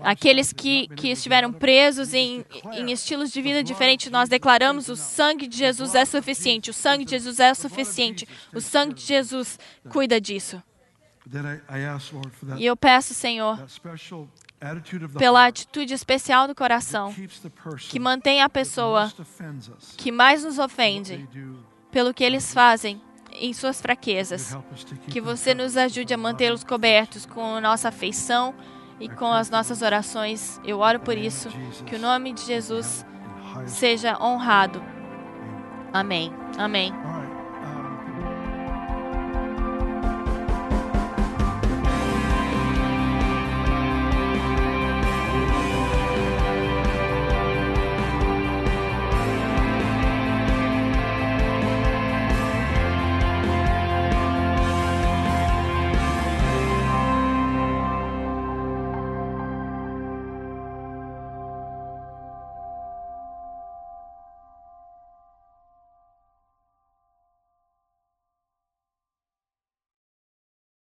Aqueles 0.01 0.53
que, 0.53 0.87
que 0.89 1.09
estiveram 1.09 1.51
presos 1.51 2.13
em, 2.13 2.45
em 2.73 2.91
estilos 2.91 3.31
de 3.31 3.41
vida 3.41 3.63
diferentes, 3.63 4.11
nós 4.11 4.29
declaramos: 4.29 4.87
o 4.87 4.95
sangue 4.95 5.47
de 5.47 5.57
Jesus 5.57 5.95
é 5.95 6.05
suficiente, 6.05 6.69
o 6.69 6.73
sangue 6.73 7.05
de 7.05 7.11
Jesus 7.11 7.39
é 7.39 7.53
suficiente, 7.53 8.27
o 8.53 8.61
sangue 8.61 8.93
de 8.93 9.03
Jesus 9.03 9.57
cuida 9.89 10.21
disso. 10.21 10.61
E 12.57 12.65
eu 12.65 12.75
peço, 12.75 13.13
Senhor, 13.13 13.59
pela 15.17 15.45
atitude 15.45 15.93
especial 15.93 16.47
do 16.47 16.55
coração, 16.55 17.13
que 17.89 17.99
mantém 17.99 18.41
a 18.41 18.49
pessoa 18.49 19.11
que 19.97 20.11
mais 20.11 20.43
nos 20.43 20.59
ofende 20.59 21.27
pelo 21.91 22.13
que 22.13 22.23
eles 22.23 22.53
fazem 22.53 23.01
em 23.31 23.53
suas 23.53 23.81
fraquezas. 23.81 24.57
Que 25.09 25.21
você 25.21 25.53
nos 25.53 25.77
ajude 25.77 26.13
a 26.13 26.17
mantê-los 26.17 26.63
cobertos 26.63 27.25
com 27.25 27.55
a 27.55 27.61
nossa 27.61 27.89
afeição 27.89 28.53
e 28.99 29.07
com 29.07 29.31
as 29.31 29.49
nossas 29.49 29.81
orações. 29.81 30.59
Eu 30.63 30.79
oro 30.79 30.99
por 30.99 31.17
isso. 31.17 31.49
Que 31.85 31.95
o 31.95 31.99
nome 31.99 32.33
de 32.33 32.41
Jesus 32.41 33.05
seja 33.65 34.17
honrado. 34.21 34.83
Amém. 35.93 36.31
Amém. 36.57 36.93